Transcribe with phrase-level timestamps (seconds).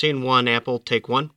[0.00, 1.28] Scene one, Apple, take one.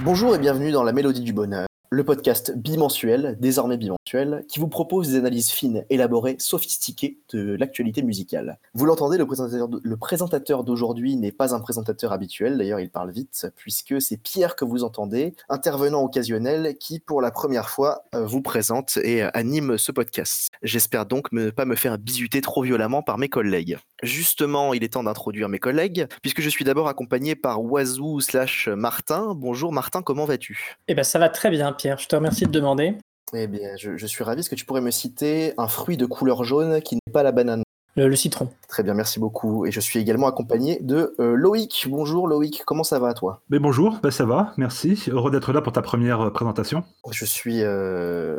[0.00, 4.68] Bonjour et bienvenue dans La Mélodie du Bonheur, le podcast bimensuel, désormais bimensuel, qui vous
[4.68, 8.58] propose des analyses fines, élaborées, sophistiquées de l'actualité musicale.
[8.74, 14.00] Vous l'entendez, le présentateur, d'aujourd'hui n'est pas un présentateur habituel, d'ailleurs il parle vite, puisque
[14.02, 18.98] c'est Pierre que vous entendez, intervenant occasionnel, qui pour la première fois euh, vous présente
[18.98, 20.50] et euh, anime ce podcast.
[20.62, 23.78] J'espère donc ne pas me faire bisuter trop violemment par mes collègues.
[24.02, 28.68] Justement, il est temps d'introduire mes collègues, puisque je suis d'abord accompagné par Oiseau slash
[28.68, 29.34] Martin.
[29.34, 30.76] Bonjour Martin, comment vas-tu?
[30.88, 32.96] Eh ben ça va très bien Pierre, je te remercie de demander.
[33.34, 34.40] Eh bien, je, je suis ravi.
[34.40, 37.32] Est-ce que tu pourrais me citer un fruit de couleur jaune qui n'est pas la
[37.32, 37.62] banane?
[37.96, 38.50] Le, le citron.
[38.68, 39.64] Très bien, merci beaucoup.
[39.66, 41.86] Et je suis également accompagné de euh, Loïc.
[41.88, 43.42] Bonjour Loïc, comment ça va toi?
[43.50, 45.04] Mais bonjour, bah ça va, merci.
[45.08, 46.84] Heureux d'être là pour ta première euh, présentation.
[47.10, 47.62] Je suis...
[47.62, 48.38] euh,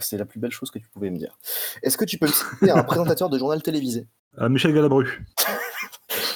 [0.00, 1.36] C'est la plus belle chose que tu pouvais me dire.
[1.82, 4.06] Est-ce que tu peux me citer un présentateur de journal télévisé?
[4.40, 5.24] Euh, Michel Galabru.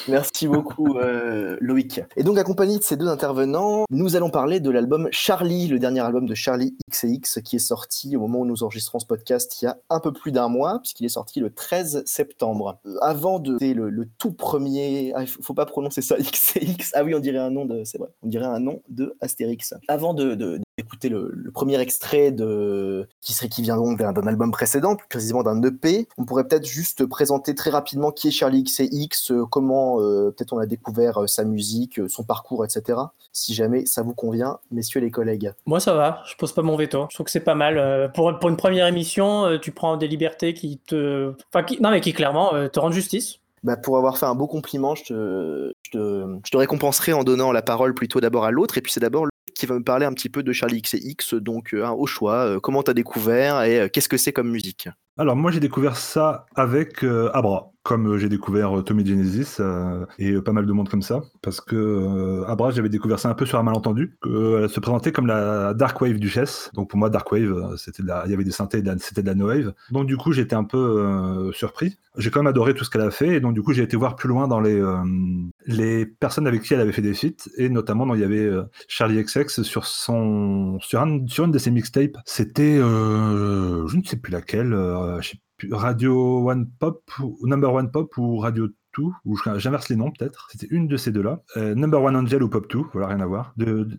[0.08, 2.00] Merci beaucoup euh, Loïc.
[2.16, 6.00] Et donc accompagné de ces deux intervenants, nous allons parler de l'album Charlie, le dernier
[6.00, 9.64] album de Charlie XCX qui est sorti au moment où nous enregistrons ce podcast il
[9.64, 12.78] y a un peu plus d'un mois puisqu'il est sorti le 13 septembre.
[12.86, 16.92] Euh, Avant de c'est le, tout premier, ah, faut, pas prononcer ça XCX.
[16.94, 19.74] Ah oui, on dirait un nom de, c'est vrai, on dirait un nom de Astérix.
[19.88, 24.50] Avant de d'écouter le, le premier extrait de qui serait qui vient donc d'un album
[24.50, 26.06] précédent, plus précisément d'un EP.
[26.18, 30.52] On pourrait peut-être juste présenter très rapidement qui est Charlie XCX, euh, comment euh, peut-être
[30.52, 32.98] on a découvert euh, sa musique, euh, son parcours, etc.
[33.32, 35.54] Si jamais ça vous convient, messieurs les collègues.
[35.64, 37.06] Moi ça va, je pose pas mon veto.
[37.08, 38.12] Je trouve que c'est pas mal.
[38.12, 41.32] Pour, pour une première émission, tu prends des libertés qui te...
[41.52, 41.80] Enfin, qui...
[41.80, 43.38] non mais qui clairement te rendent justice.
[43.62, 47.24] Bah, pour avoir fait un beau compliment, je te, je, te, je te récompenserai en
[47.24, 50.06] donnant la parole plutôt d'abord à l'autre, et puis c'est d'abord qui va me parler
[50.06, 53.80] un petit peu de Charlie XCX, donc euh, au choix, euh, comment t'as découvert et
[53.80, 54.88] euh, qu'est-ce que c'est comme musique?
[55.16, 60.04] Alors moi j'ai découvert ça avec Abra, comme euh, j'ai découvert euh, Tommy Genesis euh,
[60.18, 63.46] et pas mal de monde comme ça, parce que Abra j'avais découvert ça un peu
[63.46, 67.30] sur un malentendu, qu'elle se présentait comme la Dark Wave Duchesse, donc pour moi Dark
[67.30, 70.32] Wave il y avait des synthés, de c'était de la No Wave, donc du coup
[70.32, 71.96] j'étais un peu surpris.
[72.18, 73.96] J'ai quand même adoré tout ce qu'elle a fait, et donc du coup j'ai été
[73.96, 74.82] voir plus loin dans les,
[75.66, 78.50] les personnes avec qui elle avait fait des feats, et notamment il y avait
[78.88, 82.16] Charlie XX sur son sur, un, sur une de ses mixtapes.
[82.24, 84.70] C'était euh, je ne sais plus laquelle,
[85.20, 85.36] je sais
[85.70, 87.02] Radio One Pop
[87.42, 88.68] Number One Pop ou Radio
[88.98, 90.48] 2 ou j'inverse les noms peut-être.
[90.50, 91.40] C'était une de ces deux-là.
[91.56, 93.98] Euh, Number One Angel ou Pop 2, voilà rien à voir, de, de,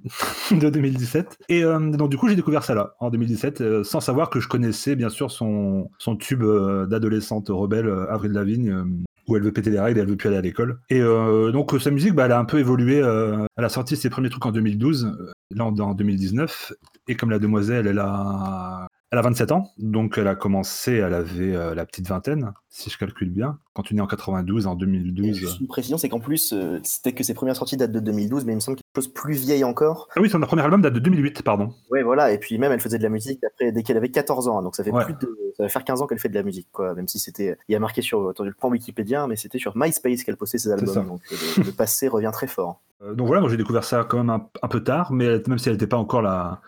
[0.59, 1.37] de 2017.
[1.49, 4.39] Et euh, donc du coup j'ai découvert ça là en 2017, euh, sans savoir que
[4.39, 6.43] je connaissais bien sûr son son tube
[6.87, 8.83] d'adolescente rebelle Avril Lavigne.
[9.27, 10.79] où elle veut péter les règles, elle veut plus aller à l'école.
[10.89, 12.97] Et donc sa musique, bah, elle a un peu évolué.
[12.97, 16.73] elle a sorti ses premiers trucs en 2012, euh, là en 2019.
[17.07, 21.13] Et comme la demoiselle, elle a, elle a 27 ans, donc elle a commencé, elle
[21.13, 23.57] avait euh, la petite vingtaine, si je calcule bien.
[23.73, 25.35] Quand tu nais en 92, en Et 2012.
[25.37, 28.43] Juste une précision, c'est qu'en plus, euh, c'était que ses premières sorties datent de 2012,
[28.45, 30.09] mais il me semble quelque chose plus vieille encore.
[30.15, 31.73] Ah oui, son premier album date de 2008, pardon.
[31.89, 34.49] Ouais, voilà, et puis même elle faisait de la musique après, dès qu'elle avait 14
[34.49, 35.05] ans, hein, donc ça fait Ouais.
[35.05, 37.19] plus de, ça va faire 15 ans qu'elle fait de la musique, quoi, même si
[37.19, 40.37] c'était, il y a marqué sur, attendez, le plan Wikipédia, mais c'était sur MySpace qu'elle
[40.37, 42.81] postait ses albums, donc euh, le, le passé revient très fort.
[43.03, 45.57] Euh, donc voilà, moi j'ai découvert ça quand même un, un peu tard, mais même
[45.57, 46.23] si elle n'était pas encore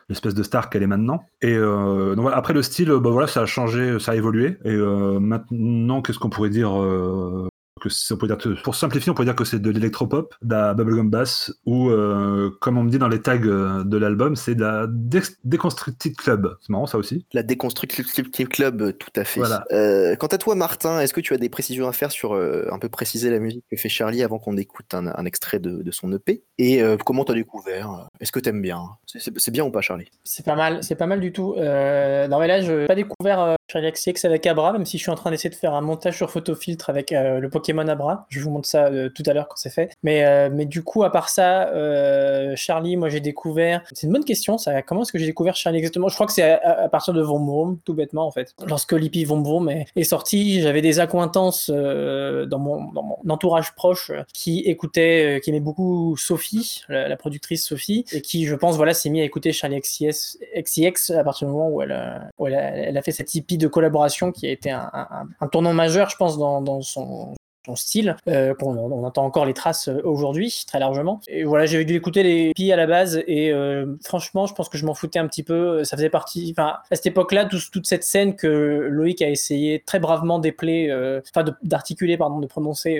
[0.09, 1.23] l'espèce de star qu'elle est maintenant.
[1.41, 4.57] Et euh, donc voilà, après le style, bah voilà, ça a changé, ça a évolué.
[4.63, 6.69] Et euh, maintenant, qu'est-ce qu'on pourrait dire
[7.79, 10.35] que c'est- on pourrait dire que- pour simplifier, on pourrait dire que c'est de l'électropop,
[10.41, 13.97] de la bubblegum bass, ou euh, comme on me dit dans les tags euh, de
[13.97, 14.87] l'album, c'est de la
[15.43, 16.55] Deconstructed Club.
[16.61, 17.25] C'est marrant ça aussi.
[17.33, 19.39] La Deconstructive Club, tout à fait.
[19.39, 19.63] Voilà.
[19.71, 22.67] Euh, quant à toi, Martin, est-ce que tu as des précisions à faire sur euh,
[22.71, 25.81] un peu préciser la musique que fait Charlie avant qu'on écoute un, un extrait de,
[25.81, 28.07] de son EP Et euh, comment t'as découvert?
[28.19, 28.81] Est-ce que t'aimes bien?
[29.05, 30.09] C'est- bien ou pas, Charlie?
[30.23, 31.55] C'est pas mal, c'est pas mal du tout.
[31.57, 34.97] Euh, non mais là, je n'ai pas découvert euh, Charlie XCX avec Abra, même si
[34.97, 37.68] je suis en train d'essayer de faire un montage sur photofiltre avec euh, le Pokémon
[37.77, 38.25] Abra.
[38.29, 39.91] Je vous montre ça euh, tout à l'heure quand c'est fait.
[40.03, 43.81] Mais, euh, mais du coup, à part ça, euh, Charlie, moi j'ai découvert.
[43.93, 44.81] C'est une bonne question, ça.
[44.81, 46.09] Comment est-ce que j'ai découvert Charlie exactement?
[46.09, 48.53] Je crois que c'est à, à- à partir de Vroom Vroom, tout bêtement en fait.
[48.67, 53.73] Lorsque Lippy Vroom Vroom est, est sorti, j'avais des accointances dans, mon, dans mon entourage
[53.75, 58.93] proche qui écoutaient, qui aimait beaucoup Sophie, la, productrice Sophie, et qui, je pense, voilà,
[58.93, 62.55] s'est mis à écouter Charlie XCX, XCX à partir du moment où elle, où elle,
[62.55, 65.73] a, elle a fait cette hippie de collaboration qui a été un, un- un tournant
[65.73, 67.33] majeur, je pense, dans, dans son
[67.75, 71.21] style, euh, on entend encore les traces aujourd'hui très largement.
[71.27, 73.51] Et voilà, j'avais dû écouter les filles à la base et
[74.03, 75.83] franchement, je pense que je m'en foutais un petit peu.
[75.83, 79.99] Ça faisait partie, enfin, à cette époque-là, toute cette scène que Loïc a essayé très
[79.99, 80.91] bravement d'épeler,
[81.35, 82.99] enfin, d'articuler, pardon, de prononcer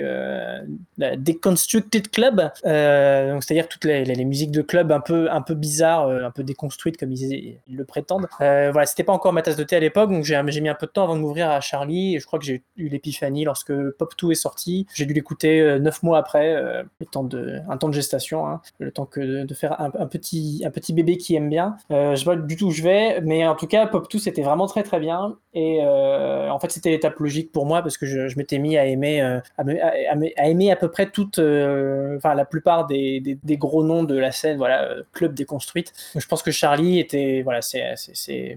[0.98, 5.54] la Deconstructed Club, donc c'est-à-dire toutes les, les, musiques de club un peu, un peu
[5.54, 8.28] bizarres, un peu déconstruites comme ils, ils le prétendent.
[8.38, 10.86] voilà, c'était pas encore ma tasse de thé à l'époque, donc j'ai mis un peu
[10.86, 12.16] de temps avant de m'ouvrir à Charlie.
[12.16, 14.59] Et je crois que j'ai eu l'épiphanie lorsque Pop 2 est sorti.
[14.94, 19.08] J'ai dû l'écouter euh, neuf mois après, euh, un temps de gestation, hein, le temps
[19.16, 20.62] de, faire un, petit,
[20.92, 21.76] bébé qui aime bien.
[21.90, 24.18] Euh, je sais pas du tout où je vais, mais en tout cas, Pop 2
[24.18, 25.36] c'était vraiment très très bien.
[25.52, 29.20] Et en fait, c'était l'étape logique pour moi parce que je, m'étais mis à aimer,
[29.20, 34.30] à, à, aimer à peu près toute, enfin la plupart des, gros noms de la
[34.30, 35.92] scène, voilà, club déconstruite.
[36.16, 37.94] je pense que Charlie était, voilà, c'est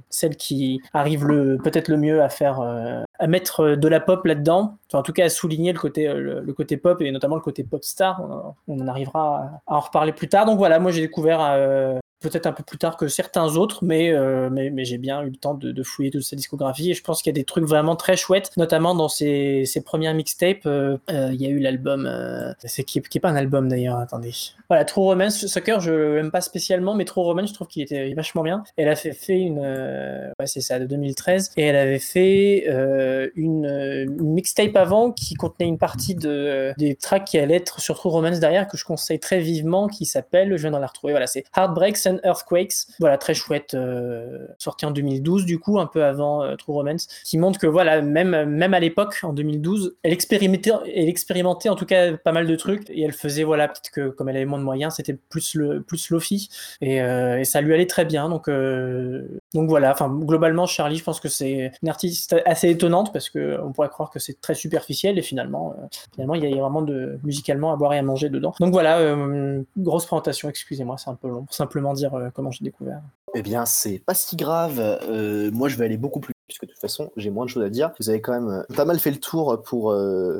[0.09, 1.25] celle qui arrive
[1.63, 4.77] peut-être le mieux à faire, euh, à mettre de la pop là-dedans.
[4.89, 7.41] Enfin, en tout cas, à souligner le côté, euh, le, côté pop et notamment le
[7.41, 8.55] côté pop star.
[8.67, 10.45] On, en arrivera à, en reparler plus tard.
[10.45, 14.11] Donc voilà, moi j'ai découvert euh, peut-être un peu plus tard que certains autres, mais,
[14.11, 17.21] euh, mais, j'ai bien eu le temps de, fouiller toute sa discographie et je pense
[17.21, 20.65] qu'il y a des trucs vraiment très chouettes, notamment dans ses, ses premières mixtapes.
[20.65, 22.09] Euh, euh, il y a eu l'album,
[22.63, 24.31] c'est qui, qui est pas un album d'ailleurs, attendez.
[24.69, 28.13] Voilà, True Romance, Sucker, je l'aime pas spécialement, mais True Romance, je trouve qu'il était
[28.13, 28.63] vachement bien.
[28.77, 32.65] Elle a fait, une, ouais, c'est ça, de 2013, et elle avait fait
[33.35, 38.09] une, mixtape avant qui contenait une partie de, des tracks qui allaient être sur True
[38.09, 41.27] Romance derrière, que je conseille très vivement, qui s'appelle, je viens de la retrouver, voilà,
[41.27, 41.43] c'est
[42.23, 42.87] Earthquakes.
[42.99, 47.07] Voilà, très chouette, euh, sorti en 2012 du coup, un peu avant euh, True Romance,
[47.23, 51.75] qui montre que voilà, même, même à l'époque, en 2012, elle expérimentait, elle expérimentait en
[51.75, 54.45] tout cas pas mal de trucs et elle faisait, voilà, peut-être que comme elle avait
[54.45, 56.49] moins de moyens, c'était plus le plus Lofi
[56.81, 58.29] et, euh, ça lui allait très bien.
[58.29, 58.49] Donc,
[59.53, 63.59] donc voilà, enfin globalement, Charlie, je pense que c'est une artiste assez étonnante parce que
[63.61, 65.75] on pourrait croire que c'est très superficiel et finalement,
[66.13, 68.53] finalement, il y, a vraiment de musicalement à boire et à manger dedans.
[68.59, 69.15] Donc voilà,
[69.77, 73.01] grosse présentation, excusez-moi, c'est un peu long, pour simplement dire euh, comment j'ai découvert.
[73.35, 74.79] Eh bien, c'est pas si grave.
[74.79, 77.63] Euh, moi, je vais aller beaucoup plus puisque de toute façon, j'ai moins de choses
[77.63, 77.91] à dire.
[77.99, 79.95] Vous avez quand même euh, pas mal fait le tour pour,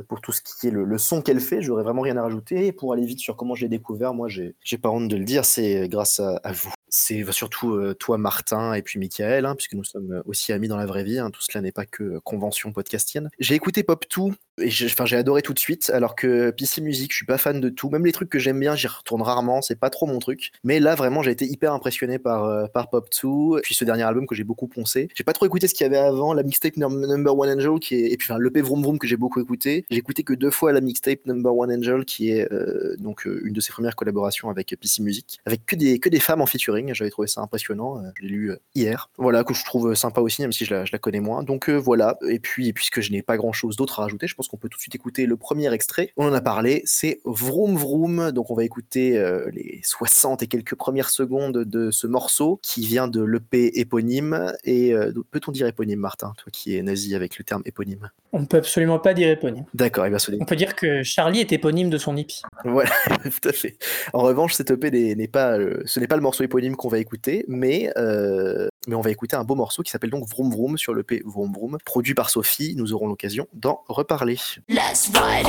[0.08, 1.62] pour tout ce qui est le, son qu'elle fait.
[1.62, 2.68] J'aurais vraiment rien à rajouter.
[2.68, 5.46] Et pour aller vite sur comment j'ai découvert, moi, j'ai pas honte de le dire,
[5.46, 10.22] c'est grâce à, vous c'est surtout toi, Martin, et puis Michael, hein, puisque nous sommes
[10.28, 11.18] aussi amis dans la vraie vie.
[11.18, 13.30] Hein, tout cela n'est pas que convention podcastienne.
[13.40, 17.18] J'ai écouté Pop 2 et j'ai adoré tout de suite, alors que PC Music, je
[17.18, 17.90] suis pas fan de tout.
[17.90, 20.52] Même les trucs que j'aime bien, j'y retourne rarement, c'est pas trop mon truc.
[20.64, 24.04] Mais là, vraiment, j'ai été hyper impressionné par, euh, par Pop 2, puis ce dernier
[24.04, 25.08] album que j'ai beaucoup poncé.
[25.16, 27.96] J'ai pas trop écouté ce qu'il y avait avant, la mixtape Number One Angel, qui
[27.96, 29.86] est, et puis enfin, l'EP Vroom Vroom que j'ai beaucoup écouté.
[29.90, 33.42] J'ai écouté que deux fois la mixtape Number One Angel, qui est euh, donc euh,
[33.44, 36.46] une de ses premières collaborations avec PC Music, avec que des, que des femmes en
[36.46, 36.94] featuring.
[36.94, 38.02] J'avais trouvé ça impressionnant.
[38.16, 39.10] je l'ai lu hier.
[39.18, 41.44] Voilà, que je trouve sympa aussi, même si je la, je la connais moins.
[41.44, 42.18] Donc voilà.
[42.28, 44.70] Et puis, puisque je n'ai pas grand chose d'autre à rajouter, je pense qu'on peut
[44.70, 46.12] tout de suite écouter le premier extrait.
[46.18, 48.32] On en a parlé, c'est Vroom Vroom.
[48.32, 52.86] Donc on va écouter euh, les 60 et quelques premières secondes de ce morceau qui
[52.86, 54.54] vient de l'EP éponyme.
[54.64, 58.40] Et euh, peut-on dire éponyme, Martin, toi qui es nazi avec le terme éponyme On
[58.40, 59.66] ne peut absolument pas dire éponyme.
[59.74, 62.42] D'accord, il va On peut dire que Charlie est éponyme de son hippie.
[62.66, 62.92] Voilà,
[63.24, 63.78] tout à fait.
[64.14, 67.46] En revanche, cet EP n'est pas, ce n'est pas le morceau éponyme qu'on va écouter,
[67.48, 70.94] mais euh, mais on va écouter un beau morceau qui s'appelle donc Vroom Vroom sur
[70.94, 72.76] le P Vroom Vroom, produit par Sophie.
[72.76, 74.38] Nous aurons l'occasion d'en reparler.
[74.68, 75.48] Let's ride.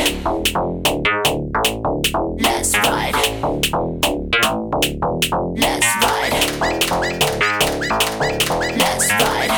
[2.39, 3.15] Let's ride.
[5.57, 6.45] Let's ride.
[9.21, 9.51] Ride.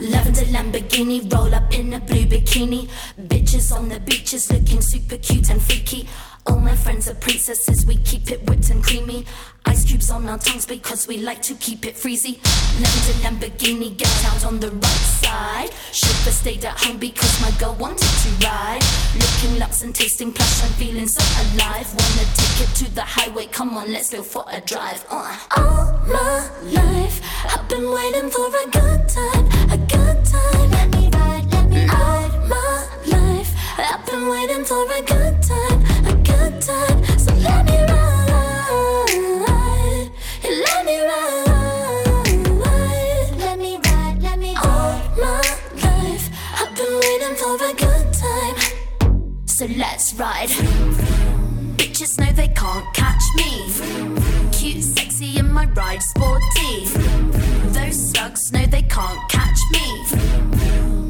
[0.00, 2.88] Lavender Lamborghini, roll up in a blue bikini.
[3.20, 6.08] Bitches on the beaches looking super cute and freaky.
[6.46, 9.26] All my friends are princesses, we keep it whipped and creamy.
[9.66, 12.38] Ice cubes on our tongues because we like to keep it freezy.
[12.80, 15.70] Lemons Lamborghini, get out on the right side.
[15.92, 18.80] Chauffeur stayed at home because my girl wanted to ride.
[19.14, 21.86] Looking luxe and tasting plush, I'm feeling so alive.
[21.88, 25.04] Wanna take it to the highway, come on, let's go for a drive.
[25.10, 25.38] Uh.
[25.56, 30.70] All my life, I've been waiting for a good time, a good time.
[30.70, 32.00] Let me ride, let me ride.
[32.00, 35.79] All my life, I've been waiting for a good time, a good time.
[36.62, 38.10] So let me ride.
[40.44, 41.46] Let me ride
[43.38, 45.40] Let me ride, let me ride my
[45.82, 46.30] life.
[46.54, 48.56] I've been with them for the good time.
[49.46, 50.50] So let's ride.
[51.78, 53.70] Bitches know they can't catch me.
[54.52, 56.84] Cute, sexy, in my ride, sporty.
[57.72, 61.09] Those slugs know they can't catch me.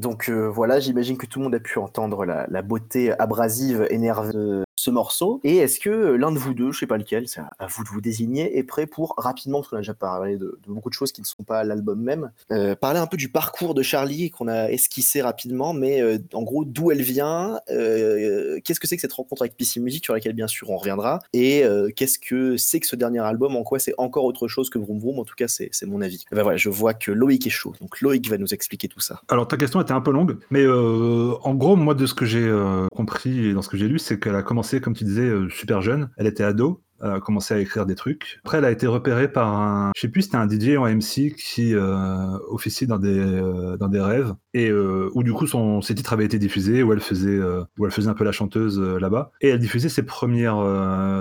[0.00, 3.98] Donc euh, voilà, j'imagine que tout le monde a pu entendre la, beauté abrasive et
[3.98, 5.40] nerveuse ce morceau.
[5.44, 7.88] Et est-ce que l'un de vous deux, je sais pas lequel, c'est à vous de
[7.88, 11.12] vous désigner, est prêt pour rapidement, parce qu'on a déjà parlé de, beaucoup de choses
[11.12, 14.48] qui ne sont pas l'album même, euh, parler un peu du parcours de Charlie qu'on
[14.48, 19.02] a esquissé rapidement, mais euh, en gros d'où elle vient, euh, qu'est-ce que c'est que
[19.02, 21.62] cette rencontre avec PC Music sur laquelle bien sûr on reviendra, et
[21.94, 24.98] qu'est-ce que c'est que ce dernier album, en quoi c'est encore autre chose que Vroom
[24.98, 26.24] Vroom, en tout cas c'est mon avis.
[26.32, 29.20] ben voilà, je vois que Loïc est chaud, donc Loïc va nous expliquer tout ça.
[29.28, 32.50] Alors ta question était un peu longue, mais en gros moi de ce que j'ai
[32.94, 35.82] compris et dans ce que j'ai lu, c'est qu'elle a commencé comme tu disais super
[35.82, 38.40] jeune, elle était ado, a commencé à écrire des trucs.
[38.44, 40.94] Après, elle a été repérée par un, je sais plus, c'était un DJ ou un
[40.94, 45.46] MC qui euh, officie dans des euh, dans des rêves et euh, où du coup
[45.46, 48.24] son ses titres avaient été diffusés, où elle faisait euh, où elle faisait un peu
[48.24, 50.60] la chanteuse euh, là-bas et elle diffusait ses premières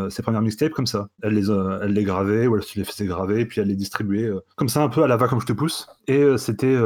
[0.10, 1.10] ses premières mixtapes comme ça.
[1.22, 4.30] Elle les elle les gravait ou elle se les faisait graver puis elle les distribuait
[4.56, 6.78] comme ça un peu à la va comme je te pousse et c'était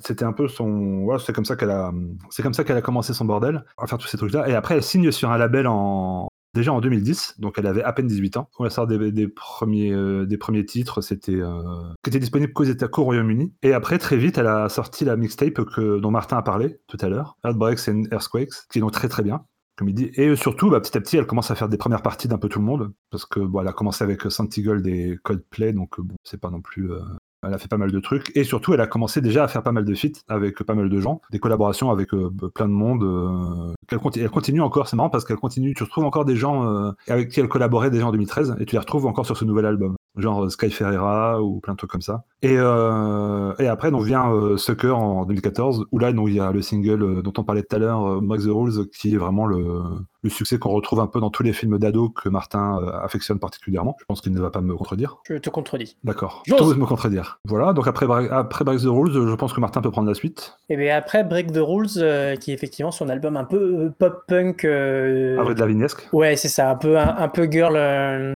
[0.00, 1.92] c'était un peu son voilà c'est comme ça qu'elle a
[2.30, 4.54] c'est comme ça qu'elle a commencé son bordel à faire tous ces trucs là et
[4.54, 8.06] après elle signe sur un label en déjà en 2010, donc elle avait à peine
[8.06, 8.48] 18 ans.
[8.58, 11.62] On sort des, des premiers, euh, des premiers titres, c'était euh,
[12.02, 13.52] qui était disponible qu'aux États qu'au Royaume-Uni.
[13.62, 17.08] Et après, très vite, elle a sorti la mixtape dont Martin a parlé tout à
[17.08, 19.44] l'heure, Heartbreaks and Earthquakes, qui est donc très très bien.
[19.76, 20.10] Comme il dit.
[20.14, 22.48] Et surtout, bah, petit à petit, elle commence à faire des premières parties d'un peu
[22.48, 26.00] tout le monde, parce que bon, elle a commencé avec Santi Gold et Coldplay, donc
[26.00, 27.00] bon, c'est pas non plus euh,
[27.46, 29.62] elle a fait pas mal de trucs et surtout elle a commencé déjà à faire
[29.62, 32.72] pas mal de feats avec pas mal de gens, des collaborations avec euh, plein de
[32.72, 33.02] monde.
[33.02, 36.36] Euh, elle, continue, elle, continue encore, c'est marrant parce qu'elle continue, tu retrouves encore des
[36.36, 39.36] gens euh, avec qui elle collaborait déjà en 2013 et tu les retrouves encore sur
[39.36, 42.24] ce nouvel album, genre Sky Ferreira ou plein de trucs comme ça.
[42.42, 47.22] Et, et après donc vient Sucker en 2014 où là il y a le single
[47.22, 49.82] dont on parlait tout à l'heure, Break the Rules, qui est vraiment le
[50.24, 53.38] le succès qu'on retrouve un peu dans tous les films d'ado que Martin euh, affectionne
[53.38, 53.96] particulièrement.
[54.00, 55.18] Je pense qu'il ne va pas me contredire.
[55.28, 55.96] Je te contredis.
[56.02, 56.42] D'accord.
[56.46, 57.40] Je t'ose me contredire.
[57.44, 60.56] Voilà, donc après, après Break the Rules, je pense que Martin peut prendre la suite.
[60.70, 63.56] Et eh bien après Break the Rules, euh, qui est effectivement son album un peu
[63.56, 64.64] euh, pop-punk.
[64.64, 65.54] Euh...
[65.54, 66.08] de la Vignesque.
[66.12, 67.74] Ouais, c'est ça, un peu, un, peu girl,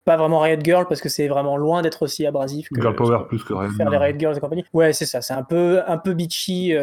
[0.05, 2.69] pas vraiment Riot Girl, parce que c'est vraiment loin d'être aussi abrasif.
[2.75, 4.65] girl Power plus que Riot Faire les Riot Girls et compagnie.
[4.75, 6.75] Ouais, c'est ça, c'est un peu, un peu bitchy,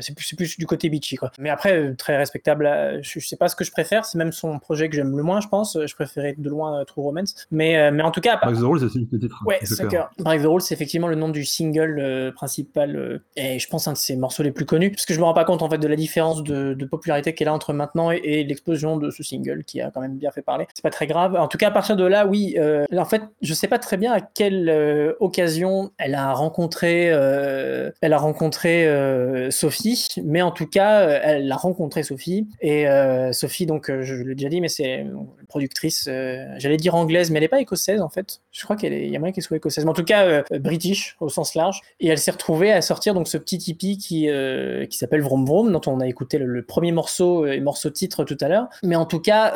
[0.00, 1.32] c'est plus, plus, du côté bitchy, quoi.
[1.40, 4.51] Mais après, très respectable, je, je sais pas ce que je préfère, c'est même son
[4.58, 5.78] projet que j'aime le moins je pense.
[5.84, 7.46] Je préférais de loin euh, True Romance.
[7.50, 8.38] Mais, euh, mais en tout cas.
[8.42, 9.42] Break the Rules, c'est le titre.
[9.46, 10.04] Ouais, Sucker.
[10.18, 13.20] Break the Rules, c'est effectivement le nom du single euh, principal.
[13.36, 14.90] et je pense un de ses morceaux les plus connus.
[14.90, 17.48] Parce que je me rends pas compte en fait de la différence de, popularité qu'elle
[17.48, 20.66] a entre maintenant et, l'explosion de ce single qui a quand même bien fait parler.
[20.74, 21.36] C'est pas très grave.
[21.36, 22.56] En tout cas, à partir de là, oui.
[22.58, 28.18] en fait, je sais pas très bien à quelle occasion elle a rencontré, elle a
[28.18, 32.48] rencontré Sophie, mais en tout cas, elle a rencontré Sophie.
[32.60, 32.86] Et
[33.32, 35.06] Sophie, donc, je l'ai déjà dit, mais c'est
[35.48, 38.40] productrice, euh, j'allais dire anglaise, mais elle n'est pas écossaise en fait.
[38.50, 41.16] Je crois qu'il y a moyen qu'elle soit écossaise, mais en tout cas euh, british
[41.20, 41.80] au sens large.
[42.00, 45.44] Et elle s'est retrouvée à sortir donc ce petit hippie qui, euh, qui s'appelle Vroom
[45.44, 48.68] Vroom, dont on a écouté le, premier morceau et morceau titre tout à l'heure.
[48.82, 49.52] Mais en tout cas,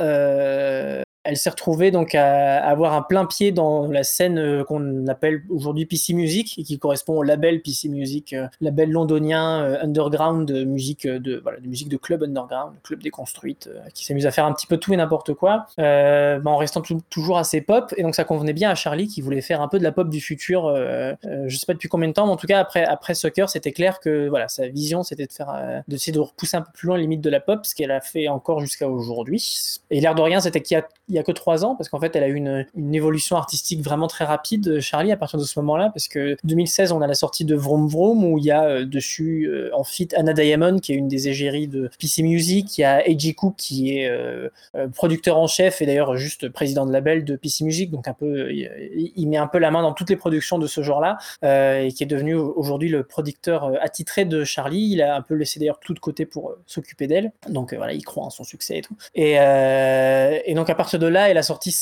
[1.27, 5.43] elle s'est retrouvée donc à, avoir un plein pied dans la scène euh, qu'on appelle
[5.51, 10.47] aujourd'hui PC Music et qui correspond au label PC Music, euh, label londonien euh, underground
[10.47, 14.47] de musique de voilà de musique de club underground, club déconstruite, qui s'amuse à faire
[14.47, 17.93] un petit peu tout et n'importe quoi, en restant toujours assez pop.
[17.97, 20.09] Et donc ça convenait bien à Charlie qui voulait faire un peu de la pop
[20.09, 20.75] du futur.
[20.75, 23.73] je sais pas depuis combien de temps, mais en tout cas après après Sucker, c'était
[23.73, 26.97] clair que voilà sa vision c'était de faire d'essayer de repousser un peu plus loin
[26.97, 29.81] les limites de la pop, ce qu'elle a fait encore jusqu'à aujourd'hui.
[29.91, 32.01] Et l'air de rien, c'était qu'il y a y a que trois ans, parce qu'en
[32.01, 35.59] fait, elle a eu une, évolution artistique vraiment très rapide, Charlie, à partir de ce
[35.59, 38.65] moment-là, parce que 2016, on a la sortie de Vroom Vroom, où il y a
[38.65, 42.79] euh, dessus, euh, en fit, Anna Diamond, qui est une des égéries de PC Music,
[42.79, 44.49] il y a Eiji Cook, qui est euh,
[44.95, 48.53] producteur en chef, et d'ailleurs juste président de label de PC Music, donc un peu,
[48.53, 52.03] il, met un peu la main dans toutes les productions de ce genre-là, et qui
[52.03, 54.93] est devenu aujourd'hui le producteur attitré de Charlie.
[54.93, 58.05] Il a un peu laissé d'ailleurs tout de côté pour s'occuper d'elle, donc voilà, il
[58.05, 58.97] croit en son succès et tout.
[59.15, 61.75] Et, et donc à partir de là, elle a sorti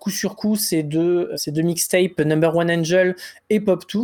[0.00, 3.16] coup sur coup ces deux, deux mixtapes, Number One Angel
[3.50, 4.00] et Pop 2,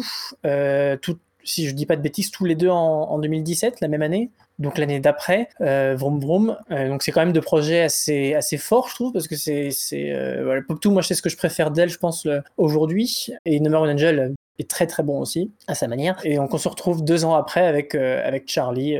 [0.47, 0.97] euh,
[1.45, 4.78] si je dis pas de bêtises, tous les deux en, 2017, la même année donc
[4.78, 6.57] l'année d'après, euh, Vroom Vroom.
[6.71, 9.71] Euh, donc c'est quand même deux projets assez, assez forts, je trouve, parce que c'est,
[9.73, 12.28] c'est voilà, Pop 2, moi sais ce que je préfère d'elle, je pense,
[12.59, 13.31] aujourd'hui.
[13.45, 16.21] Et Number One Angel est très très bon aussi, à sa manière.
[16.23, 18.97] Et donc on se retrouve deux ans après avec, avec Charlie,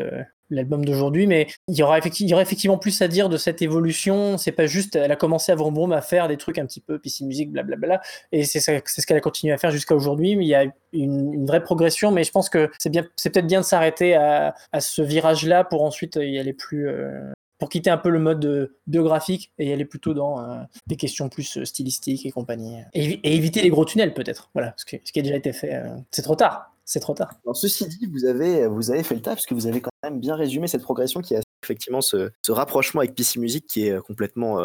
[0.53, 4.39] l'album d'aujourd'hui, mais il y, aura effectivement, plus à dire de cette évolution.
[4.39, 6.99] C'est pas juste, elle a commencé à Vroom à faire des trucs un petit peu
[6.99, 10.33] PC musique, blablabla, et c'est ce qu'elle a continué à faire jusqu'à aujourd'hui.
[10.33, 14.15] Il y a une, vraie progression, mais je pense que c'est peut-être bien de s'arrêter
[14.15, 16.89] à, ce virage-là pour ensuite y aller plus.
[16.89, 20.97] Euh, pour quitter un peu le mode biographique et y aller plutôt dans euh, des
[20.97, 22.79] questions plus euh, stylistiques et compagnie.
[22.93, 24.51] Et, éviter les gros tunnels peut-être.
[24.53, 25.81] Voilà, ce qui a déjà été fait.
[26.11, 27.35] c'est trop tard c'est trop tard.
[27.55, 28.69] ceci dit, vous avez,
[29.03, 31.42] fait le taf parce que vous avez quand même bien résumé cette progression qui est
[31.63, 34.59] effectivement ce, ce, rapprochement avec PC Music qui est complètement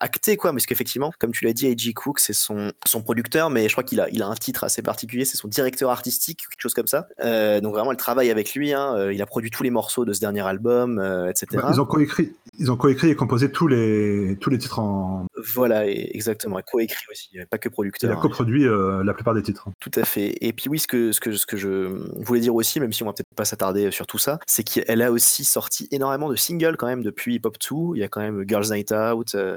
[0.00, 0.52] acté, quoi.
[0.52, 1.92] Parce qu'effectivement, comme tu l'as dit, A.G.
[1.92, 4.82] Cook, c'est son, son producteur, mais je crois qu'il a, il a un titre assez
[4.82, 7.08] particulier, c'est son directeur artistique, quelque chose comme ça.
[7.60, 8.72] donc vraiment, elle travaille avec lui.
[8.72, 9.10] Hein.
[9.10, 11.46] il a produit tous les morceaux de ce dernier album, etc.
[11.62, 15.26] Bah, ils ont coécrit, ils ont coécrit et composé tous les, tous les titres en.
[15.54, 16.60] Voilà, exactement.
[16.66, 18.10] Coécrit aussi, pas que producteur.
[18.10, 19.68] Il a coproduit la plupart des titres.
[19.80, 20.34] Tout à fait.
[20.40, 21.88] Et puis oui, ce que, ce que, ce que je
[22.22, 25.02] voulais dire aussi, même si on va peut-être pas s'attarder sur tout ça, c'est qu'elle
[25.02, 27.96] a aussi sorti énormément de singles quand même depuis Pop 2.
[27.96, 29.56] Il y a quand même Girls Night Out, euh,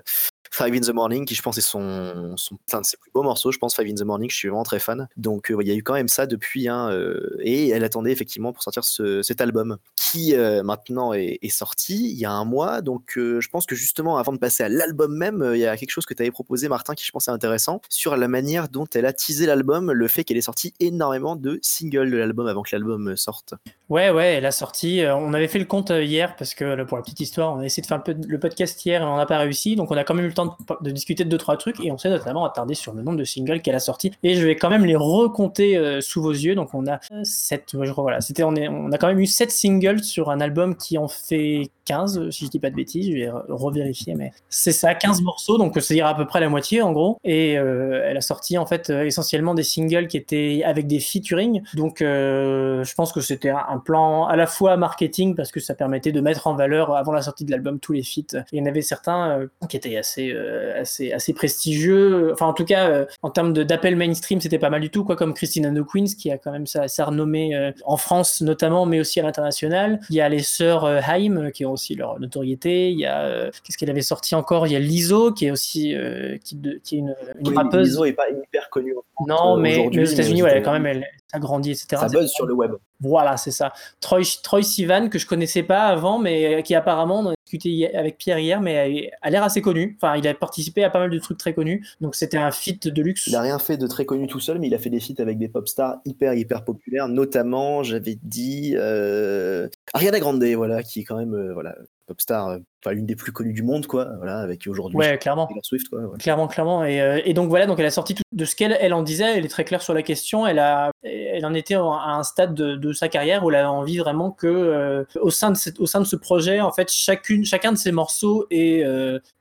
[0.51, 3.51] Five in the Morning, qui je pense est son, son de ses plus beaux morceaux,
[3.51, 5.08] je pense Five in the Morning, je suis vraiment très fan.
[5.15, 8.12] Donc euh, il y a eu quand même ça depuis, hein, euh, et elle attendait
[8.12, 12.46] effectivement pour sortir ce, cet album, qui euh, maintenant est, sorti il y a un
[12.46, 12.81] mois.
[12.81, 15.91] Donc je pense que justement, avant de passer à l'album même, il y a quelque
[15.91, 18.88] chose que tu avais proposé, Martin, qui je pense est intéressant, sur la manière dont
[18.93, 22.63] elle a teasé l'album, le fait qu'elle ait sorti énormément de singles de l'album avant
[22.63, 23.53] que l'album sorte.
[23.89, 25.03] Ouais, ouais, elle a sorti.
[25.05, 27.81] on avait fait le compte hier, parce que pour la petite histoire, on a essayé
[27.81, 30.29] de faire le podcast hier et on n'a pas réussi, donc on a quand même
[30.30, 33.02] le temps de, discuter de deux trois trucs et on s'est notamment attardé sur le
[33.02, 36.22] nombre de singles qu'elle a sorti et je vais quand même les recompter euh, sous
[36.22, 36.56] vos yeux.
[36.56, 38.22] Donc on a 7 je crois voilà.
[38.22, 42.30] C'était on, a quand même eu 7 singles sur un album qui en fait 15
[42.30, 43.08] si je dis pas de bêtises.
[43.08, 45.58] Je vais revérifier mais c'est ça 15 morceaux.
[45.58, 47.18] Donc c'est-à-dire à peu près la moitié en gros.
[47.24, 51.00] Et euh, elle a sorti en fait euh, essentiellement des singles qui étaient avec des
[51.00, 51.62] featuring.
[51.74, 56.12] Donc je pense que c'était un plan à la fois marketing parce que ça permettait
[56.12, 58.44] de mettre en valeur avant la sortie de l'album tous les feats.
[58.52, 62.32] Il y en avait certains qui étaient assez euh, assez, assez prestigieux.
[62.34, 65.16] Enfin, en tout cas, euh, en termes d'appel mainstream, c'était pas mal du tout, quoi,
[65.16, 68.86] comme Christina No Queens, qui a quand même sa, sa renommée euh, en France notamment,
[68.86, 70.00] mais aussi à l'international.
[70.10, 72.92] Il y a les sœurs Haim, qui ont aussi leur notoriété.
[72.92, 74.68] Il y a, qu'est-ce qu'elle avait sorti encore?
[74.68, 75.96] Il y a Lizo, qui est aussi,
[76.44, 77.90] qui, de, qui, est une, une rappeuse.
[77.90, 78.94] Lizo est pas hyper connue.
[79.28, 81.88] Non, mais, mais, aux États-Unis, ouais, quand même, elle, ça grandit, etc.
[82.00, 82.72] Ça buzz sur le web.
[83.01, 83.72] Voilà, c'est ça.
[84.01, 88.18] Troy, Troy Sivan, que je connaissais pas avant, mais qui apparemment, on a discuté avec
[88.18, 89.98] Pierre hier, mais a l'air assez connu.
[90.01, 91.88] Enfin, il a participé à pas mal de trucs très connus.
[92.01, 93.27] Donc c'était un feat de luxe.
[93.27, 95.20] Il a rien fait de très connu tout seul, mais il a fait des feats
[95.22, 97.08] avec des pop stars hyper, hyper populaires.
[97.08, 101.75] Notamment, j'avais dit euh, Ariana Grande, voilà, qui est quand même, euh, voilà,
[102.10, 104.98] pop star, euh, enfin une des plus connues du monde, quoi, voilà, avec aujourd'hui.
[104.98, 105.48] Ouais, clairement.
[105.62, 106.84] Swift, quoi, Clairement, clairement.
[106.84, 109.04] Et, euh, et, donc voilà, donc elle a sorti tout de ce qu'elle elle en
[109.04, 109.38] disait.
[109.38, 110.48] Elle est très claire sur la question.
[110.48, 113.72] Elle a, elle en était à un stade de, de sa carrière où elle a
[113.72, 116.92] envie vraiment que euh, au sein de cette, au sein de ce projet, en fait,
[116.92, 118.84] chacune, chacun de ses morceaux est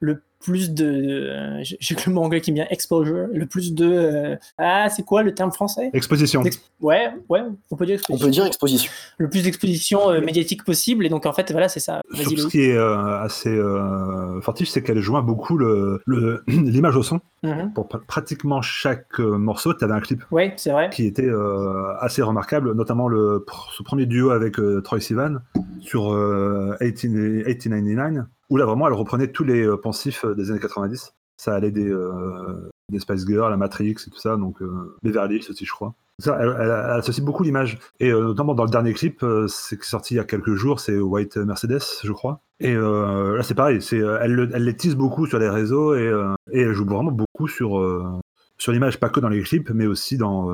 [0.01, 1.61] le plus de.
[1.63, 3.87] J'ai que le mot anglais qui me vient, exposure, le plus de.
[3.91, 5.91] Euh, ah, c'est quoi le terme français?
[5.93, 6.43] Exposition.
[6.81, 8.25] ouais, ouais, on peut dire exposition.
[8.25, 8.91] On peut dire exposition.
[9.19, 12.03] Le plus d'exposition euh, médiatique possible, et donc en fait, voilà, c'est ça.
[12.13, 13.59] ce qui est euh, assez
[14.43, 17.21] fortif, c'est qu'elle joint beaucoup l'image le, l'image au son.
[17.43, 17.73] Mhm.
[17.73, 20.25] Pour pratiquement chaque morceau, tu avais un clip.
[20.31, 20.91] Ouais, c'est vrai.
[20.91, 21.31] Qui était
[22.01, 23.45] assez remarquable, notamment le,
[23.77, 25.39] ce premier duo avec Troy Sivan
[25.81, 26.13] sur
[26.81, 31.15] 1899 où là vraiment elle reprenait tous les euh, pensifs euh, des années 90.
[31.37, 34.61] Ça allait des, euh, des Spice Girls, la Matrix et tout ça, donc
[35.05, 35.95] Beverly Hills aussi je crois.
[36.21, 37.79] Ça, elle, associe beaucoup l'image.
[38.01, 41.37] Et notamment dans le dernier clip, c'est sorti il y a quelques jours, c'est White
[41.37, 42.41] Mercedes, je crois.
[42.59, 46.13] Et là, c'est pareil, elle, les tease beaucoup sur les réseaux et,
[46.53, 48.21] elle joue vraiment beaucoup sur
[48.67, 50.51] l'image, pas que dans les clips, mais aussi dans,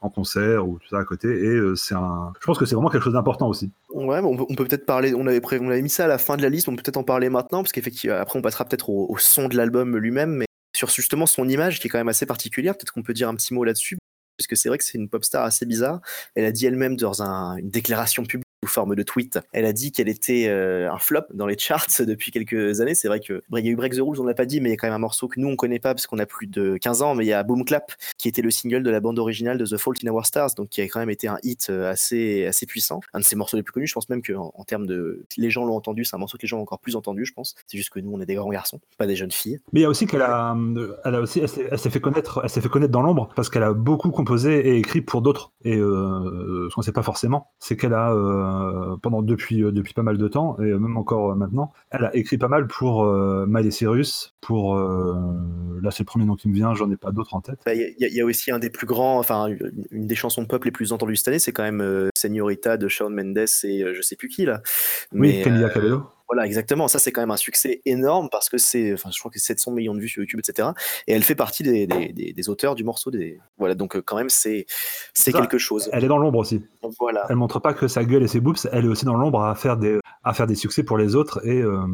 [0.00, 1.28] en concert ou tout ça à côté.
[1.28, 3.70] Et euh, c'est un, je pense que c'est vraiment quelque chose d'important aussi.
[3.90, 5.14] Ouais, on peut, peut être parler.
[5.14, 6.68] On avait, on avait mis ça à la fin de la liste.
[6.68, 9.56] On peut peut-être en parler maintenant parce qu'effectivement, après, on passera peut-être au, son de
[9.56, 12.74] l'album lui-même, mais sur justement son image qui est quand même assez particulière.
[12.74, 13.98] Peut-être qu'on peut dire un petit mot là-dessus.
[14.38, 16.00] Parce que c'est vrai que c'est une pop star assez bizarre.
[16.34, 19.38] Elle a dit elle-même dans une déclaration publique sous forme de tweet.
[19.52, 22.94] Elle a dit qu'elle était euh, un flop dans les charts depuis quelques années.
[22.94, 24.68] C'est vrai que il y a eu Break the Rules, on l'a pas dit, mais
[24.68, 26.26] il y a quand même un morceau que nous on connaît pas parce qu'on a
[26.26, 27.14] plus de 15 ans.
[27.14, 29.64] Mais il y a Boom Clap qui était le single de la bande originale de
[29.64, 32.46] The Fault in Our Stars, donc qui a quand même été un hit euh, assez
[32.46, 33.00] assez puissant.
[33.14, 33.86] Un de ses morceaux les plus connus.
[33.86, 36.42] Je pense même que en, termes de les gens l'ont entendu, c'est un morceau que
[36.42, 37.54] les gens ont encore plus entendu, je pense.
[37.66, 39.58] C'est juste que nous on est des grands garçons, pas des jeunes filles.
[39.72, 40.54] Mais il y a aussi qu'elle a,
[41.04, 43.62] elle a aussi, elle s'est fait connaître, elle s'est fait connaître dans l'ombre parce qu'elle
[43.62, 45.52] a beaucoup composé et écrit pour d'autres.
[45.64, 48.49] Et euh, ce qu'on sait pas forcément, c'est qu'elle a euh,
[49.02, 51.72] pendant depuis, euh, depuis pas mal de temps, et même encore euh, maintenant.
[51.90, 54.76] Elle a écrit pas mal pour euh, Miley Cyrus, pour...
[54.76, 57.60] là, c'est le premier nom qui me vient, j'en ai pas d'autres en tête.
[57.64, 59.48] Bah, il y, a aussi un des plus grands, enfin,
[59.90, 62.88] une des chansons de pop les plus entendues cette année, c'est quand même Señorita de
[62.88, 64.62] Shawn Mendes et je sais plus qui, là.
[65.12, 66.04] Mais, oui, Camila Cabello.
[66.30, 66.86] Voilà, exactement.
[66.86, 69.72] Ça, c'est quand même un succès énorme parce que c'est, enfin, je crois que 700
[69.72, 70.68] millions de vues sur YouTube, etc.
[71.08, 73.10] Et elle fait partie des, des, des, auteurs du morceau.
[73.10, 73.40] Des...
[73.58, 74.64] Voilà, donc euh, quand même, c'est,
[75.12, 75.90] c'est quelque chose.
[75.92, 76.62] Elle est dans l'ombre aussi.
[77.00, 77.26] Voilà.
[77.28, 79.56] Elle montre pas que sa gueule et ses boobs, elle est aussi dans l'ombre à
[79.56, 81.44] faire des, à faire des succès pour les autres.
[81.44, 81.84] Et, euh,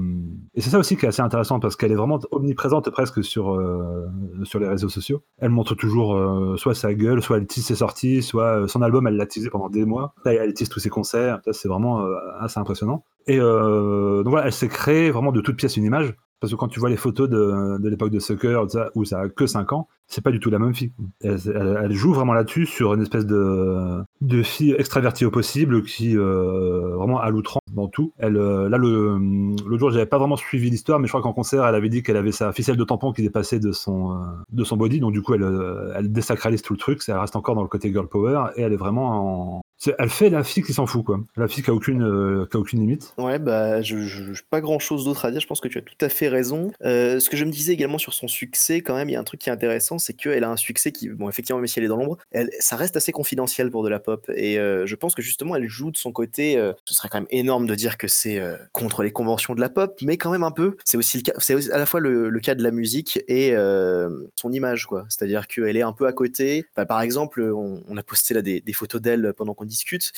[0.55, 3.55] et c'est ça aussi qui est assez intéressant parce qu'elle est vraiment omniprésente presque sur,
[3.55, 4.07] euh,
[4.45, 5.23] sur les réseaux sociaux.
[5.39, 6.15] Elle montre toujours
[6.59, 9.71] soit sa gueule, soit elle tease ses sorties, soit son album, elle l'a teasé pendant
[9.71, 10.13] des mois.
[10.27, 11.41] Là, elle tease tous ses concerts.
[11.43, 12.05] Ça, c'est vraiment
[12.39, 13.03] assez impressionnant.
[13.27, 16.15] Et donc voilà, elle s'est créée vraiment de toute pièce une image.
[16.41, 18.61] Parce que quand tu vois les photos de, de l'époque de Sucker,
[18.95, 20.93] où ça a que 5 ans, c'est pas du tout la même fille.
[21.23, 26.95] Elle, joue vraiment là-dessus sur une espèce de, de fille extravertie au possible qui euh,
[26.95, 28.13] vraiment à l'outrance dans tout.
[28.19, 29.17] Elle, euh, là, le,
[29.67, 32.03] l'autre jour, j'avais pas vraiment suivi l'histoire, mais je crois qu'en concert, elle avait dit
[32.03, 35.13] qu'elle avait sa ficelle de tampon qui dépassait de son, euh, de son body, donc
[35.13, 37.03] du coup, elle, elle désacralise tout le truc.
[37.03, 39.63] Ça reste encore dans le côté girl power et elle est vraiment en,
[39.99, 41.21] elle fait la fille qui s'en fout, quoi.
[41.37, 43.15] La fille qui a aucune, euh, a aucune limite.
[43.19, 45.41] Ouais, bah, je, je, pas grand chose d'autre à dire.
[45.41, 46.73] Je pense que tu as tout à fait raison.
[46.85, 49.21] Euh, ce que je me disais également sur son succès, quand même, il y a
[49.21, 51.79] un truc qui est intéressant, c'est qu'elle a un succès qui, bon, effectivement, même si
[51.79, 52.17] elle est dans l'ombre,
[52.59, 54.31] ça reste assez confidentiel pour de la pop.
[54.35, 56.55] Et euh, je pense que justement, elle joue de son côté.
[56.85, 59.99] ce serait quand même énorme de dire que c'est contre les conventions de la pop,
[60.03, 60.77] mais quand même un peu.
[60.85, 63.55] C'est aussi le cas, c'est à la fois le, cas de la musique et
[64.37, 65.05] son image, quoi.
[65.09, 66.65] C'est-à-dire qu'elle est un peu à côté.
[66.77, 70.13] Bah, par exemple, on, a posté là des photos d'elle pendant qu'on discute.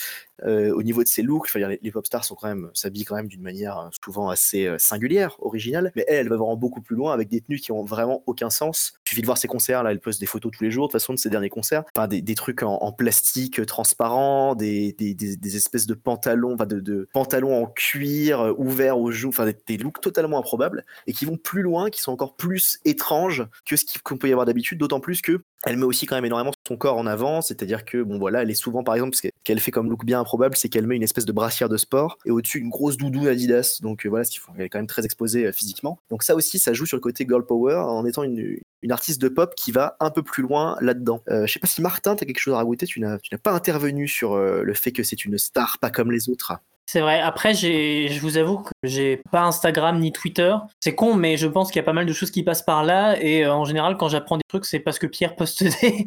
[0.44, 3.16] Euh, au niveau de ses looks, les, les pop stars sont quand même s'habillent quand
[3.16, 5.92] même d'une manière euh, souvent assez euh, singulière, originale.
[5.96, 8.50] Mais elle, elle va vraiment beaucoup plus loin avec des tenues qui ont vraiment aucun
[8.50, 8.94] sens.
[9.06, 10.92] Il suffit de voir ses concerts là, elle poste des photos tous les jours de
[10.92, 11.84] façon de ses derniers concerts.
[11.96, 17.66] Enfin, des, trucs en, plastique transparent, des, des, espèces de pantalons, enfin de, pantalons en
[17.66, 22.00] cuir ouverts aux joues, enfin des, looks totalement improbables et qui vont plus loin, qui
[22.00, 24.78] sont encore plus étranges que ce qu'on peut y avoir d'habitude.
[24.78, 28.02] D'autant plus que elle met aussi quand même énormément son corps en avant, c'est-à-dire que
[28.02, 30.68] bon voilà, elle est souvent par exemple ce qu'elle fait comme look bien improbable, c'est
[30.68, 33.78] qu'elle met une espèce de brassière de sport et au-dessus une grosse doudou Adidas.
[33.82, 35.98] Donc euh, voilà, ce elle est quand même très exposée euh, physiquement.
[36.10, 38.58] Donc ça aussi, ça joue sur le côté girl power en étant une,
[38.90, 41.22] artiste de pop qui va un peu plus loin là-dedans.
[41.28, 43.52] Euh, je sais pas si Martin, tu as quelque chose à rajouter, tu n'as pas
[43.52, 46.52] intervenu sur le fait que c'est une star pas comme les autres.
[46.90, 47.20] C'est vrai.
[47.20, 50.56] Après, je vous avoue que j'ai pas Instagram ni Twitter.
[50.80, 52.82] C'est con, mais je pense qu'il y a pas mal de choses qui passent par
[52.82, 53.22] là.
[53.22, 56.06] Et euh, en général, quand j'apprends des trucs, c'est parce que Pierre poste des.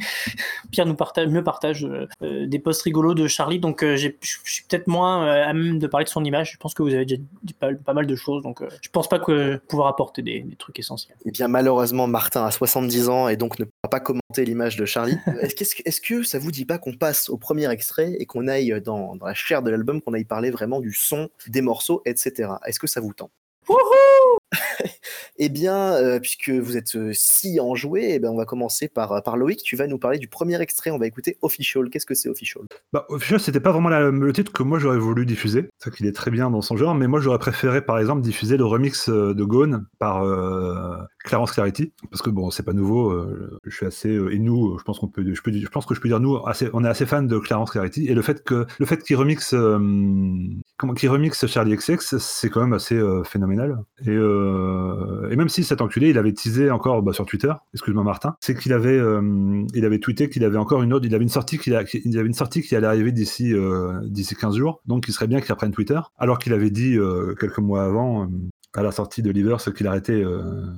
[0.72, 3.60] Pierre nous partage, me partage euh, des posts rigolos de Charlie.
[3.60, 6.54] Donc, euh, je suis peut-être moins à même de parler de son image.
[6.54, 8.42] Je pense que vous avez déjà dit pas, mal de choses.
[8.42, 11.16] Donc, je pense pas que pouvoir apporter des, trucs essentiels.
[11.28, 15.18] Eh bien, malheureusement, Martin a 70 ans et donc ne pas commenter l'image de Charlie.
[15.42, 19.16] Est-ce que, ça vous dit pas qu'on passe au premier extrait et qu'on aille dans,
[19.16, 22.50] dans la chair de l'album, qu'on aille parler vraiment du son, des morceaux, etc.
[22.66, 23.32] Est-ce que ça vous tente
[25.38, 29.12] eh bien, euh, puisque vous êtes euh, si enjoué, eh ben, on va commencer par,
[29.12, 29.62] euh, par Loïc.
[29.64, 30.92] Tu vas nous parler du premier extrait.
[30.92, 31.90] On va écouter Official.
[31.90, 32.64] Qu'est-ce que c'est Official?
[32.94, 35.70] Bah, Official, c'était pas vraiment le titre que moi j'aurais voulu diffuser.
[35.80, 38.58] C'est qu'il est très bien dans son genre, mais moi j'aurais préféré par exemple diffuser
[38.58, 40.24] le remix de Gone par
[41.24, 43.26] Clarence Clarity, parce que bon, c'est pas nouveau.
[43.66, 46.02] je suis assez et nous, je pense qu'on peut, je, peux, je pense que je
[46.02, 46.40] peux dire nous,
[46.74, 49.56] on est assez fan de Clarence Clarity et le fait que le fait qu'il remixe,
[50.96, 53.78] qu'il remixe Charlie XX, c'est quand même assez phénoménal.
[54.06, 58.04] Et euh, et même si cet enculé, il avait teasé encore bah, sur Twitter, excuse-moi
[58.04, 61.24] Martin, c'est qu'il avait, euh, il avait tweeté qu'il avait encore une autre, il avait
[61.24, 61.74] une sortie qu'il
[62.06, 65.28] il avait une sortie qui allait arriver d'ici euh, d'ici 15 jours, donc il serait
[65.28, 66.98] bien qu'il reprenne Twitter, alors qu'il avait dit
[67.40, 68.30] quelques mois avant
[68.74, 70.24] à la sortie de ce qu'il arrêtait,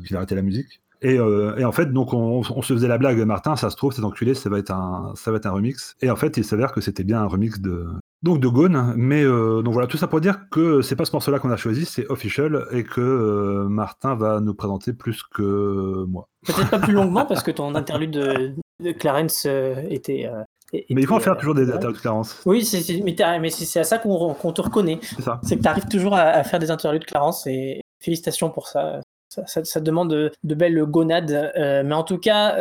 [0.06, 0.82] qu'il arrêtait la musique.
[1.02, 4.06] Et, en fait, donc on, on, se faisait la blague, Martin, ça se trouve, cet
[4.06, 5.96] enculé, ça va être un, ça va être un remix.
[6.02, 7.88] Et en fait, il s'avère que c'était bien un remix de,
[8.24, 11.12] donc de Gone, mais euh, donc voilà, tout ça pour dire que c'est pas ce
[11.12, 16.06] morceau-là qu'on a choisi, c'est Official, et que euh, Martin va nous présenter plus que
[16.08, 16.30] moi.
[16.46, 20.30] Peut-être pas plus longuement, parce que ton interlude de, Clarence euh, était,
[20.72, 22.42] Mais il faut en faire toujours des interludes de Clarence.
[22.46, 22.68] Oui,
[23.04, 25.00] mais, c'est à ça qu'on te reconnaît.
[25.44, 29.02] C'est que tu arrives toujours à, faire des interludes de Clarence, et félicitations pour ça.
[29.48, 31.52] Ça, demande de, de, belles gonades.
[31.58, 32.56] mais en tout cas,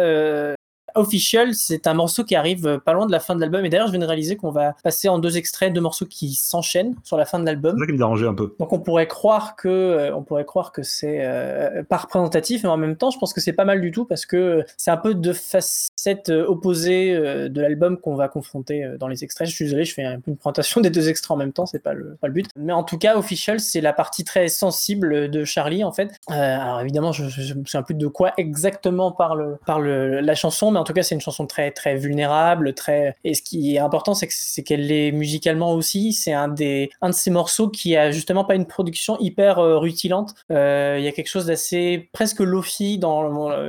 [0.95, 3.65] Official, c'est un morceau qui arrive euh, pas loin de la fin de l'album.
[3.65, 6.35] Et d'ailleurs, je viens de réaliser qu'on va passer en deux extraits, deux morceaux qui
[6.35, 7.75] s'enchaînent sur la fin de l'album.
[7.77, 8.55] C'est ça qui me dérangeait un peu.
[8.59, 12.69] Donc on pourrait croire que, euh, on pourrait croire que c'est euh, pas représentatif, mais
[12.69, 14.97] en même temps, je pense que c'est pas mal du tout parce que c'est un
[14.97, 17.15] peu de facettes opposées
[17.49, 19.49] de l'album qu'on va confronter dans les extraits.
[19.49, 21.67] Je suis désolé, je fais un peu une présentation des deux extraits en même temps,
[21.67, 22.47] c'est pas le, pas le but.
[22.57, 26.19] Mais en tout cas, Official, c'est la partie très sensible de Charlie en fait.
[26.29, 30.79] alors évidemment, je, je, me souviens plus de quoi exactement parle, parle la chanson, mais
[30.83, 33.17] en tout cas, c'est une chanson très très vulnérable, très.
[33.23, 36.13] Et ce qui est important, c'est qu'elle est musicalement aussi.
[36.13, 39.79] C'est un des un de ces morceaux qui a justement pas une production hyper euh,
[39.79, 40.35] rutilante.
[40.51, 43.23] Euh, il y a quelque chose d'assez presque lofi dans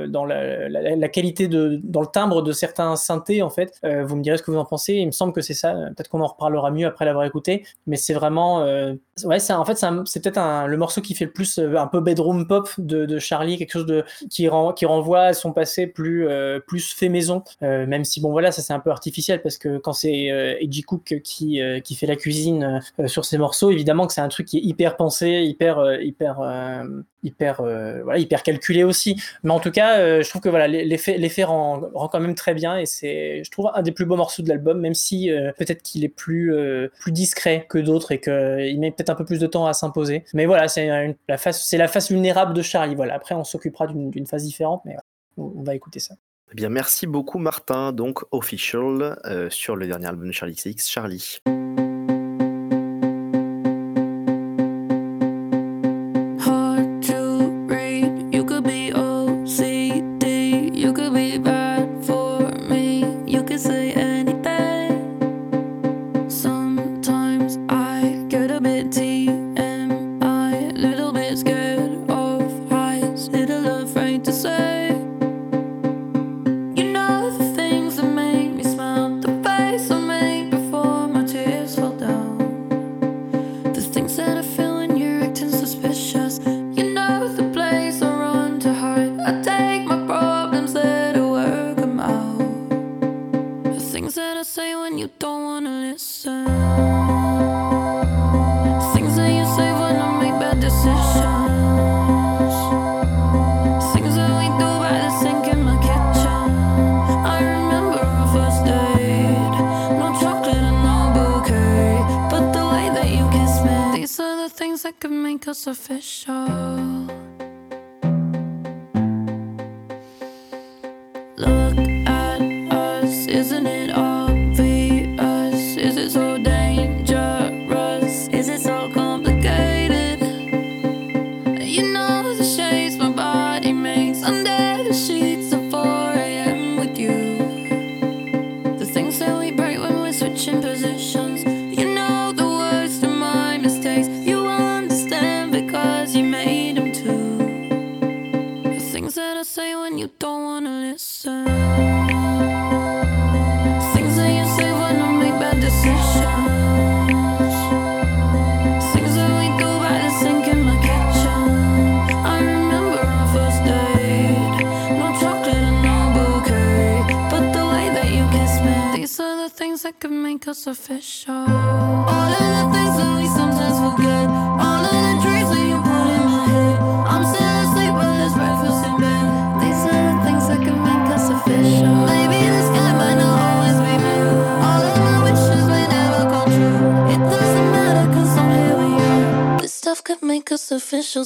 [0.08, 3.78] dans la, qualité de dans le timbre de certains synthés en fait.
[3.84, 4.94] Euh, vous me direz ce que vous en pensez.
[4.94, 5.72] Il me semble que c'est ça.
[5.72, 8.64] Peut-être qu'on en reparlera mieux après l'avoir écouté, mais c'est vraiment
[9.24, 12.48] ouais, c'est en fait c'est peut-être le morceau qui fait le plus un peu bedroom
[12.48, 16.26] pop de, Charlie, quelque chose de qui, rend, qui renvoie à son passé plus
[16.66, 19.92] plus fait maison, même si bon voilà, ça c'est un peu artificiel parce que quand
[19.92, 20.26] c'est
[20.60, 24.46] Eiji Cook qui qui fait la cuisine sur ces morceaux, évidemment que c'est un truc
[24.46, 26.38] qui est hyper pensé, hyper hyper
[27.22, 29.20] hyper voilà hyper calculé aussi.
[29.42, 32.54] Mais en tout cas, je trouve que voilà l'effet l'effet rend, rend quand même très
[32.54, 35.82] bien et c'est je trouve un des plus beaux morceaux de l'album, même si peut-être
[35.82, 36.54] qu'il est plus
[37.00, 40.24] plus discret que d'autres et qu'il met peut-être un peu plus de temps à s'imposer.
[40.34, 42.94] Mais voilà, c'est la face c'est la face vulnérable de Charlie.
[42.94, 43.14] Voilà.
[43.14, 44.96] Après, on s'occupera d'une phase différente, mais
[45.36, 46.14] on, va écouter ça.
[46.50, 47.92] Eh bien, merci beaucoup, Martin.
[47.92, 51.40] Donc, official euh, sur le dernier album de Charlie XX, Charlie.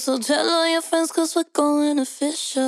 [0.08, 2.67] So tell all your friends, cause we're going official.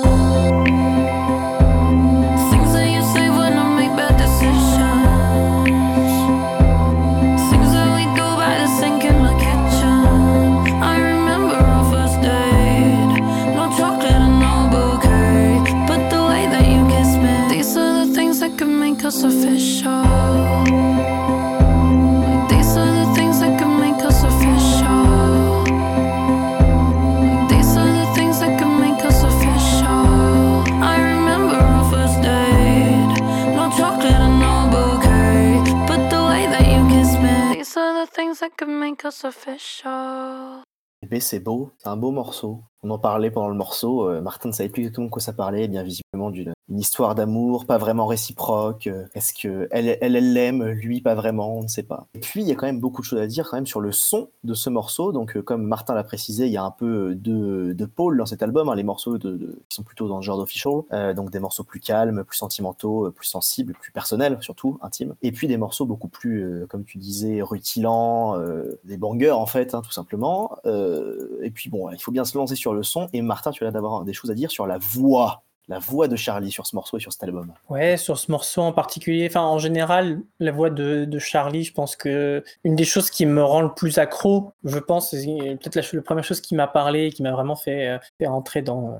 [39.25, 40.63] official.
[41.09, 42.63] Mais c'est beau, c'est un beau morceau.
[42.83, 44.07] On en parlait pendant le morceau.
[44.07, 47.15] Euh, Martin ne savait plus exactement de quoi ça parlait, bien visiblement d'une une histoire
[47.15, 48.87] d'amour, pas vraiment réciproque.
[48.87, 52.07] Euh, est-ce que elle, elle, l'aime, lui pas vraiment, on ne sait pas.
[52.13, 53.81] Et puis il y a quand même beaucoup de choses à dire quand même sur
[53.81, 55.11] le son de ce morceau.
[55.11, 58.25] Donc euh, comme Martin l'a précisé, il y a un peu de, de pôle dans
[58.25, 58.69] cet album.
[58.69, 59.27] Hein, les morceaux qui
[59.67, 63.27] sont plutôt dans le genre d'official, euh, donc des morceaux plus calmes, plus sentimentaux, plus
[63.27, 65.15] sensibles, plus personnels surtout, intimes.
[65.21, 68.37] Et puis des morceaux beaucoup plus, comme tu disais, rutilants,
[68.85, 70.55] des bangers en fait, hein, tout simplement.
[70.65, 73.09] et puis bon, il faut bien se lancer sur le son.
[73.11, 76.15] Et Martin, tu as d'avoir des choses à dire sur la voix la voix de
[76.15, 79.27] Charlie sur ce morceau et sur cet album Ouais, sur ce morceau en particulier.
[79.29, 83.43] Enfin, en général, la voix de, Charlie, je pense que une des choses qui me
[83.43, 87.23] rend le plus accro, je pense, c'est peut-être la, première chose qui m'a parlé, qui
[87.23, 88.99] m'a vraiment fait, euh, entrer dans.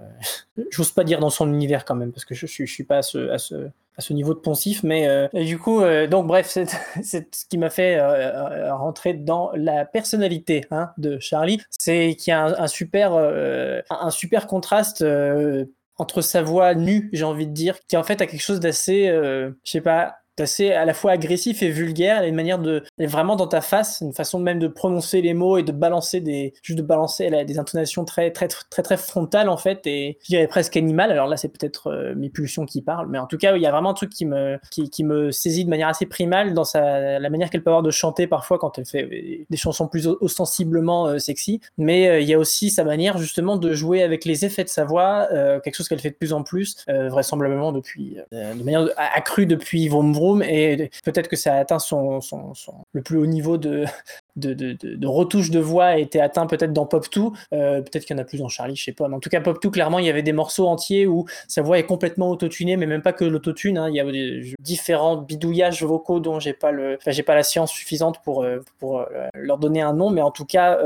[0.57, 3.01] Euh, j'ose pas dire dans son univers quand même, parce que je, suis pas à
[3.01, 6.47] ce, niveau de poncif, mais euh, du coup, donc bref,
[7.03, 7.99] c'est ce qui m'a fait
[8.71, 13.13] rentrer dans la personnalité hein, de Charlie, c'est qu'il y a un, super,
[13.89, 15.03] un super contraste
[16.01, 19.07] entre sa voix nue, j'ai envie de dire, qui en fait a quelque chose d'assez,
[19.07, 22.17] euh, je sais pas, assez à la fois agressif et vulgaire.
[22.17, 24.67] Elle a une manière de, elle est vraiment dans ta face, une façon même de
[24.67, 27.29] prononcer les mots et de balancer des, juste de balancer.
[27.45, 31.11] Des intonations très, très, très, très frontales en fait et je dirais presque animales.
[31.11, 33.65] Alors là, c'est peut-être euh, mes pulsions qui parlent, mais en tout cas, il y
[33.65, 37.19] a vraiment un truc qui me, qui, me saisit de manière assez primale dans sa,
[37.19, 41.07] la manière qu'elle peut avoir de chanter parfois quand elle fait des chansons plus ostensiblement
[41.07, 41.61] euh, sexy.
[41.77, 44.69] Mais euh, il y a aussi sa manière justement de jouer avec les effets de
[44.69, 45.27] sa voix,
[45.63, 50.13] quelque chose qu'elle fait de plus en plus, vraisemblablement depuis, de manière accrue depuis Vroom
[50.43, 52.19] Et peut-être que ça a atteint son,
[52.93, 53.85] le plus haut niveau de,
[54.35, 57.21] de, de, de, de retouche de voix a été atteint peut-être dans Pop 2,
[57.53, 59.07] euh, peut-être qu'il y en a plus dans Charlie, je sais pas.
[59.07, 61.61] Mais en tout cas, Pop 2, clairement, il y avait des morceaux entiers où sa
[61.61, 63.77] voix est complètement autotunée, mais même pas que l'autotune.
[63.77, 64.05] Hein, il y a
[64.59, 66.71] différents bidouillages vocaux dont j'ai pas
[67.25, 70.79] pas la science suffisante pour euh, euh, leur donner un nom, mais en tout cas,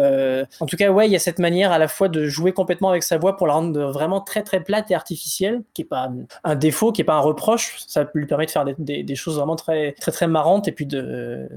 [0.59, 2.89] en tout cas, ouais, il y a cette manière à la fois de jouer complètement
[2.89, 6.11] avec sa voix pour la rendre vraiment très très plate et artificielle, qui est pas
[6.43, 7.77] un défaut, qui est pas un reproche.
[7.87, 10.87] Ça lui permet de faire des, choses vraiment très très très marrantes et puis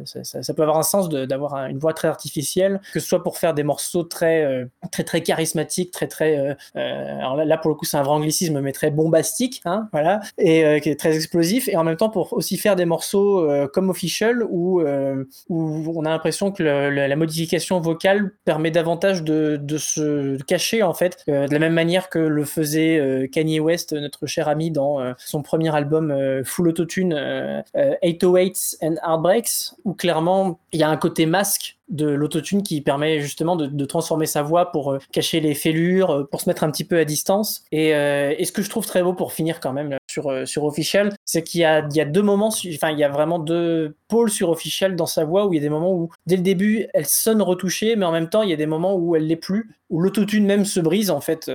[0.05, 3.39] ça, ça peut avoir un sens d'avoir une voix très artificielle, que ce soit pour
[3.39, 7.75] faire des morceaux très euh, très très charismatiques, très très euh, alors là, pour le
[7.75, 11.15] coup c'est un vrai anglicisme mais très bombastique, hein, voilà, et euh, qui est très
[11.15, 14.83] explosif et en même temps pour aussi faire des morceaux comme Official où
[15.49, 20.95] où on a l'impression que la modification vocale permet davantage de, de se cacher en
[20.95, 25.43] fait de la même manière que le faisait Kanye West, notre cher ami dans son
[25.43, 26.15] premier album
[26.45, 27.15] Full Autotune
[27.75, 33.21] 808s and Heartbreaks où clairement il y a un côté masque de l'autotune qui permet
[33.21, 36.71] justement de, transformer sa voix pour euh, cacher les fêlures, euh, pour se mettre un
[36.71, 37.65] petit peu à distance.
[37.73, 40.65] Et, euh, et ce que je trouve très beau pour finir quand même sur, sur
[40.65, 43.39] Official, c'est qu'il y a, il y a deux moments, enfin il y a vraiment
[43.39, 46.37] deux pôles sur Official dans sa voix où il y a des moments où dès
[46.37, 49.17] le début elle sonne retouchée, mais en même temps il y a des moments où
[49.17, 51.51] elle l'est plus, où l'autotune même se brise en fait.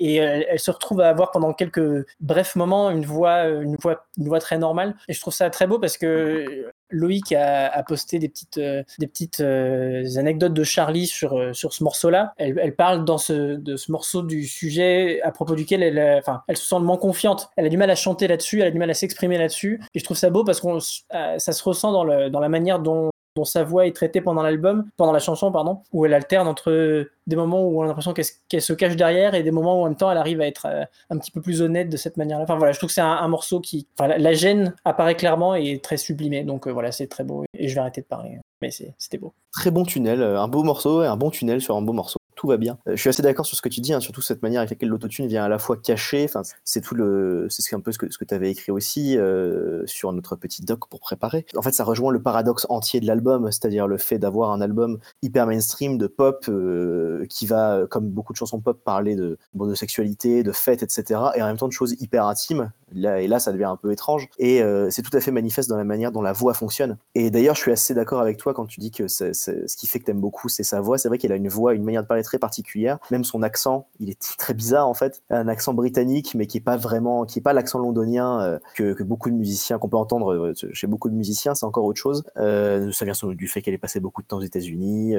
[0.00, 4.28] Et elle, se retrouve à avoir pendant quelques brefs moments une voix, une voix, une
[4.28, 4.96] voix très normale.
[5.08, 9.06] Et je trouve ça très beau parce que Loïc a, posté des petites, euh, des
[9.06, 12.32] petites euh, anecdotes de Charlie sur, euh, sur ce morceau-là.
[12.38, 16.56] Elle, parle dans ce, de ce morceau du sujet à propos duquel elle, enfin, elle
[16.56, 17.50] se sent moins confiante.
[17.56, 19.80] Elle a du mal à chanter là-dessus, elle a du mal à s'exprimer là-dessus.
[19.94, 22.78] Et je trouve ça beau parce que ça se ressent dans, le, dans la manière
[22.80, 23.10] dont
[23.46, 27.36] sa voix est traitée pendant l'album, pendant la chanson, pardon, où elle alterne entre des
[27.36, 29.88] moments où on a l'impression qu'elle qu se cache derrière et des moments où en
[29.88, 32.44] même temps elle arrive à être euh, un petit peu plus honnête de cette manière-là.
[32.44, 35.84] Enfin voilà, je trouve que c'est un, morceau qui, la, gêne apparaît clairement et est
[35.84, 38.70] très sublimée, donc euh, voilà, c'est très beau et je vais arrêter de parler, mais
[38.70, 39.32] c'était beau.
[39.52, 42.46] Très bon tunnel, un beau morceau et un bon tunnel sur un beau morceau tout
[42.46, 42.78] va bien.
[42.88, 44.70] Euh, je suis assez d'accord sur ce que tu dis, hein, surtout cette manière avec
[44.70, 46.26] laquelle l'autotune vient à la fois cacher.
[46.64, 49.82] C'est tout le, c'est un peu ce que, ce que tu avais écrit aussi euh,
[49.84, 51.44] sur notre petit doc pour préparer.
[51.54, 55.00] En fait, ça rejoint le paradoxe entier de l'album, c'est-à-dire le fait d'avoir un album
[55.20, 59.74] hyper mainstream de pop euh, qui va, comme beaucoup de chansons pop, parler de, de
[59.74, 61.20] sexualité, de fête, etc.
[61.34, 62.70] Et en même temps de choses hyper intimes.
[62.92, 64.28] Là, et là, ça devient un peu étrange.
[64.38, 66.96] Et euh, c'est tout à fait manifeste dans la manière dont la voix fonctionne.
[67.14, 69.98] Et d'ailleurs, je suis assez d'accord avec toi quand tu dis que ce qui fait
[69.98, 70.98] que t'aimes beaucoup, c'est sa voix.
[70.98, 72.98] C'est vrai qu'elle a une voix, une manière de parler très particulière.
[73.10, 75.22] Même son accent, il est très bizarre en fait.
[75.30, 79.02] Un accent britannique, mais qui est pas vraiment, qui est pas l'accent londonien euh, que,
[79.02, 82.24] beaucoup de musiciens, qu'on peut entendre euh, chez beaucoup de musiciens, c'est encore autre chose.
[82.36, 85.14] Ça vient du fait qu'elle est passée beaucoup de temps aux États-Unis,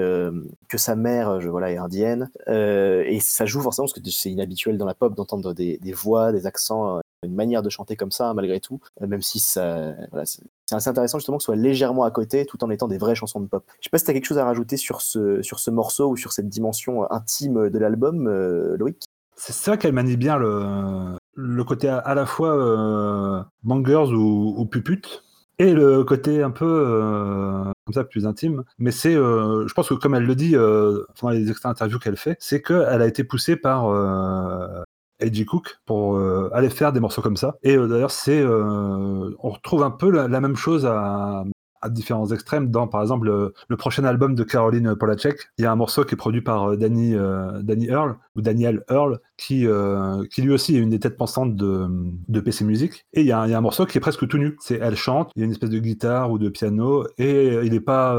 [0.68, 2.30] que sa mère, je, voilà, est indienne.
[2.48, 6.46] Et ça joue forcément parce que c'est inhabituel dans la pop d'entendre des, voix, des
[6.48, 9.94] accents, une manière de chanter comme ça malgré tout, même si ça,
[10.26, 13.16] c'est assez intéressant justement que ce soit légèrement à côté tout en étant des vraies
[13.16, 13.64] chansons de pop.
[13.80, 16.10] Je sais pas si tu as quelque chose à rajouter sur ce, sur ce morceau
[16.10, 19.06] ou sur cette dimension intime de l'album, euh, Loïc?
[19.36, 24.66] C'est vrai qu'elle manie bien le, le côté à, la fois euh, bangers ou, ou
[25.62, 29.90] et le côté un peu euh, comme ça plus intime mais c'est euh, je pense
[29.90, 33.06] que comme elle le dit euh, pendant les extra interviews qu'elle fait c'est qu'elle a
[33.06, 33.86] été poussée par
[35.22, 35.46] A.G.
[35.46, 37.58] Cook pour euh, aller faire des morceaux comme ça.
[37.64, 41.44] Et euh, d'ailleurs, c'est, euh, on retrouve un peu la, même chose à,
[41.90, 43.28] différents extrêmes dans, par exemple,
[43.68, 45.50] le, prochain album de Caroline Polachek.
[45.58, 49.66] Il y a un morceau qui est produit par Danny, Earl ou Daniel Earl, qui,
[50.32, 53.06] qui lui aussi est une des têtes pensantes de, PC Music.
[53.14, 54.58] Et il y, a un, il y, a un morceau qui est presque tout nu.
[54.60, 57.72] C'est elle chante, il y a une espèce de guitare ou de piano, et il
[57.72, 58.16] n'est pas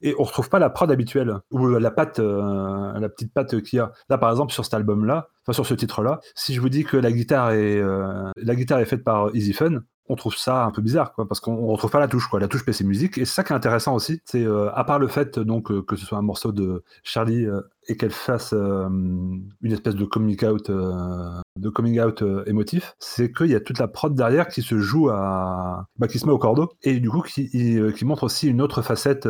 [0.00, 3.78] et on retrouve pas la prod habituelle ou la patte euh, la petite patte qu'il
[3.78, 3.92] y a.
[4.08, 6.68] Là par exemple sur cet album là enfin sur ce titre là si je vous
[6.68, 10.36] dis que la guitare est euh, la guitare est faite par Easy Fun on trouve
[10.36, 12.40] ça un peu bizarre quoi parce qu'on retrouve pas la touche quoi.
[12.40, 14.98] La touche PC musique et c'est ça qui est intéressant aussi c'est euh, à part
[14.98, 18.52] le fait donc euh, que ce soit un morceau de Charlie euh, et qu'elle fasse
[18.52, 23.78] euh, une espèce de coming out de coming out émotif c'est qu'il y a toute
[23.78, 27.10] la prod derrière qui se joue à bah, qui se met au cordeau et du
[27.10, 29.28] coup qui, qui montre aussi une autre facette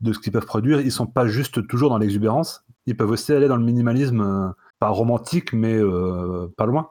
[0.00, 3.32] de ce qu'ils peuvent produire ils sont pas juste toujours dans l'exubérance ils peuvent aussi
[3.32, 6.90] aller dans le minimalisme pas romantique, mais euh, pas loin.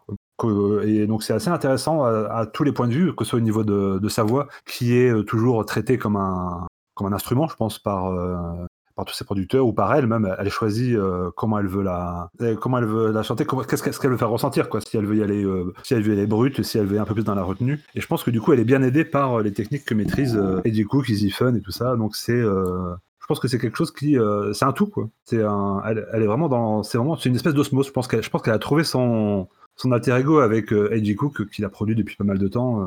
[0.86, 3.40] Et donc c'est assez intéressant à, à tous les points de vue, que ce soit
[3.40, 7.48] au niveau de, sa voix, qui est euh, toujours traitée comme un, comme un instrument,
[7.50, 8.66] je pense, par, euh,
[9.00, 10.36] par tous ses producteurs ou par elle même.
[10.38, 14.12] Elle choisit euh, comment elle veut la, euh, comment elle veut la chanter, qu'est-ce qu'elle
[14.12, 14.82] veut faire ressentir, quoi.
[14.82, 17.00] Si elle veut y aller, euh, si elle veut y aller brute, si elle veut
[17.00, 17.80] un peu plus dans la retenue.
[17.96, 19.94] Et je pense que du coup, elle est bien aidée par euh, les techniques que
[19.94, 21.96] maîtrise Eddie Cook, Easy Fun et tout ça.
[21.96, 24.18] Donc c'est je pense que c'est quelque chose qui
[24.54, 27.54] c'est un tout quoi c'est un elle, est vraiment dans c'est vraiment c'est une espèce
[27.54, 31.16] d'osmose je pense qu'elle je pense qu'elle a trouvé son son alter ego avec euh,
[31.18, 32.86] Cook qu'il a produit depuis pas mal de temps.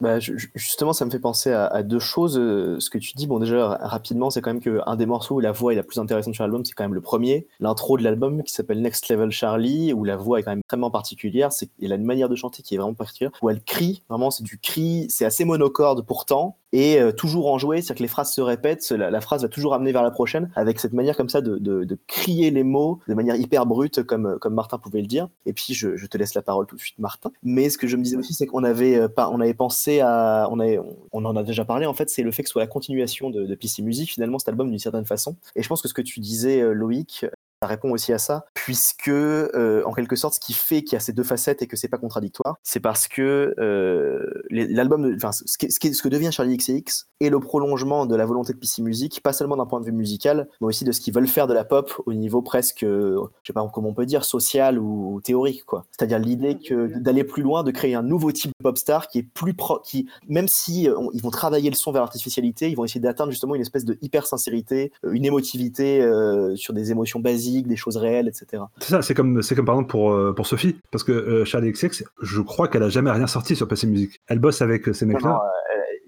[0.00, 2.38] Bah, ju- ju- justement, ça me fait penser à, deux choses.
[2.38, 5.36] Euh, Ce que tu dis, bon, déjà, ra- rapidement, c'est quand même qu'un des morceaux
[5.36, 7.48] où la voix est la plus intéressante sur l'album, c'est quand même le premier.
[7.58, 10.92] L'intro de l'album qui s'appelle Next Level Charlie, où la voix est quand même extrêmement
[10.92, 11.52] particulière.
[11.52, 14.04] C'est, il a une manière de chanter qui est vraiment particulière, où elle crie.
[14.08, 16.58] Vraiment, c'est du cri, c'est assez monocorde pourtant.
[16.72, 19.90] Et euh, toujours enjoué, c'est-à-dire que les phrases se répètent, la, phrase va toujours amener
[19.90, 23.64] vers la prochaine, avec cette manière comme ça de, crier les mots de manière hyper
[23.64, 25.28] brute, comme, comme Martin pouvait le dire.
[25.46, 27.30] Et puis, je, je te laisse la parole tout de suite, Martin.
[27.42, 29.87] Mais ce que je me disais aussi, c'est qu'on avait, euh, pas, on avait pensé
[29.96, 33.30] on en a déjà parlé en fait, c'est le fait que ce soit la continuation
[33.30, 35.36] de, de PC Music finalement cet album d'une certaine façon.
[35.56, 37.26] Et je pense que ce que tu disais, euh, Loïc,
[37.62, 40.96] ça répond aussi à ça, puisque euh, en quelque sorte, ce qui fait qu'il y
[40.96, 45.32] a ces deux facettes et que c'est pas contradictoire, c'est parce que euh, l'album, enfin,
[45.32, 49.32] ce, que devient Charlie XCX est le prolongement de la volonté de PC Music, pas
[49.32, 51.64] seulement d'un point de vue musical, mais aussi de ce qu'ils veulent faire de la
[51.64, 55.64] pop au niveau presque, euh, je sais pas comment on peut dire, social ou théorique,
[55.64, 55.84] quoi.
[55.90, 59.18] C'est-à-dire l'idée que d'aller plus loin, de créer un nouveau type de pop star qui
[59.18, 62.76] est plus pro, qui, même si on- ils vont travailler le son vers l'artificialité, ils
[62.76, 67.18] vont essayer d'atteindre justement une espèce de hyper sincérité, une émotivité euh, sur des émotions
[67.18, 68.62] basiques, des choses réelles, etc.
[68.78, 71.44] c'est ça c'est comme c'est comme par exemple pour euh, pour Sophie parce que euh,
[71.44, 74.88] Charlie XX je crois qu'elle a jamais rien sorti sur PC Music elle bosse avec
[74.88, 75.40] euh, ces mecs Non, là non,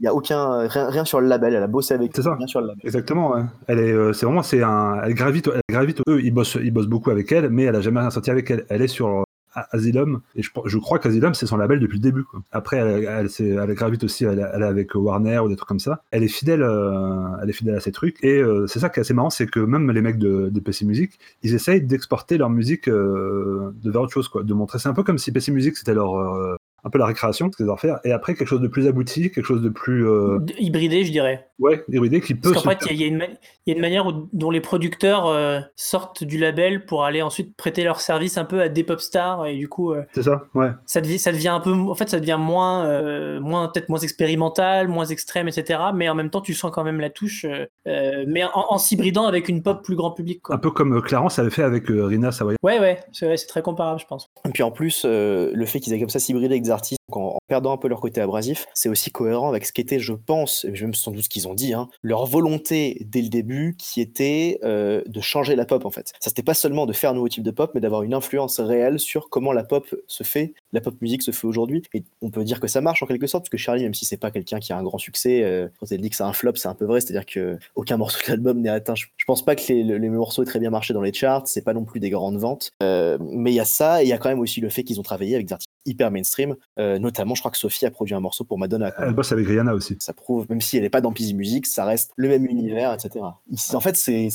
[0.00, 2.34] Il y a aucun rien, rien sur le label, elle a bossé avec C'est ça.
[2.34, 2.80] rien sur le label.
[2.84, 3.42] Exactement, ouais.
[3.66, 6.00] Elle est, euh, c'est vraiment, c'est un, elle gravite, elle gravite.
[6.08, 8.50] Eux, ils bossent, ils bossent beaucoup avec elle, mais elle a jamais rien sorti avec
[8.50, 8.64] elle.
[8.70, 9.22] Elle est sur euh,
[9.52, 12.24] Asylum, et je, je crois qu'Asylum c'est son label depuis le début.
[12.24, 12.42] Quoi.
[12.52, 15.80] Après, elle, elle, elle gravite aussi, elle, elle est avec Warner ou des trucs comme
[15.80, 16.02] ça.
[16.10, 18.22] Elle est fidèle, euh, elle est fidèle à ses trucs.
[18.22, 20.60] Et euh, c'est ça qui est assez marrant, c'est que même les mecs de, de
[20.60, 24.42] PC Music, ils essayent d'exporter leur musique euh, de vers autre chose, quoi.
[24.42, 27.06] De montrer, c'est un peu comme si PC Music c'était leur euh, un peu la
[27.06, 29.68] récréation, ce qu'ils doivent faire, et après quelque chose de plus abouti, quelque chose de
[29.68, 31.48] plus euh, Hybridé, je dirais.
[31.58, 34.28] ouais, hybridé qui peut Parce qu'en fait, il y, y y a une manière où-
[34.32, 38.60] dont les producteurs euh, sortent du label pour aller ensuite prêter leur service un peu
[38.60, 40.70] à des pop stars et du coup, euh, C'est ça, ouais.
[40.86, 43.98] ça devient, ça devient un peu, en fait, ça devient moins, euh, moins peut-être moins
[43.98, 45.80] expérimental, moins extrême, etc.
[45.94, 47.44] Mais en même temps, tu sens quand même la touche,
[47.86, 50.42] mais en, en s'hybridant avec une pop plus grand public.
[50.42, 50.54] Quoi.
[50.54, 52.56] Un peu comme Clarence avait fait avec euh, Rina Savoya.
[52.62, 54.30] Ouais, ouais, c'est très comparable, je pense.
[54.46, 57.38] Et puis en plus, euh, le fait qu'ils aient comme ça s'hybrider artistes en, en
[57.48, 60.70] perdant un peu leur côté abrasif, c'est aussi cohérent avec ce qu'était, je pense, et
[60.70, 64.58] même sans doute ce qu'ils ont dit, hein, leur volonté dès le début qui était
[64.64, 66.08] euh, de changer la pop en fait.
[66.20, 68.60] Ça c'était pas seulement de faire un nouveau type de pop, mais d'avoir une influence
[68.60, 71.82] réelle sur comment la pop se fait, la pop musique se fait aujourd'hui.
[71.94, 74.04] Et on peut dire que ça marche en quelque sorte, parce que Charlie, même si
[74.04, 76.32] c'est pas quelqu'un qui a un grand succès, euh, quand elle dit que c'est un
[76.32, 78.94] flop, c'est un peu vrai, c'est-à-dire que aucun morceau de l'album n'est atteint.
[78.94, 81.46] Je, je pense pas que les, les morceaux aient très bien marché dans les charts,
[81.46, 84.08] c'est pas non plus des grandes ventes, Euh, mais il y a ça, et il
[84.08, 86.56] y a quand même aussi le fait qu'ils ont travaillé avec des artistes hyper mainstream,
[86.78, 88.92] euh, notamment je crois que Sophie a produit un morceau pour Madonna.
[88.98, 89.96] Elle bosse avec Rihanna aussi.
[90.00, 92.92] Ça prouve, même si elle n'est pas dans Peasy Music, ça reste le même univers,
[92.92, 93.24] etc.
[93.72, 94.28] En fait, c'est,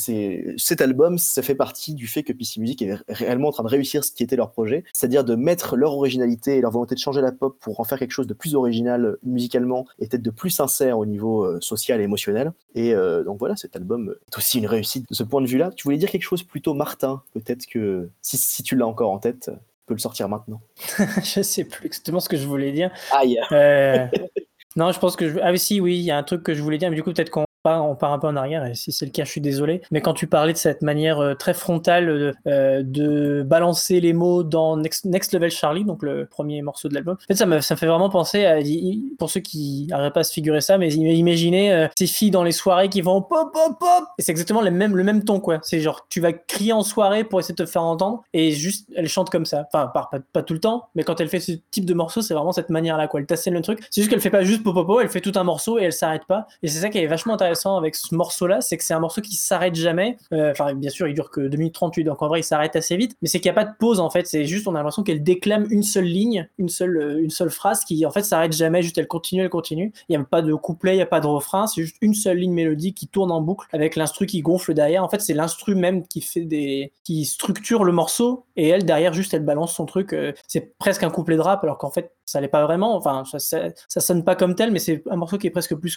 [0.56, 3.68] cet album, ça fait partie du fait que PC Music est réellement en train de
[3.68, 7.00] réussir ce qui était leur projet, c'est-à-dire de mettre leur originalité et leur volonté de
[7.00, 10.30] changer la pop pour en faire quelque chose de plus original musicalement et peut-être de
[10.30, 12.52] plus sincère au niveau euh, social et émotionnel.
[12.74, 15.70] Et euh, donc voilà, cet album est aussi une réussite de ce point de vue-là.
[15.74, 19.18] Tu voulais dire quelque chose plutôt Martin, peut-être que si, si tu l'as encore en
[19.18, 19.50] tête,
[19.86, 20.60] peux le sortir maintenant.
[20.98, 22.90] je sais plus exactement ce que je voulais dire.
[23.12, 24.06] Aïe Euh,
[24.76, 25.38] non, je pense que je...
[25.42, 27.02] Ah oui, si, oui, il y a un truc que je voulais dire, mais du
[27.02, 29.30] coup, peut-être qu'on on part un peu en arrière, et si c'est le cas, je
[29.30, 29.82] suis désolé.
[29.90, 34.42] Mais quand tu parlais de cette manière euh, très frontale euh, de balancer les mots
[34.42, 37.86] dans Next, Level Charlie, donc le premier morceau de l'album, ça me, ça me fait
[37.86, 38.58] vraiment penser à,
[39.18, 42.44] pour ceux qui n'arrivent pas à se figurer ça, mais imaginez euh, ces filles dans
[42.44, 45.40] les soirées qui vont pop, pop, pop, et c'est exactement le même, le même ton,
[45.40, 45.58] quoi.
[45.62, 48.88] C'est genre, tu vas crier en soirée pour essayer de te faire entendre, et juste,
[48.94, 49.64] elle chante comme ça.
[49.72, 52.22] Enfin, pas, pas, pas tout le temps, mais quand elle fait ce type de morceau,
[52.22, 53.20] c'est vraiment cette manière-là, quoi.
[53.20, 53.80] Elle t'assène le truc.
[53.90, 56.24] C'est juste qu'elle fait pas juste popopo, elle fait tout un morceau et elle s'arrête
[56.28, 56.46] pas.
[56.62, 59.20] Et c'est ça qui est vachement intéressant avec ce morceau-là, c'est que c'est un morceau
[59.20, 60.16] qui s'arrête jamais.
[60.32, 62.76] Euh, Enfin, bien sûr, il dure que 2 minutes 38, donc en vrai, il s'arrête
[62.76, 63.16] assez vite.
[63.22, 64.26] Mais c'est qu'il n'y a pas de pause, en fait.
[64.26, 67.50] C'est juste, on a l'impression qu'elle déclame une seule ligne, une seule, euh, une seule
[67.50, 68.82] phrase qui, en fait, s'arrête jamais.
[68.82, 69.92] Juste, elle continue, elle continue.
[70.08, 71.66] Il n'y a pas de couplet, il n'y a pas de refrain.
[71.66, 75.04] C'est juste une seule ligne mélodique qui tourne en boucle avec l'instru qui gonfle derrière.
[75.04, 78.44] En fait, c'est l'instru même qui fait des, qui structure le morceau.
[78.56, 80.12] Et elle, derrière, juste, elle balance son truc.
[80.12, 82.96] Euh, c'est presque un couplet de rap, alors qu'en fait, ça l'est pas vraiment.
[82.96, 85.96] Enfin, ça, ça, sonne pas comme tel, mais c'est un morceau qui est presque plus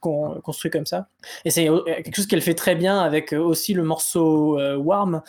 [0.00, 1.06] construit comme ça.
[1.44, 4.76] Et c'est euh, quelque chose qu'elle fait très bien avec euh, aussi le morceau euh,
[4.76, 5.22] Warm,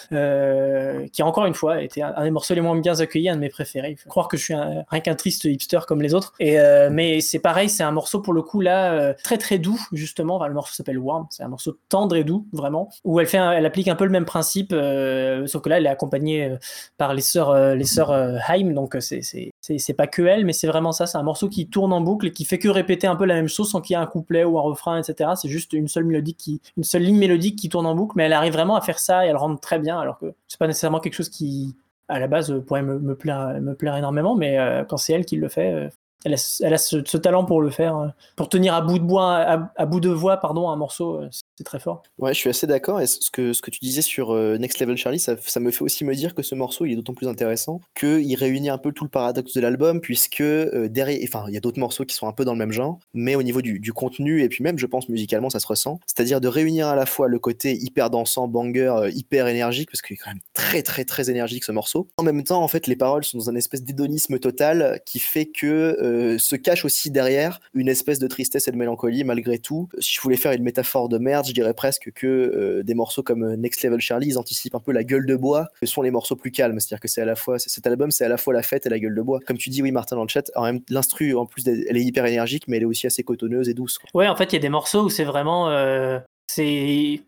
[1.14, 3.42] qui encore une fois était un, un des morceaux les moins bien accueillis, un de
[3.42, 3.92] mes préférés.
[3.92, 6.34] Il faut croire que je suis rien qu'un triste hipster comme les autres.
[6.40, 10.46] Mais c'est pareil, c'est un morceau pour le coup là très très doux justement.
[10.46, 13.96] Le morceau s'appelle Warm, c'est un morceau tendre et doux vraiment, où elle applique un
[13.96, 16.56] peu le même principe, sauf que là elle est accompagnée
[16.98, 19.22] par les sœurs les Haim, donc c'est
[19.62, 21.06] c'est pas que elle, mais c'est vraiment ça.
[21.06, 23.36] C'est un morceau qui tourne en boucle et qui fait que répéter un peu la
[23.36, 25.32] même chose sans qu'il y ait un couplet ou un refrain, etc.
[25.36, 28.24] C'est juste une seule mélodie qui, une seule ligne mélodique qui tourne en boucle, mais
[28.24, 30.68] elle arrive vraiment à faire ça et elle rentre très bien, alors que c'est pas
[30.68, 31.76] nécessairement quelque chose qui,
[32.08, 35.26] à la base, euh, pourrait me, me plaire, me énormément, mais euh, quand c'est elle
[35.26, 35.90] qui le fait, euh,
[36.26, 39.36] elle a, ce- talent pour le faire, pour tenir à bout de bois,
[39.76, 41.22] à, bout de voix, pardon, un morceau,
[41.64, 42.04] très fort.
[42.18, 43.02] Ouais, je suis assez d'accord.
[43.02, 45.72] Et ce que, ce que tu disais sur euh, Next Level Charlie, ça, ça me
[45.72, 48.78] fait aussi me dire que ce morceau, il est d'autant plus intéressant qu'il réunit un
[48.78, 52.06] peu tout le paradoxe de l'album, puisque euh, derrière, enfin, il y a d'autres morceaux
[52.06, 54.50] qui sont un peu dans le même genre, mais au niveau du, du contenu, et
[54.50, 56.00] puis même, je pense, musicalement, ça se ressent.
[56.06, 60.02] C'est-à-dire de réunir à la fois le côté hyper dansant, banger, euh, hyper énergique, parce
[60.02, 62.08] qu'il est quand même très, très, très énergique ce morceau.
[62.18, 65.46] En même temps, en fait, les paroles sont dans un espèce d'hédonisme total qui fait
[65.46, 69.90] que se cache aussi derrière une espèce de tristesse et de mélancolie, malgré tout.
[70.00, 73.24] Si je voulais faire une métaphore de merde, je dirais presque que euh, des morceaux
[73.24, 76.02] comme euh, Next Level Charlie, ils anticipent un peu la gueule de bois que sont
[76.02, 76.80] les morceaux plus calmes.
[76.80, 78.90] C'est-à-dire que c'est à la fois, cet album, c'est à la fois la fête et
[78.90, 79.40] la gueule de bois.
[79.46, 80.50] Comme tu dis, oui, Martin, dans le chat,
[80.90, 83.98] l'instru, en plus, elle est hyper énergique, mais elle est aussi assez cotonneuse et douce.
[83.98, 84.10] quoi.
[84.14, 85.70] Ouais, en fait, il y a des morceaux où c'est vraiment.
[85.70, 87.20] euh, c'est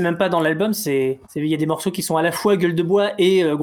[0.00, 2.56] même pas dans l'album, c'est il y a des morceaux qui sont à la fois
[2.56, 3.56] gueule de bois et euh,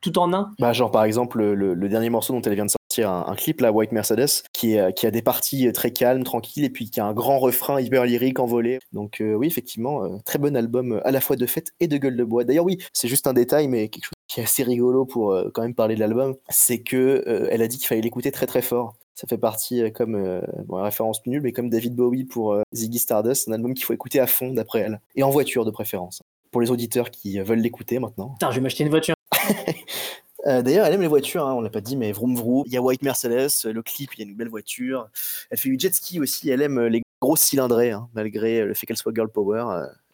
[0.00, 0.52] tout en un.
[0.58, 3.34] Bah, genre, par exemple, le, le dernier morceau dont elle vient de sortir un, un
[3.34, 6.90] clip, la White Mercedes, qui, est, qui a des parties très calmes, tranquilles, et puis
[6.90, 8.78] qui a un grand refrain hyper lyrique envolé.
[8.92, 11.88] Donc, euh, oui, effectivement, euh, très bon album euh, à la fois de fête et
[11.88, 12.44] de gueule de bois.
[12.44, 15.50] D'ailleurs, oui, c'est juste un détail, mais quelque chose qui est assez rigolo pour euh,
[15.52, 18.46] quand même parler de l'album, c'est que euh, elle a dit qu'il fallait l'écouter très
[18.46, 18.94] très fort.
[19.14, 22.62] Ça fait partie euh, comme euh, bon, référence nulle, mais comme David Bowie pour euh,
[22.72, 25.70] Ziggy Stardust, un album qu'il faut écouter à fond d'après elle, et en voiture de
[25.70, 26.22] préférence.
[26.50, 28.30] Pour les auditeurs qui veulent l'écouter maintenant.
[28.30, 29.14] Putain, je vais m'acheter une voiture.
[30.46, 32.64] Euh, D'ailleurs, elle aime les voitures, hein, on l'a pas dit, mais vroom vroom.
[32.66, 35.08] Il y a White Mercedes, le clip, il y a une belle voiture.
[35.50, 38.66] Elle fait du jet ski aussi, elle aime euh, les grosses cylindrées, hein, malgré euh,
[38.66, 39.64] le fait qu'elle soit girl power.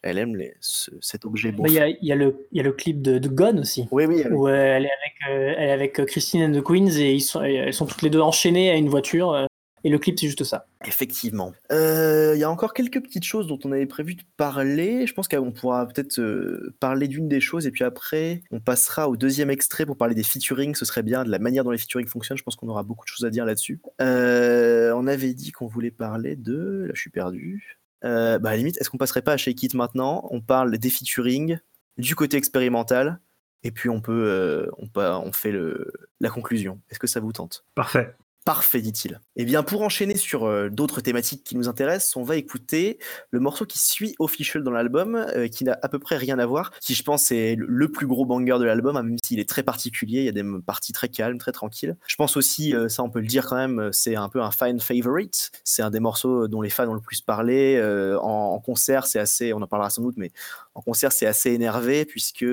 [0.02, 1.64] elle aime les, ce- cet objet beau.
[1.64, 3.86] Bah, Il y, a, y, le- il y a le clip de, de Gone aussi.
[3.90, 7.12] Oui, oui, elle- Où elle est avec, elle est avec Christine and the Queens et
[7.12, 9.46] ils sont, et elles sont toutes les deux enchaînées à une voiture.
[9.84, 10.66] Euh, et le clip, c'est juste ça.
[10.84, 11.52] effectivement.
[11.72, 15.06] Euh, Il y a encore quelques petites choses dont on avait prévu de parler.
[15.06, 19.08] Je pense qu'on pourra peut-être euh, parler d'une des choses et puis après, on passera
[19.08, 20.74] au deuxième extrait pour parler des featuring.
[20.74, 22.38] Ce serait bien de la manière dont les featuring fonctionnent.
[22.38, 23.80] Je pense qu'on aura beaucoup de choses à dire là-dessus.
[24.00, 26.84] Euh, on avait dit qu'on voulait parler de.
[26.86, 27.78] Là, je suis perdu.
[28.04, 30.26] Euh, bah, à la limite, est-ce qu'on passerait pas à Shake It maintenant?
[30.30, 31.58] On parle des featuring,
[31.98, 33.20] du côté expérimental,
[33.62, 36.80] et puis on peut, euh, on, fait le, la conclusion.
[36.90, 37.64] Est-ce que ça vous tente?
[37.74, 38.14] Parfait.
[38.46, 39.20] Parfait, dit-il.
[39.36, 42.98] Eh bien, pour enchaîner sur euh, d'autres thématiques qui nous intéressent, on va écouter
[43.30, 46.46] le morceau qui suit Official dans l'album, euh, qui n'a à peu près rien à
[46.46, 49.48] voir, qui je pense est le- plus gros banger de l'album, hein, même s'il est
[49.48, 51.96] très particulier, il y a des parties très calmes, très tranquilles.
[52.06, 54.50] Je pense aussi, euh, ça on peut le dire quand même, c'est un peu un
[54.50, 57.80] fan favorite, c'est un des morceaux dont les fans ont le plus parlé.
[58.22, 60.30] en concert, c'est assez, on en parlera sans doute, mais
[60.74, 62.44] en concert, c'est assez énervé, puisque...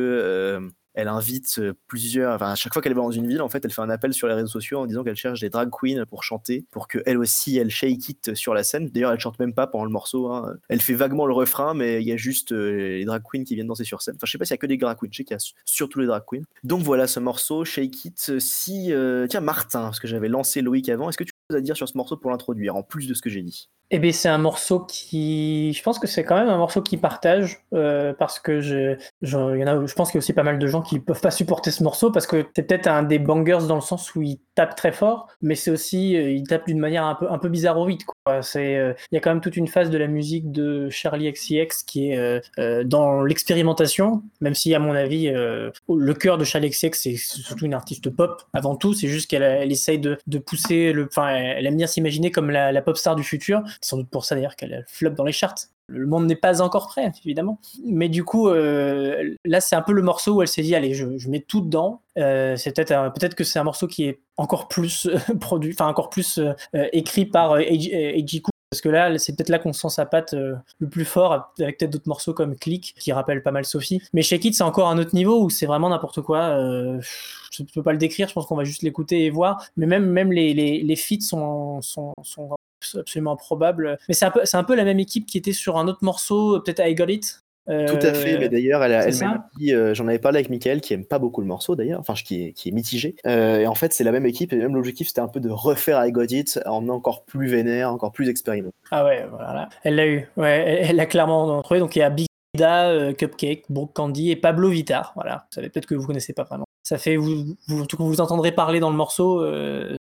[0.97, 3.63] elle invite euh, plusieurs, enfin à chaque fois qu'elle va dans une ville, en fait,
[3.63, 6.05] elle fait un appel sur les réseaux sociaux en disant qu'elle cherche des drag queens
[6.09, 8.89] pour chanter, pour que elle aussi elle shake it sur la scène.
[8.89, 10.31] D'ailleurs, elle chante même pas pendant le morceau.
[10.31, 10.55] hein.
[10.69, 13.53] Elle fait vaguement le refrain, mais il y a juste euh, les drag queens qui
[13.55, 14.15] viennent danser sur scène.
[14.15, 15.35] Enfin, je sais pas s'il y a que des drag queens, je sais qu'il y
[15.35, 16.43] a su- surtout les drag queens.
[16.63, 18.39] Donc voilà ce morceau, Shake It.
[18.39, 21.61] Si euh, tiens Martin, parce que j'avais lancé Loïc avant, est-ce que tu as à
[21.61, 23.69] dire sur ce morceau pour l'introduire, en plus de ce que j'ai dit?
[23.89, 25.71] Eh bien, c'est un morceau qui.
[25.71, 29.37] Je pense que c'est quand même un morceau qui partage, euh, parce que je, je,
[29.57, 31.21] y en a, je pense qu'il y a aussi pas mal de gens qui peuvent
[31.21, 34.21] pas supporter ce morceau, parce que c'est peut-être un des bangers dans le sens où
[34.21, 36.17] il tape très fort, mais c'est aussi.
[36.17, 38.41] euh, il tape d'une manière un peu, un peu bizarroïde, quoi.
[38.41, 41.31] C'est, euh, il y a quand même toute une phase de la musique de Charlie
[41.31, 46.71] XCX qui est euh, dans l'expérimentation, même si, à mon avis, le cœur de Charlie
[46.71, 50.39] XCX, c'est surtout une artiste pop avant tout, c'est juste qu'elle elle essaye de, de
[50.39, 51.05] pousser le.
[51.05, 53.61] Enfin, elle aime bien s'imaginer comme la pop star du futur.
[53.81, 55.67] Sans doute pour ça d'ailleurs qu'elle flop dans les charts.
[55.89, 57.59] Le monde n'est pas encore prêt, évidemment.
[57.85, 60.93] Mais du coup, euh, là, c'est un peu le morceau où elle s'est dit, allez,
[60.93, 62.01] je, mets tout dedans.
[62.17, 65.87] Euh, c'est peut-être peut-être que c'est un morceau qui est encore plus euh, produit, enfin
[65.87, 66.41] encore plus
[66.73, 68.43] écrit par Eiji.
[68.69, 71.91] Parce que là, c'est peut-être là qu'on sent sa patte le plus fort, avec peut-être
[71.91, 74.01] d'autres morceaux comme Click, qui rappellent pas mal Sophie.
[74.11, 76.49] Mais Shake It, c'est encore un autre niveau où c'est vraiment n'importe quoi.
[76.59, 79.65] Je ne peux pas le décrire, je pense qu'on va juste l'écouter et voir.
[79.77, 82.56] Mais même, même les, les, les feats sont, sont, sont
[82.95, 83.97] absolument probable.
[84.07, 86.59] Mais c'est un, peu, un peu la même équipe qui était sur un autre morceau,
[86.61, 90.07] peut-être I Got It, euh, Tout à fait, mais d'ailleurs, elle, elle m'a euh, j'en
[90.07, 92.69] avais parlé avec Michael, qui aime pas beaucoup le morceau d'ailleurs, enfin qui est, qui
[92.69, 93.15] est mitigé.
[93.25, 95.49] Euh, et en fait, c'est la même équipe, et même l'objectif, c'était un peu de
[95.49, 98.71] refaire I Got It en encore plus vénère, encore plus expérimental.
[98.91, 99.67] Ah ouais, voilà.
[99.83, 101.81] Elle l'a eu, ouais, elle l'a clairement trouvé.
[101.81, 102.27] Donc il y a Big
[102.57, 105.11] Da, Cupcake, Brooke Candy et Pablo Vitar.
[105.15, 106.65] Voilà, vous savez peut-être que vous connaissez pas vraiment.
[106.83, 109.45] Ça fait, vous, vous, vous entendrez parler dans le morceau,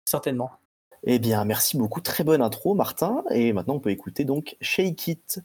[0.04, 0.52] certainement.
[1.06, 2.00] Eh bien, merci beaucoup.
[2.00, 3.24] Très bonne intro, Martin.
[3.32, 5.40] Et maintenant, on peut écouter donc Shake It.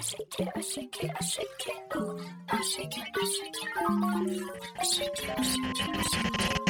[0.00, 2.18] I shake it, I shake it, I shake it, ooh.
[2.48, 4.50] I shake it, I shake it, ooh.
[4.78, 6.60] I shake it, I shake it, I shake it.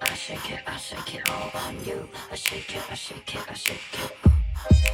[0.00, 4.93] あしけあしけ all on you あしけあしけあしけ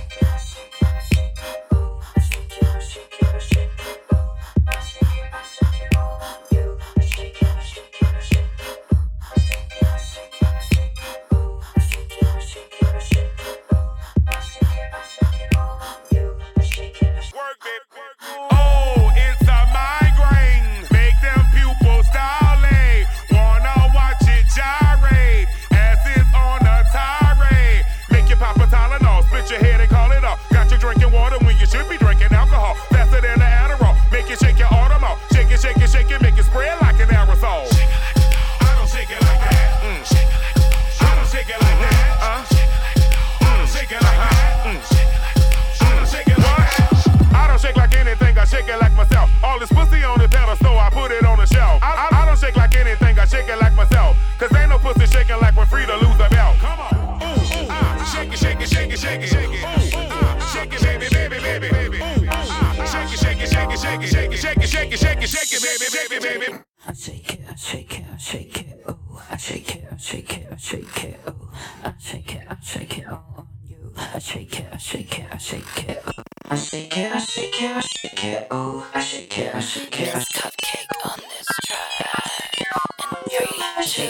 [83.90, 84.02] two,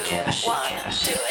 [0.47, 0.75] one,
[1.05, 1.30] do it.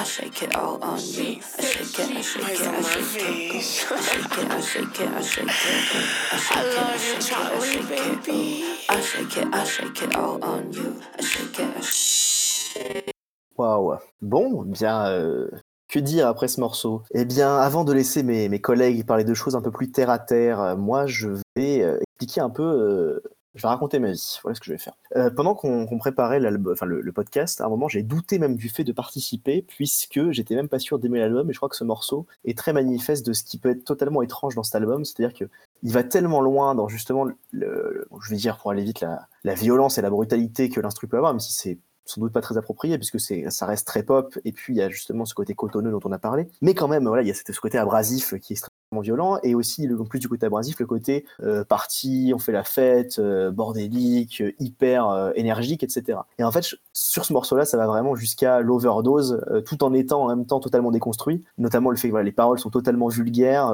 [0.00, 1.42] I shake it all on you.
[1.58, 3.52] I shake it, I shake it, I shake it, ooh.
[3.52, 6.08] I shake it, I shake it, I shake it, ooh.
[6.32, 8.88] I shake it, I shake it, I shake it, ooh.
[8.88, 10.96] I shake it, I shake it all on you.
[11.18, 13.10] I shake it, I shake
[13.58, 13.98] Waouh.
[14.22, 15.06] Bon, bien.
[15.10, 15.50] euh,
[15.88, 19.34] que dire après ce morceau Eh bien, avant de laisser mes, mes collègues parler de
[19.34, 22.62] choses un peu plus terre à terre, euh, moi, je vais euh, expliquer un peu.
[22.62, 23.22] euh,
[23.54, 24.38] je vais raconter ma vie.
[24.42, 24.94] Voilà ce que je vais faire.
[25.16, 28.92] Euh, pendant qu'on préparait le, podcast, à un moment, j'ai douté même du fait de
[28.92, 31.50] participer, puisque j'étais même pas sûr d'aimer l'album.
[31.50, 34.22] Et je crois que ce morceau est très manifeste de ce qui peut être totalement
[34.22, 35.44] étrange dans cet album, c'est-à-dire que
[35.82, 39.98] il va tellement loin dans justement, le, je vais dire pour aller vite, la, violence
[39.98, 42.98] et la brutalité que l'instru peut avoir, même si c'est sans doute pas très approprié
[42.98, 46.00] puisque ça reste très pop et puis il y a justement ce côté cotonneux dont
[46.04, 48.56] on a parlé mais quand même voilà il y a ce côté abrasif qui est
[48.56, 52.50] extrêmement violent et aussi le- plus du côté abrasif le côté euh, party on fait
[52.50, 57.64] la fête euh, bordélique euh, hyper énergique etc et en fait sur ce morceau là
[57.64, 61.96] ça va vraiment jusqu'à l'overdose tout en étant en même temps totalement déconstruit notamment le
[61.96, 63.72] fait que voilà, les paroles sont totalement vulgaires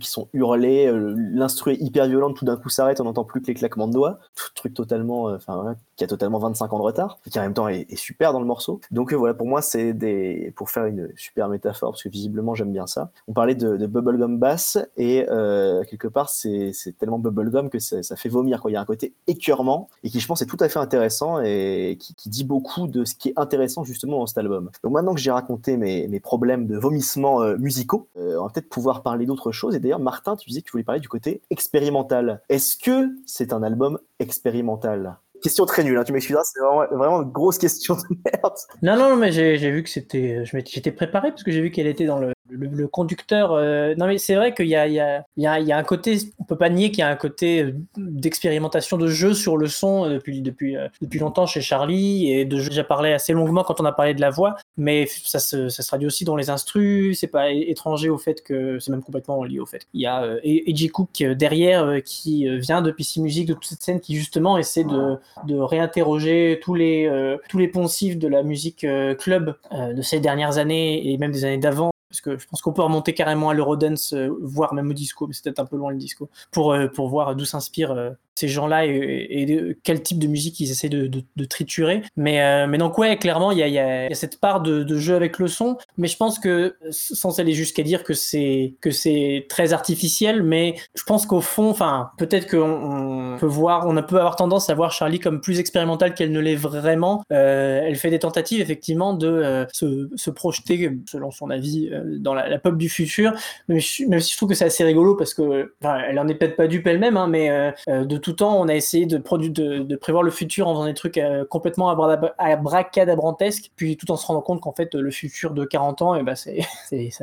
[0.00, 3.48] qui sont hurlées l'instru est hyper violent tout d'un coup s'arrête on n'entend plus que
[3.48, 6.82] les claquements de doigts tout truc totalement enfin voilà, qui a totalement 25 ans de
[6.82, 8.80] retard, qui en même temps est, super dans le morceau.
[8.90, 12.72] Donc voilà, pour moi, c'est des, pour faire une super métaphore, parce que visiblement j'aime
[12.72, 13.10] bien ça.
[13.28, 14.53] On parlait de, de bubblegum bass,
[14.96, 18.60] et euh, quelque part, c'est tellement bubblegum que ça, fait vomir.
[18.60, 18.70] Quoi.
[18.70, 21.40] Il y a un côté écœurement, et qui je pense est tout à fait intéressant,
[21.40, 24.70] et qui, dit beaucoup de ce qui est intéressant justement dans cet album.
[24.82, 28.50] Donc maintenant que j'ai raconté mes, mes problèmes de vomissement euh, musicaux, euh, on va
[28.50, 29.74] peut-être pouvoir parler d'autre chose.
[29.74, 32.42] Et d'ailleurs, Martin, tu disais que tu voulais parler du côté expérimental.
[32.48, 35.18] Est-ce que c'est un album expérimental?
[35.42, 38.54] Question très nulle, hein, tu m'excuseras, c'est vraiment, vraiment une grosse question de merde.
[38.82, 40.44] Non, non, mais j'ai vu que c'était.
[40.44, 43.52] J'étais préparé parce que j'ai vu qu'elle était dans le, le, le conducteur.
[43.52, 45.00] euh, Non, mais c'est vrai qu'il y y,
[45.36, 46.18] y, a, un côté.
[46.38, 49.66] On peut pas nier qu'il y a un côté euh, d'expérimentation de jeu sur le
[49.66, 52.70] son euh, depuis, depuis, euh, depuis longtemps chez Charlie et de jeu.
[52.70, 55.82] J'ai parlé assez longuement quand on a parlé de la voix, mais ça se, ça
[55.82, 57.18] se traduit aussi dans les instrus.
[57.18, 58.78] C'est pas étranger au fait que.
[58.78, 59.86] C'est même complètement lié au fait.
[59.94, 63.82] Il y a euh, Eiji Cook derrière qui vient de PC Music, de toute cette
[63.82, 65.16] scène qui justement essaie de
[65.46, 68.86] de réinterroger tous les, tous les poncifs de la musique
[69.18, 71.93] club de ces dernières années et même des années d'avant.
[72.14, 75.26] Parce que je pense qu'on peut remonter carrément à l'Eurodance, euh, voire même au disco,
[75.26, 78.10] mais c'est peut-être un peu loin le disco, pour, euh, pour voir d'où s'inspirent euh,
[78.34, 82.02] ces gens-là et, quel type de musique ils essaient de, triturer.
[82.16, 85.48] Mais, euh, mais donc, ouais, clairement, il y a, cette part de, jeu avec le
[85.48, 91.02] son, mais je pense que, sans aller jusqu'à dire que c'est très artificiel, mais je
[91.04, 91.74] pense qu'au fond,
[92.18, 96.14] peut-être qu'on on peut voir, on peut avoir tendance à voir Charlie comme plus expérimentale
[96.14, 97.22] qu'elle ne l'est vraiment.
[97.32, 102.34] Euh, elle fait des tentatives, effectivement, de euh, se, se projeter, selon son avis, dans
[102.34, 103.32] la, la pop du futur.
[103.68, 106.56] Même si je trouve que c'est assez rigolo parce que, enfin, elle en est peut-être
[106.56, 110.22] pas dupe elle-même, hein, mais de tout temps, on a essayé de, de, de prévoir
[110.22, 111.90] le futur en faisant des trucs euh, complètement
[112.38, 116.22] abracadabrantesques, puis tout en se rendant compte qu'en fait, le futur de 40 ans, et
[116.22, 116.50] ben, ça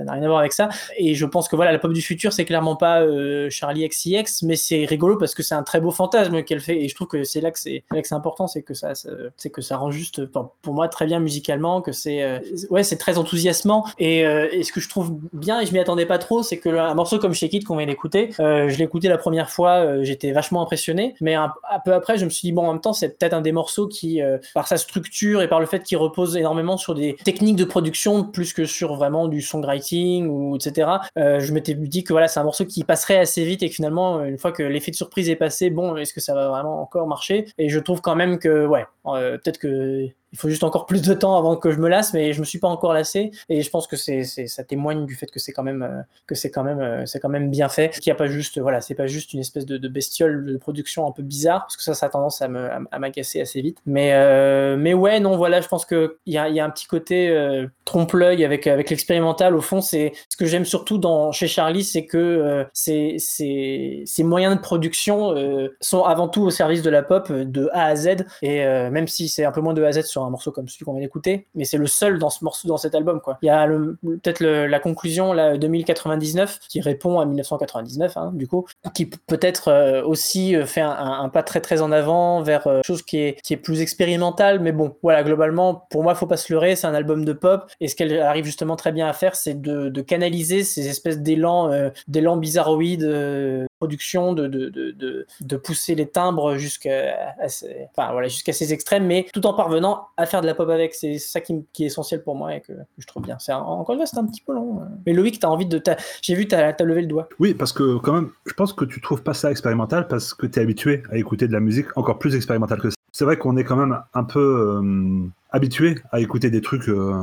[0.03, 0.69] n'a rien à voir avec ça.
[0.97, 4.43] Et je pense que voilà, la pop du futur, c'est clairement pas euh, Charlie XCX,
[4.43, 6.79] mais c'est rigolo parce que c'est un très beau fantasme qu'elle fait.
[6.81, 9.49] Et je trouve que c'est là que c'est, là important, c'est que ça, ça- c'est
[9.49, 12.39] que ça rend juste, pour moi, très bien musicalement, que c'est, euh,
[12.69, 13.85] ouais, c'est très enthousiasmant.
[13.99, 16.57] Et, euh, et ce que je trouve bien, et je m'y attendais pas trop, c'est
[16.57, 19.49] que un morceau comme Shake It qu'on vient d'écouter, euh, je l'ai écouté la première
[19.49, 20.90] fois, euh, j'étais vachement impressionné,
[21.21, 21.51] mais un,
[21.85, 23.87] peu après, je me suis dit bon, en même temps, c'est peut-être un des morceaux
[23.87, 27.55] qui, euh, par sa structure et par le fait qu'il repose énormément sur des techniques
[27.55, 30.89] de production plus que sur vraiment du songwriting ou etc.
[31.17, 33.75] euh, je m'étais dit que voilà, c'est un morceau qui passerait assez vite et que
[33.75, 36.81] finalement, une fois que l'effet de surprise est passé, bon, est-ce que ça va vraiment
[36.81, 37.45] encore marcher?
[37.57, 41.01] Et je trouve quand même que ouais, euh, peut-être que il faut juste encore plus
[41.01, 43.31] de temps avant que je me lasse, mais je me suis pas encore lassé.
[43.49, 46.35] Et je pense que c'est, ça témoigne du fait que c'est quand même euh, que
[46.35, 48.81] c'est quand même euh, c'est quand même bien fait, qu'il y a pas juste voilà,
[48.81, 51.93] c'est pas juste une espèce de, bestiole de production un peu bizarre parce que ça
[51.93, 53.79] ça a tendance à m'agacer assez vite.
[53.85, 56.69] Mais euh, mais ouais non voilà, je pense que il y a y a un
[56.69, 59.55] petit côté euh, trompe-l'œil avec avec l'expérimental.
[59.55, 64.03] Au fond, c'est ce que j'aime surtout dans chez Charlie, c'est que euh, c'est c'est
[64.05, 67.85] ces moyens de production euh, sont avant tout au service de la pop de A
[67.85, 68.25] à Z.
[68.41, 70.67] Et même si c'est un peu moins de A à Z sur un morceau comme
[70.67, 73.37] celui qu'on vient d'écouter, mais c'est le seul dans ce morceau, dans cet album, quoi.
[73.41, 78.65] Il y a peut-être la conclusion, là, 2099, qui répond à 1999, hein, du coup,
[78.93, 83.01] qui peut-être euh, aussi euh, fait un, pas très très en avant vers euh, chose
[83.01, 86.51] qui est, qui est plus expérimentale, mais bon, voilà, globalement, pour moi, faut pas se
[86.51, 89.35] leurrer, c'est un album de pop, et ce qu'elle arrive justement très bien à faire,
[89.35, 95.95] c'est de, canaliser ces espèces d'élan, euh, d'élan bizarroïdes, production, de, de, de, de, pousser
[95.95, 100.41] les timbres jusqu'à à ces- enfin, voilà, jusqu'à extrêmes, mais tout en parvenant à faire
[100.41, 100.93] de la pop avec.
[100.93, 103.37] C'est ça qui, qui est essentiel pour moi et que, je trouve bien.
[103.49, 104.81] Encore une fois, c'est un petit peu long.
[104.81, 104.89] hein.
[105.07, 105.81] Mais Loïc, t'as envie de.
[106.21, 107.27] J'ai vu, t'as as levé le doigt.
[107.39, 110.45] Oui, parce que quand même, je pense que tu trouves pas ça expérimental parce que
[110.45, 112.95] tu es habitué à écouter de la musique encore plus expérimentale que ça.
[113.11, 114.39] C'est vrai qu'on est quand même un peu
[114.83, 117.13] euh, habitué à écouter des trucs euh,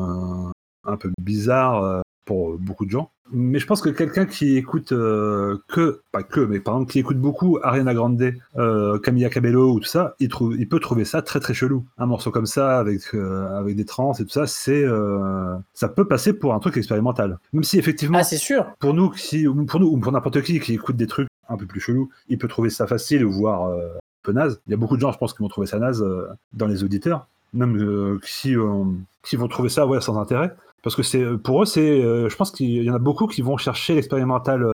[0.85, 3.11] un peu bizarres euh, pour beaucoup de gens.
[3.33, 6.99] Mais je pense que quelqu'un qui écoute euh, que, pas que, mais par exemple qui
[6.99, 11.05] écoute beaucoup Ariana Grande, euh, Camilla Cabello ou tout ça, il, trouve, il peut trouver
[11.07, 11.87] ça très très chelou.
[11.97, 15.89] Un morceau comme ça avec, euh, avec des trans et tout ça, c'est euh, ça
[15.89, 17.39] peut passer pour un truc expérimental.
[17.55, 18.67] Même si effectivement Ah, c'est sûr.
[18.79, 21.57] pour nous, qui, ou pour nous, ou pour n'importe qui qui écoute des trucs un
[21.57, 24.61] peu plus chelous, il peut trouver ça facile, voire euh, un peu naze.
[24.67, 26.67] Il y a beaucoup de gens, je pense, qui vont trouver ça naze euh, dans
[26.67, 28.85] les auditeurs, même euh, qui, euh,
[29.23, 30.55] qui vont trouver ça ouais, sans intérêt.
[30.89, 33.43] Parce que c'est pour eux, c'est, euh, je pense qu'il y en a beaucoup qui
[33.43, 34.73] vont chercher l'expérimental, euh,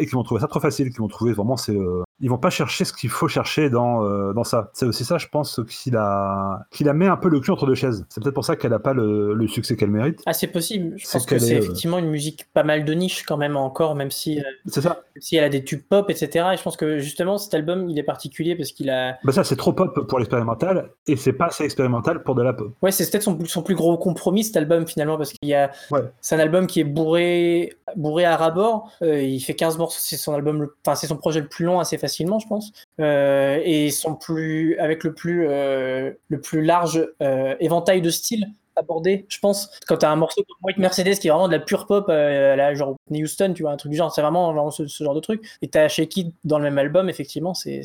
[0.00, 2.38] et qui vont trouver ça trop facile, qui vont trouver vraiment, c'est, euh, ils vont
[2.38, 4.70] pas chercher ce qu'il faut chercher dans, euh, dans ça.
[4.72, 7.66] C'est aussi ça, je pense, qui la, qui la met un peu le cul entre
[7.66, 8.06] deux chaises.
[8.08, 10.22] C'est peut-être pour ça qu'elle a pas le, le succès qu'elle mérite.
[10.24, 10.94] Ah, c'est possible.
[10.96, 13.56] Je pense que c'est est, euh, effectivement une musique pas mal de niche quand même
[13.56, 15.02] encore, même si, euh, ça.
[15.18, 16.46] si elle a des tubes pop, etc.
[16.52, 19.18] Et je pense que justement cet album, il est particulier parce qu'il a.
[19.24, 22.52] Bah ça, c'est trop pop pour l'expérimental et c'est pas assez expérimental pour de la
[22.52, 22.72] pop.
[22.80, 25.72] Ouais, c'est peut-être son, son plus gros compromis cet album finalement parce qu'il y a.
[25.90, 26.02] Ouais.
[26.20, 28.92] C'est un album qui est bourré, bourré à rabord.
[29.02, 29.98] Euh, il fait 15 morceaux.
[30.00, 32.72] C'est son album, enfin c'est son projet le plus long assez facilement, je pense.
[33.00, 38.46] Euh, et son plus, avec le plus, euh, le plus large euh, éventail de styles
[38.76, 39.70] abordé, je pense.
[39.86, 42.56] Quand t'as un morceau comme White Mercedes qui est vraiment de la pure pop, à
[42.56, 45.20] la genre Houston, tu vois, un truc du genre, c'est vraiment, vraiment ce, genre de
[45.20, 45.48] truc.
[45.62, 47.82] Et t'as Shake It dans le même album, effectivement, c'est.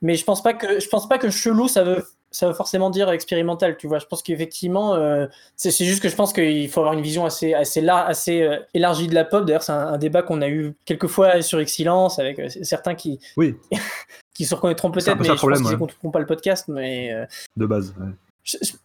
[0.00, 2.90] Mais je pense pas que, je pense pas que chelou, ça veut, ça veut forcément
[2.90, 3.98] dire expérimental, tu vois.
[3.98, 5.26] Je pense qu'effectivement, euh,
[5.56, 8.58] c'est, juste que je pense qu'il faut avoir une vision assez, assez, lar- assez euh,
[8.74, 9.44] élargie de la pop.
[9.44, 12.94] D'ailleurs, c'est un, un débat qu'on a eu quelques fois sur Excellence avec euh, certains
[12.94, 13.56] qui, Oui,
[14.34, 16.10] qui se reconnaîtront peut-être, peu mais ça je problème, pense ouais.
[16.10, 17.12] pas le podcast, mais.
[17.56, 17.94] de base.
[18.00, 18.12] ouais.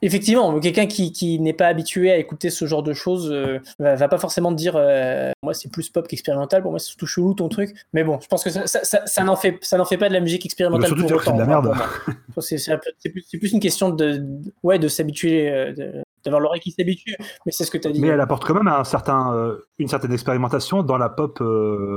[0.02, 3.96] Effectivement, quelqu'un qui, qui n'est pas habitué à écouter ce genre de choses euh, va,
[3.96, 7.34] va pas forcément dire euh, moi c'est plus pop qu'expérimental, pour moi c'est surtout chelou
[7.34, 7.74] ton truc.
[7.94, 10.10] Mais bon, je pense que ça, ça, ça- ça n'en fait, ça n'en fait pas
[10.10, 11.38] de la musique expérimentale surtout, pour que c'est autant.
[11.38, 11.78] de la enfin, merde.
[12.40, 14.22] C'est plus, c'est plus une question de,
[14.64, 17.16] ouais, de s'habituer, euh, de- d'avoir l'oreille qui s'habitue.
[17.46, 18.02] Mais c'est ce que tu as dit.
[18.02, 21.42] Mais elle apporte quand même un certain, euh, une certaine expérimentation dans la pop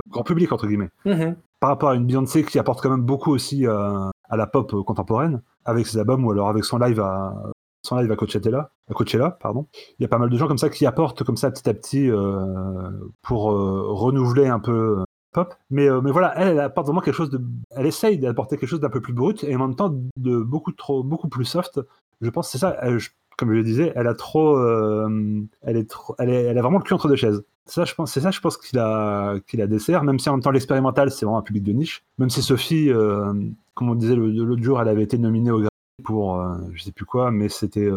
[0.09, 0.90] grand public, entre guillemets.
[1.04, 1.34] Mhm.
[1.61, 4.72] Par rapport à une Beyoncé qui apporte quand même beaucoup aussi euh, à la pop
[4.74, 7.35] euh, contemporaine, avec ses albums ou alors avec son live à,
[7.83, 9.66] son live à Coachella, à Coachella, pardon.
[9.99, 11.74] Il y a pas mal de gens comme ça qui apportent comme ça petit à
[11.74, 12.91] petit euh,
[13.22, 15.55] pour euh, renouveler un peu pop.
[15.70, 17.41] Mais, mais voilà, elle, apporte vraiment quelque chose de.
[17.70, 20.72] Elle essaye d'apporter quelque chose d'un peu plus brut et en même temps de beaucoup
[20.72, 21.81] trop, beaucoup plus soft.
[22.20, 22.76] Je pense c'est ça.
[22.81, 22.99] elle-
[23.39, 27.16] comme je le disais, elle a trop, euh, elle a vraiment le cul entre deux
[27.16, 27.43] chaises.
[27.66, 30.03] C'est ça, je pense qu'il a, qu'il dessert.
[30.03, 32.05] Même si en même temps l'expérimental, c'est vraiment un public de niche.
[32.18, 33.32] Même si Sophie, euh,
[33.74, 35.68] comme on disait l'autre jour, elle avait été nominée au Grammy
[36.03, 37.89] pour, euh, je sais plus quoi, mais c'était,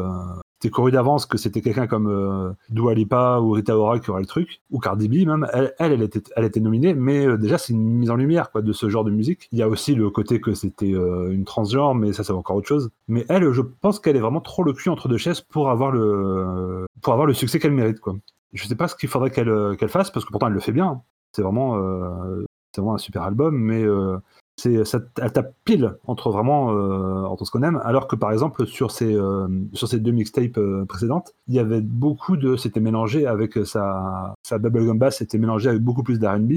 [0.61, 4.11] euh, c'était couru d'avance que c'était quelqu'un comme euh, Dua Lipa ou Rita Ora qui
[4.11, 5.47] aurait le truc, ou Cardi B même.
[5.53, 8.61] Elle, elle, était, elle était nominée, mais euh, déjà c'est une mise en lumière quoi
[8.61, 9.47] de ce genre de musique.
[9.51, 12.55] Il y a aussi le côté que c'était euh, une transgenre, mais ça c'est encore
[12.57, 12.91] autre chose.
[13.07, 15.91] Mais elle, je pense qu'elle est vraiment trop le cul entre deux chaises pour avoir
[15.91, 18.15] le, pour avoir le succès qu'elle mérite quoi.
[18.53, 20.73] Je sais pas ce qu'il faudrait qu'elle euh, fasse parce que pourtant elle le fait
[20.73, 20.87] bien.
[20.87, 21.01] hein.
[21.33, 22.43] C'est vraiment, euh,
[22.73, 24.17] c'est vraiment un super album, mais euh,
[24.57, 27.81] c'est, ça, elle tape pile entre vraiment euh, entre ce qu'on aime.
[27.83, 31.59] Alors que par exemple sur ces euh, sur ces deux mixtapes euh, précédentes, il y
[31.59, 36.19] avait beaucoup de, c'était mélangé avec sa sa bubblegum bass, c'était mélangé avec beaucoup plus
[36.19, 36.53] d'R&B.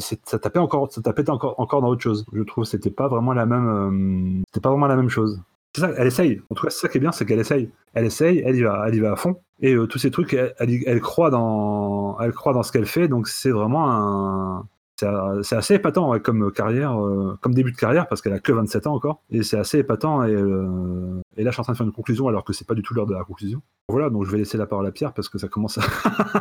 [0.00, 2.26] C'est- ça tapait encore, ça tapait encore encore dans autre chose.
[2.32, 5.40] Je trouve c'était pas vraiment la même, c'était pas vraiment la même chose.
[5.74, 6.40] C'est ça, elle essaye.
[6.50, 7.70] En tout cas, c'est ça qui est bien, c'est qu'elle essaye.
[7.94, 9.36] Elle essaye, elle y va, elle y va à fond.
[9.62, 13.08] Et tous ces trucs, elle, elle, elle croit dans, elle croit dans ce qu'elle fait.
[13.08, 14.66] Donc c'est vraiment un,
[15.02, 18.38] c'est euh, c'est assez épatant comme carrière, euh, comme début de carrière, parce qu'elle a
[18.38, 19.22] que 27 ans encore.
[19.30, 20.24] Et c'est assez épatant.
[20.24, 22.66] Et, euh, et là, je suis en train de faire une conclusion, alors que c'est
[22.66, 23.60] pas du tout l'heure de la conclusion.
[23.88, 25.82] Voilà, donc je vais laisser la parole à Pierre parce que ça commence à.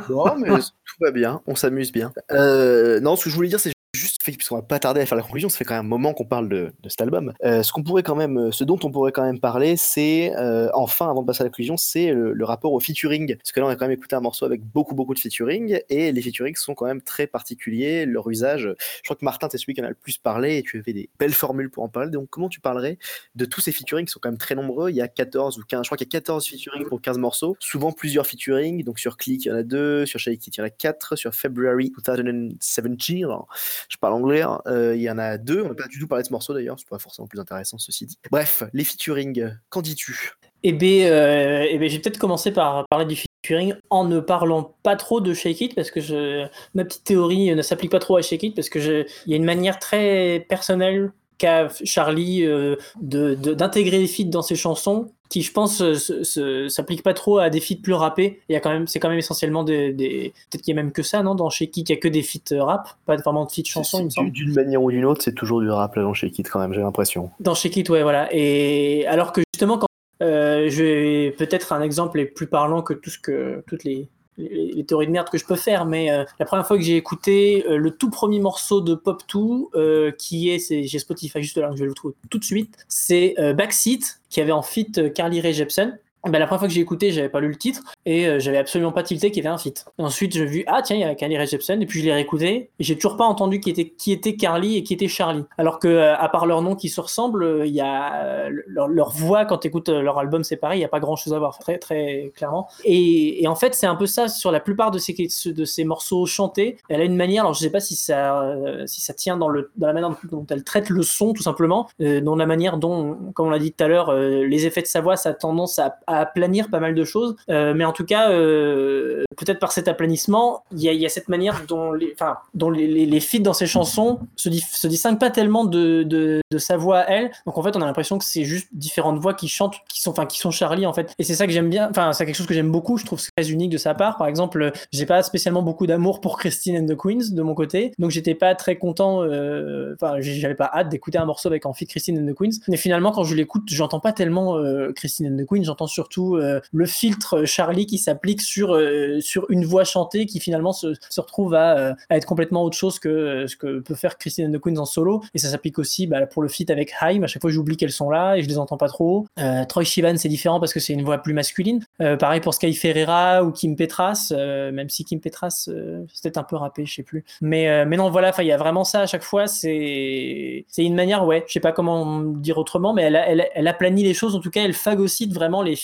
[0.10, 2.12] Non, mais tout va bien, on s'amuse bien.
[2.32, 3.74] Euh, non, ce que je voulais dire, c'est
[4.22, 6.14] fait, puisqu'on va pas tarder à faire la conclusion, ça fait quand même un moment
[6.14, 7.34] qu'on parle de, cet album.
[7.44, 10.70] Euh, ce qu'on pourrait quand même, ce dont on pourrait quand même parler, c'est euh,
[10.74, 13.36] enfin, avant de passer à la conclusion, c'est le, rapport au featuring.
[13.36, 15.80] Parce que là, on a quand même écouté un morceau avec beaucoup, beaucoup de featuring,
[15.90, 18.06] et les featuring sont quand même très particuliers.
[18.06, 20.64] Leur usage, je crois que Martin, t'es celui qui en a le plus parlé, et
[20.64, 22.10] tu avais des belles formules pour en parler.
[22.10, 22.98] Donc, comment tu parlerais
[23.36, 24.90] de tous ces featuring qui sont quand même très nombreux?
[24.90, 27.18] Il y a 14 ou 15, je crois qu'il y a 14 featuring pour 15
[27.18, 28.84] morceaux, souvent plusieurs featuring.
[28.84, 31.16] Donc, sur Click, il y en a deux, sur Shake il y en a 4,
[31.16, 32.82] sur February 2017,
[33.24, 33.48] alors,
[33.90, 35.62] je parle anglais, hein, euh, il y en a deux.
[35.62, 37.78] On n'a pas du tout parlé de ce morceau d'ailleurs, c'est pas forcément plus intéressant
[37.78, 38.18] ceci dit.
[38.30, 40.34] Bref, les featuring, qu'en dis-tu?
[40.64, 44.76] Eh bien, euh, eh ben, j'ai peut-être commencé par parler du featuring en ne parlant
[44.84, 48.22] pas trop de Shake It parce que ma petite théorie ne s'applique pas trop à
[48.22, 52.76] Shake It parce que je, il y a une manière très personnelle qu'a Charlie euh,
[53.02, 57.50] d'intégrer les feats dans ses chansons qui je pense se- se- s'applique pas trop à
[57.50, 60.34] des feats plus rappés il y a quand même c'est quand même essentiellement des, des-
[60.52, 62.08] peut-être qu'il y a même que ça non dans Shake It il y a que
[62.08, 64.84] des feats euh, rap pas vraiment de feats chansons il me C'est- semble D'une manière
[64.84, 67.32] ou d'une autre, c'est toujours du rap là dans chez Kid quand même, j'ai l'impression.
[67.40, 68.28] dans Shake It, ouais, voilà.
[68.32, 69.88] Et alors que justement, quand
[70.22, 74.08] euh, je vais peut-être un exemple est plus parlant que tout ce que toutes les,
[74.50, 76.98] les, théories de merde que je peux faire, mais euh, la première fois que j'ai
[76.98, 79.40] écouté euh, le tout premier morceau de Pop 2,
[79.76, 82.76] euh, qui est, c'est, j'ai Spotify juste là, je vais le trouver tout de suite,
[82.88, 86.00] c'est euh, Backseat, qui avait en feat euh, Carly Rae Jepsen.
[86.26, 88.58] Ben, la première fois que j'ai écouté, j'avais pas lu le titre et euh, j'avais
[88.58, 89.86] absolument pas tilté qu'il y avait un feat.
[89.98, 92.70] Ensuite, j'ai vu ah tiens, il y a Carly Rae et puis je l'ai réécouté
[92.80, 95.44] et j'ai toujours pas entendu qui était qui était Carly et qui était Charlie.
[95.58, 98.50] Alors que euh, à part leur nom qui se ressemblent, euh, il y a euh,
[98.68, 101.34] leur, leur voix quand tu écoutes leur album séparé, il y a pas grand chose
[101.34, 102.68] à voir très très clairement.
[102.86, 105.84] Et, et en fait, c'est un peu ça sur la plupart de ces de ces
[105.84, 106.78] morceaux chantés.
[106.90, 109.50] Elle a une manière, alors je sais pas si ça euh, si ça tient dans
[109.50, 112.78] le dans la manière dont elle traite le son tout simplement, euh, dans la manière
[112.78, 115.30] dont, comme on l'a dit tout à l'heure, euh, les effets de sa voix, ça
[115.30, 117.36] a tendance à aplanir pas mal de choses.
[117.50, 121.64] Euh, mais en tout cas, euh, peut-être par cet aplanissement, il y a, cette manière
[121.68, 127.12] dont les, feats dans ses chansons se, se distinguent pas tellement de, sa voix à
[127.12, 127.32] elle.
[127.46, 130.14] Donc en fait, on a l'impression que c'est juste différentes voix qui chantent, qui sont,
[130.14, 131.14] qui sont Charlie en fait.
[131.18, 131.90] Et c'est ça que j'aime bien.
[131.90, 132.98] Enfin, c'est quelque chose que j'aime beaucoup.
[132.98, 134.18] Je trouve très unique de sa part.
[134.18, 137.94] Par exemple, j'ai pas spécialement beaucoup d'amour pour Christine and the Queens de mon côté,
[138.00, 139.24] donc j'étais pas très content.
[139.24, 142.60] euh, Enfin, j'avais pas hâte d'écouter un morceau avec en feat Christine and the Queens.
[142.68, 144.58] Mais finalement, quand je l'écoute, j'entends pas tellement
[144.96, 145.64] Christine and the Queens.
[145.64, 150.40] J'entends surtout euh, le filtre Charlie qui s'applique sur euh, sur une voix chantée qui
[150.40, 154.18] finalement se, se retrouve à, euh, être complètement autre chose que ce que peut faire
[154.18, 155.22] Christine and the Queens en solo.
[155.36, 157.22] Et ça s'applique aussi bah, pour le feat avec Haim.
[157.22, 159.28] À chaque fois, j'oublie qu'elles sont là et je les entends pas trop.
[159.70, 161.86] Troy Sivan, c'est différent parce que c'est une voix plus masculine.
[162.20, 166.86] Pareil pour Sky Ferreira ou Kim Petras, même si Kim Petras, peut-être un peu rappé,
[166.86, 167.24] je sais plus.
[167.42, 169.48] Mais, mais non, voilà, il y a vraiment ça à chaque fois.
[169.48, 174.04] C'est une manière, ouais, je sais pas comment dire autrement, mais elle, elle, elle aplanit
[174.04, 174.36] les choses.
[174.36, 175.76] En tout cas, elle phagocyte vraiment les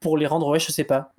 [0.00, 1.12] pour les rendre, ouais, je sais pas,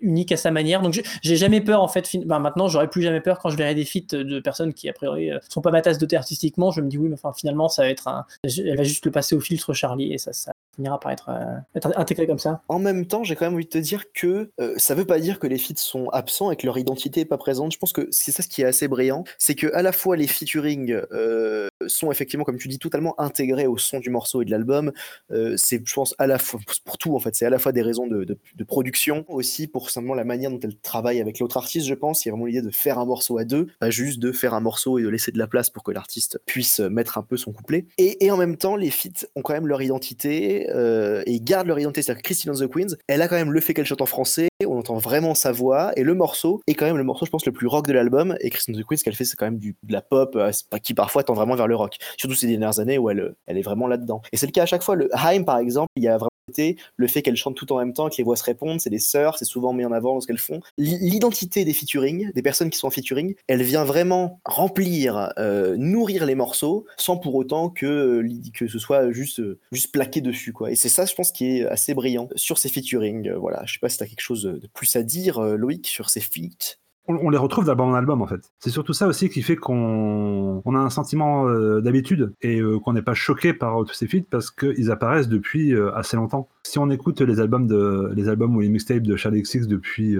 [0.00, 0.80] uniques à sa manière.
[0.80, 2.08] Donc, j'ai- jamais peur, en fait.
[2.24, 4.92] ben, maintenant, j'aurais plus jamais peur quand je verrai des feats de personnes qui, a
[4.92, 6.70] priori, euh, sont pas ma tasse de thé artistiquement.
[6.70, 8.24] Je me dis, oui, mais finalement, ça va être un.
[8.44, 10.30] Elle va juste le passer au filtre Charlie et ça,
[10.76, 12.62] finira par être, euh, être intégré comme ça.
[12.68, 15.18] En même temps, j'ai quand même envie de te dire que euh, ça veut pas
[15.18, 17.72] dire que les feats sont absents et que leur identité est pas présente.
[17.72, 20.16] Je pense que c'est ça ce qui est assez brillant, c'est que à la fois
[20.16, 24.44] les featuring euh, sont effectivement, comme tu dis, totalement intégrés au son du morceau et
[24.44, 24.92] de l'album.
[25.30, 27.72] Euh, c'est, je pense, à la fois pour tout en fait, c'est à la fois
[27.72, 31.86] des raisons de, production, aussi pour simplement la manière dont elle travaille avec l'autre artiste.
[31.86, 34.20] Je pense, il y a vraiment l'idée de faire un morceau à deux, pas juste
[34.20, 37.18] de faire un morceau et de laisser de la place pour que l'artiste puisse mettre
[37.18, 37.86] un peu son couplet.
[37.96, 41.78] Et, en même temps, les feats ont quand même leur identité euh, et gardent leur
[41.78, 42.02] identité.
[42.02, 44.06] C'est-à-dire que Christine and the Queens, elle a quand même le fait qu'elle chante en
[44.06, 47.30] français, on entend vraiment sa voix, et le morceau est quand même le morceau, je
[47.30, 48.36] pense, le plus rock de l'album.
[48.40, 50.50] Et Christine and the Queens, ce qu'elle fait, c'est quand même de la pop euh,
[50.82, 51.76] qui parfois tend vraiment vers le
[52.16, 54.22] Surtout ces dernières années où elle, elle est vraiment là-dedans.
[54.32, 54.96] Et c'est le cas à chaque fois.
[54.96, 57.78] Le Haim, par exemple, il y a vraiment été le fait qu'elle chante tout en
[57.78, 60.14] même temps, que les voix se répondent, c'est des sœurs, c'est souvent mis en avant
[60.14, 60.60] dans ce qu'elles font.
[60.78, 66.26] L'identité des featuring, des personnes qui sont en featuring, elle vient vraiment remplir, euh, nourrir
[66.26, 70.52] les morceaux, sans pour autant que, euh, que ce soit juste, euh, juste plaqué dessus.
[70.52, 70.70] Quoi.
[70.70, 73.30] Et c'est ça, je pense, qui est assez brillant sur ces featuring.
[73.32, 73.62] Voilà.
[73.66, 76.20] Je sais pas si tu as quelque chose de plus à dire, Loïc, sur ces
[76.20, 76.78] feats.
[77.08, 78.52] On, les retrouve d'album en album en fait.
[78.58, 82.78] C'est surtout ça aussi qui fait qu'on on a un sentiment euh, d'habitude et euh,
[82.78, 86.48] qu'on n'est pas choqué par tous ces feats parce qu'ils apparaissent depuis euh, assez longtemps.
[86.64, 87.68] Si on écoute les albums
[88.14, 90.18] les albums ou les mixtapes de Charlie XX depuis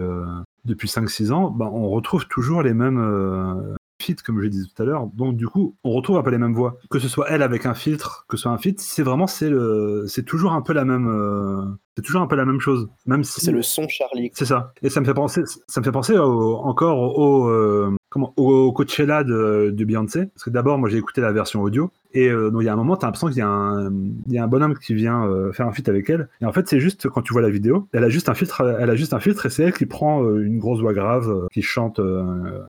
[0.64, 4.86] depuis 5-6 ans, ben, on retrouve toujours les mêmes feats comme je disais tout à
[4.86, 5.06] l'heure.
[5.14, 6.78] Donc du coup, on retrouve un peu les mêmes voix.
[6.90, 9.50] Que ce soit elle avec un filtre, que ce soit un feat, c'est vraiment c'est
[9.50, 11.64] le c'est toujours un peu la même euh,
[11.96, 12.88] c'est toujours un peu la même chose.
[13.06, 14.30] Même si C'est le son Charlie.
[14.34, 14.72] c'est ça.
[14.82, 18.72] Et ça me fait penser, ça me fait penser au- encore au, euh, comment, au
[18.72, 20.26] Coachella de, de Beyoncé.
[20.26, 21.90] Parce que d'abord, moi, j'ai écouté la version audio.
[22.18, 24.48] Et euh, donc, il y a un moment, tu as l'impression qu'il y, a un-
[24.48, 26.28] bonhomme qui vient euh, faire un feat avec elle.
[26.40, 28.60] Et en fait, c'est juste quand tu vois la vidéo, elle a juste un filtre,
[28.80, 31.46] elle a juste un filtre et c'est elle qui prend euh, une grosse voix grave,
[31.52, 32.00] qui chante,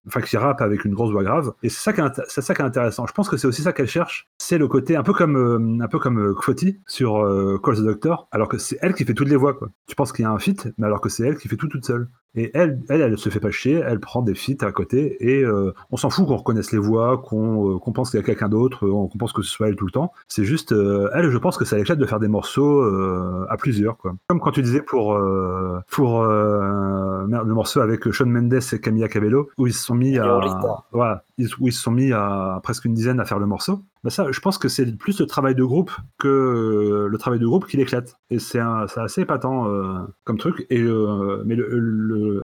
[0.05, 1.53] enfin, qui rappe avec une grosse voix grave.
[1.63, 3.07] Et c'est ça, qui est ça qui est intéressant.
[3.07, 4.27] Je pense que c'est aussi ça qu'elle cherche.
[4.37, 7.13] C'est le côté un peu comme, un peu comme Kvoti sur
[7.63, 9.55] Call the Doctor, alors que c'est elle qui fait toutes les voix.
[9.55, 9.69] Quoi.
[9.87, 11.67] Tu penses qu'il y a un feat, mais alors que c'est elle qui fait tout
[11.67, 12.07] toute seule.
[12.35, 15.43] Et elle, elle, elle se fait pas chier, elle prend des feats à côté et
[15.89, 18.87] on s'en fout qu'on reconnaisse les voix, qu'on qu'on pense qu'il y a quelqu'un d'autre,
[18.87, 20.11] qu'on pense que ce soit elle tout le temps.
[20.27, 23.57] C'est juste, euh, elle, je pense que ça l'éclate de faire des morceaux euh, à
[23.57, 23.97] plusieurs.
[23.97, 24.15] Quoi.
[24.27, 29.07] Comme quand tu disais pour, euh, pour merde, le morceau avec Sean Mendes et Camilla
[29.07, 30.39] Cabello, où ils se sont mis à,
[30.91, 31.23] voilà,
[31.59, 33.81] où ils se sont mis à presque une dizaine à faire le morceau.
[34.03, 37.45] Bah ça, je pense que c'est plus le travail de groupe que le travail de
[37.45, 38.15] groupe qui l'éclate.
[38.29, 40.65] Et c'est assez épatant euh, comme truc.
[40.69, 41.57] Et, euh, mais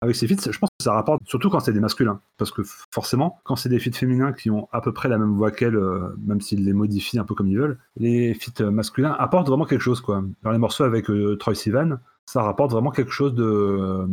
[0.02, 2.22] avec ces feats, je pense que ça rapporte surtout quand c'est des masculins.
[2.38, 5.36] Parce que forcément, quand c'est des feats féminins qui ont à peu près la même
[5.36, 9.16] voix qu'elles, euh, même s'ils les modifient un peu comme ils veulent, les feats masculins
[9.20, 10.00] apportent vraiment quelque chose.
[10.00, 10.24] Quoi.
[10.44, 14.08] Dans les morceaux avec euh, Troy Sivan, ça rapporte vraiment quelque chose de.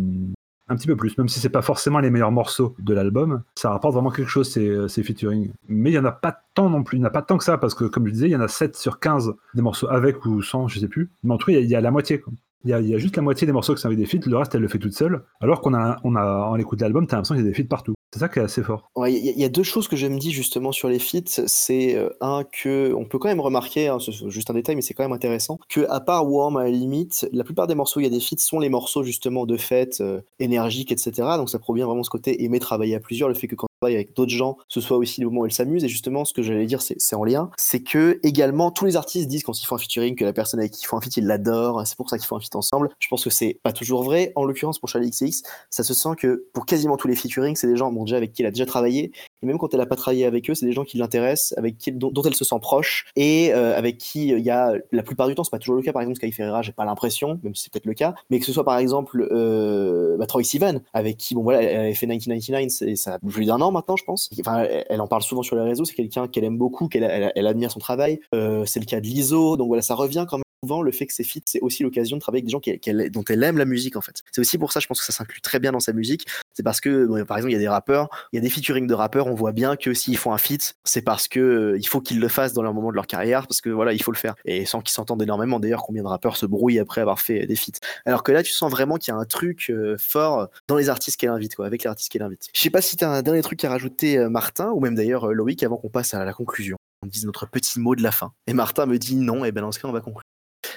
[0.68, 3.42] Euh, un petit peu plus, même si c'est pas forcément les meilleurs morceaux de l'album,
[3.54, 5.50] ça rapporte vraiment quelque chose ces, ces featuring.
[5.68, 7.38] Mais il y en a pas tant non plus, il n'y en a pas tant
[7.38, 9.62] que ça, parce que comme je disais, il y en a 7 sur 15 des
[9.62, 11.10] morceaux avec ou sans, je sais plus.
[11.22, 12.22] Mais en tout cas, il y a- la moitié.
[12.64, 14.54] Il y, a, juste la moitié des morceaux qui sont avec des feats, le reste
[14.54, 15.22] elle le fait toute seule.
[15.40, 17.68] Alors qu'on a, on a en écoute l'album, t'as l'impression qu'il y a des feats
[17.68, 17.94] partout.
[18.12, 18.90] C'est ça qui est assez fort.
[19.06, 21.42] Il y, a- deux choses que je me dis justement sur les feats.
[21.46, 23.98] C'est euh, un que on peut quand même remarquer, hein,
[24.28, 27.28] juste un détail, mais c'est quand même intéressant, que à part Warm à la limite,
[27.32, 29.56] la plupart des morceaux où il y a des feats sont les morceaux justement de
[29.56, 31.12] fête, euh, énergiques, etc.
[31.36, 34.14] Donc ça provient vraiment ce côté aimer travailler à plusieurs, le fait que quand avec
[34.16, 35.84] d'autres gens, ce soit aussi le moment où elle s'amuse.
[35.84, 39.28] Et justement, ce que j'allais dire, c'est en lien, c'est que également tous les artistes
[39.28, 41.16] disent quand ils font un featuring que la personne avec qui ils font un feat,
[41.16, 41.86] ils l'adorent.
[41.86, 42.90] C'est pour ça qu'ils font un feat ensemble.
[42.98, 44.32] Je pense que c'est pas toujours vrai.
[44.36, 47.66] En l'occurrence pour Charlie XX, ça se sent que pour quasiment tous les featuring, c'est
[47.66, 49.12] des gens avec qui elle a déjà travaillé.
[49.42, 51.78] Et même quand elle n'a pas travaillé avec eux, c'est des gens qui l'intéressent, avec
[51.78, 55.28] qui, dont, elle se sent proche, et euh, avec qui il y a la plupart
[55.28, 55.92] du temps, c'est pas toujours le cas.
[55.92, 58.44] Par exemple, Sky Ferreira, j'ai pas l'impression, même si c'est peut-être le cas, mais que
[58.46, 62.06] ce soit par exemple euh, bah, Troy Sivan, avec qui, bon voilà, elle avait fait
[62.06, 64.28] 1999, c'est- ça a plus d'un an maintenant, je pense.
[64.40, 65.84] Enfin, elle, en parle souvent sur les réseaux.
[65.84, 68.20] C'est quelqu'un qu'elle aime beaucoup, qu'elle elle, elle admire son travail.
[68.34, 71.06] Euh, c'est le cas de Lizzo, donc voilà, ça revient quand même souvent le fait
[71.06, 73.64] que c'est fit, c'est aussi l'occasion de travailler avec des gens dont elle aime la
[73.64, 74.22] musique en fait.
[74.32, 76.26] C'est aussi pour ça, je pense que ça s'inclut très bien dans sa musique.
[76.54, 78.86] C'est parce que, par exemple, il y a des rappeurs, il y a des featuring
[78.86, 81.86] de rappeurs, on voit bien que s'ils font un feat, c'est parce que euh, il
[81.86, 84.12] faut qu'ils le fassent dans leur moment de leur carrière, parce que voilà, il faut
[84.12, 84.34] le faire.
[84.44, 87.56] Et sans qu'ils s'entendent énormément, d'ailleurs, combien de rappeurs se brouillent après avoir fait des
[87.56, 87.78] feats.
[88.04, 90.88] Alors que là, tu sens vraiment qu'il y a un truc euh, fort dans les
[90.88, 92.48] artistes qu'elle invite, quoi, avec les artistes qu'elle invite.
[92.52, 94.94] Je sais pas si tu as un dernier truc à rajouter, euh, Martin, ou même
[94.94, 96.76] d'ailleurs Loïc, avant qu'on passe à la conclusion.
[97.02, 98.32] On dise notre petit mot de la fin.
[98.48, 100.24] Et Martin me dit non, et ben dans ce cas, on va conclure.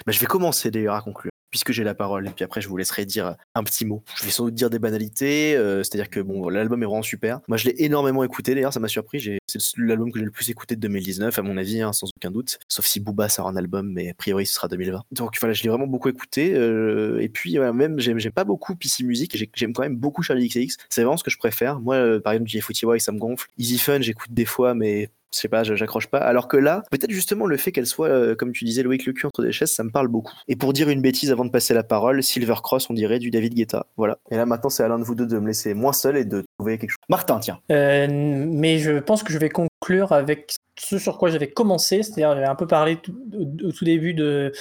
[0.06, 2.68] Bah, je vais commencer d'ailleurs à conclure, puisque j'ai la parole, et puis après je
[2.68, 4.02] vous laisserai dire un petit mot.
[4.16, 7.40] Je vais sans doute dire des banalités, euh, c'est-à-dire que bon, l'album est vraiment super.
[7.46, 10.48] Moi je l'ai énormément écouté, d'ailleurs ça m'a surpris, c'est l'album que j'ai le plus
[10.50, 12.58] écouté de 2019, à mon avis, hein, sans aucun doute.
[12.68, 15.02] Sauf si Booba sort un album, mais a priori ce sera 2020.
[15.12, 19.04] Donc voilà, je l'ai vraiment beaucoup écouté, euh, et puis même j'aime pas beaucoup PC
[19.04, 21.80] Music, j'ai- j'aime quand même beaucoup Charlie XCX, c'est vraiment ce que je préfère.
[21.80, 23.46] Moi, euh, par exemple, JFOTY, ça me gonfle.
[23.58, 26.18] Easy Fun, j'écoute des fois, mais je sais pas, je- j'accroche pas.
[26.18, 29.12] Alors que là, peut-être justement le fait qu'elle soit, euh, comme tu disais, Loïc le
[29.12, 30.34] cul entre des chaises, ça me parle beaucoup.
[30.48, 33.30] Et pour dire une bêtise avant de passer la parole, Silver Cross, on dirait du
[33.30, 33.86] David Guetta.
[33.96, 34.18] Voilà.
[34.30, 36.24] Et là maintenant, c'est à l'un de vous deux de me laisser moins seul et
[36.24, 36.96] de trouver quelque chose.
[37.08, 37.58] Martin, tiens.
[37.70, 42.34] Euh, mais je pense que je vais conclure avec ce sur quoi j'avais commencé, c'est-à-dire
[42.34, 44.52] j'avais un peu parlé tout- au, au tout début de,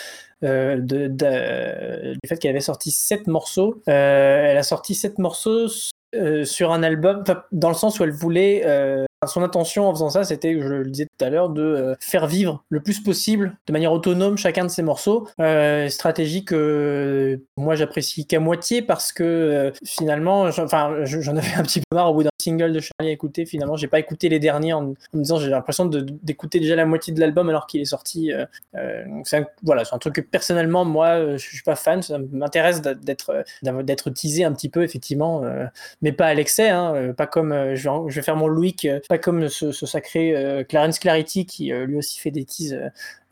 [0.43, 3.81] euh, de- de- du fait qu'elle avait sorti sept morceaux.
[3.87, 5.67] Euh, elle a sorti sept morceaux
[6.15, 8.63] euh, sur un album, dans le sens où elle voulait.
[8.65, 11.95] euh, son intention en faisant ça, c'était, je le disais tout à l'heure, de euh,
[11.99, 15.27] faire vivre le plus possible, de manière autonome, chacun de ses morceaux.
[15.39, 21.81] Euh, stratégie que moi j'apprécie qu'à moitié parce que euh, finalement, j'en- avais un petit
[21.81, 23.45] peu marre au bout d'un single de Charlie à écouter.
[23.45, 27.13] Finalement, j'ai pas écouté les derniers en, me disant j'ai l'impression d'écouter déjà la moitié
[27.13, 28.33] de l'album alors qu'il est sorti.
[28.33, 28.45] euh,
[28.75, 29.03] euh,
[29.33, 32.01] un, voilà, c'est un truc que personnellement, moi, euh, je suis pas fan.
[32.01, 35.65] Ça m'intéresse d'être euh, d'être teasé un petit peu, effectivement, euh,
[36.01, 36.69] mais pas à l'excès.
[36.69, 40.33] Hein, euh, pas comme euh, je, vais, faire mon Louis, euh, pas comme ce, sacré
[40.33, 42.79] euh, Clarence Clarity qui euh, lui aussi fait des teases.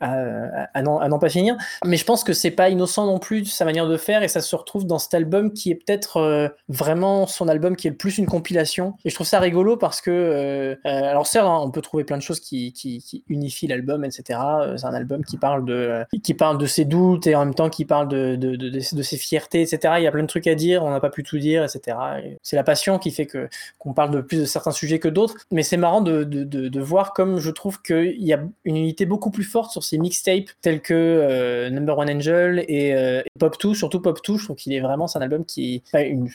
[0.00, 1.56] À, à- n'en pas finir.
[1.84, 4.40] Mais je pense que c'est pas innocent non plus sa manière de faire et ça
[4.40, 7.96] se retrouve dans cet album qui est peut-être euh, vraiment son album qui est le
[7.96, 8.94] plus une compilation.
[9.04, 12.04] Et je trouve ça rigolo parce que, euh, euh, alors certes, hein, on peut trouver
[12.04, 14.38] plein de choses qui, qui, qui unifient l'album, etc.
[14.76, 17.68] C'est un album qui parle de, qui parle de ses doutes et en même temps
[17.70, 19.94] qui parle de, de, de, ses fiertés, etc.
[19.98, 21.96] Il y a plein de trucs à dire, on n'a pas pu tout dire, etc.
[22.24, 23.48] Et C'est la passion qui fait que
[23.78, 25.34] qu'on parle de plus de certains sujets que d'autres.
[25.50, 29.44] Mais c'est marrant de voir comme je trouve qu'il y a une unité beaucoup plus
[29.44, 34.00] forte sur ces mixtapes tels que euh, Number One Angel et, euh, Pop 2, surtout
[34.00, 35.82] Pop 2, je trouve qu'il est vraiment, c'est un album qui,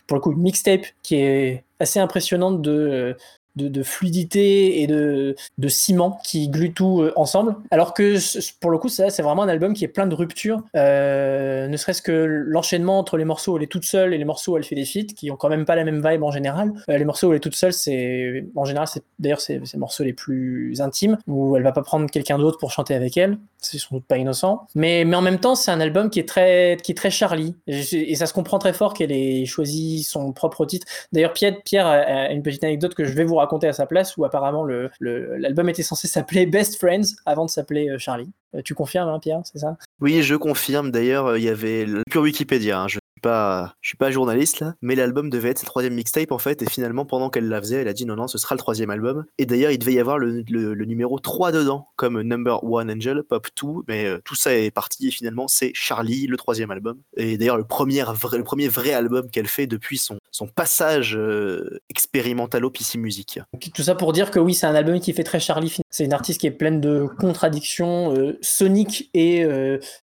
[0.08, 3.14] pour le coup, une mixtape qui est assez impressionnante de, euh,
[3.56, 5.36] de, fluidité et de,
[5.68, 7.56] ciment qui glue tout euh, ensemble.
[7.72, 8.18] Alors que
[8.60, 11.78] pour le coup, ça, c'est vraiment un album qui est plein de ruptures, euh, ne
[11.78, 14.58] serait-ce que l'enchaînement entre les morceaux où elle est toute seule et les morceaux où
[14.58, 16.74] elle fait des feats, qui ont quand même pas la même vibe en général.
[16.90, 19.80] Euh, les morceaux où elle est toute seule, c'est en général, c'est d'ailleurs c'est les
[19.80, 23.38] morceaux les plus intimes où elle va pas prendre quelqu'un d'autre pour chanter avec elle.
[23.58, 26.78] C'est sans doute pas innocent, mais en même temps, c'est un album qui est très
[26.84, 30.66] qui est très Charlie et, ça se comprend très fort qu'elle ait choisi son propre
[30.66, 30.88] titre.
[31.12, 34.18] D'ailleurs, Pierre, Pierre a une petite anecdote que je vais vous raconter à sa place
[34.18, 38.32] où apparemment le- le- l'album était censé s'appeler Best Friends avant de s'appeler euh, Charlie.
[38.56, 39.78] Euh, tu confirmes, hein, Pierre, c'est ça?
[40.02, 40.92] Oui, je confirme.
[40.92, 42.80] D'ailleurs, euh, il y avait le pure Wikipédia.
[42.82, 46.32] hein, Je pas, je suis pas journaliste là, mais l'album devait être sa troisième mixtape
[46.32, 48.54] en fait, et finalement pendant qu'elle la faisait, elle a dit non non, ce sera
[48.54, 49.26] le troisième album.
[49.40, 50.44] Et d'ailleurs, il devait y avoir le,
[50.86, 55.08] numéro 3 dedans, comme Number One Angel, Pop 2, mais euh, tout ça est parti
[55.08, 57.00] et finalement c'est Charlie, le troisième album.
[57.18, 61.16] Et d'ailleurs le premier vrai, le premier vrai album qu'elle fait depuis son son passage
[61.18, 63.40] euh, expérimental au PC Music.
[63.74, 65.76] Tout ça pour dire que oui, c'est un album qui fait très Charlie.
[65.90, 69.46] C'est une artiste qui est pleine de contradictions euh, soniques et,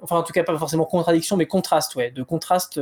[0.00, 2.78] enfin en tout cas pas forcément contradictions, mais contrastes, ouais, de contrastes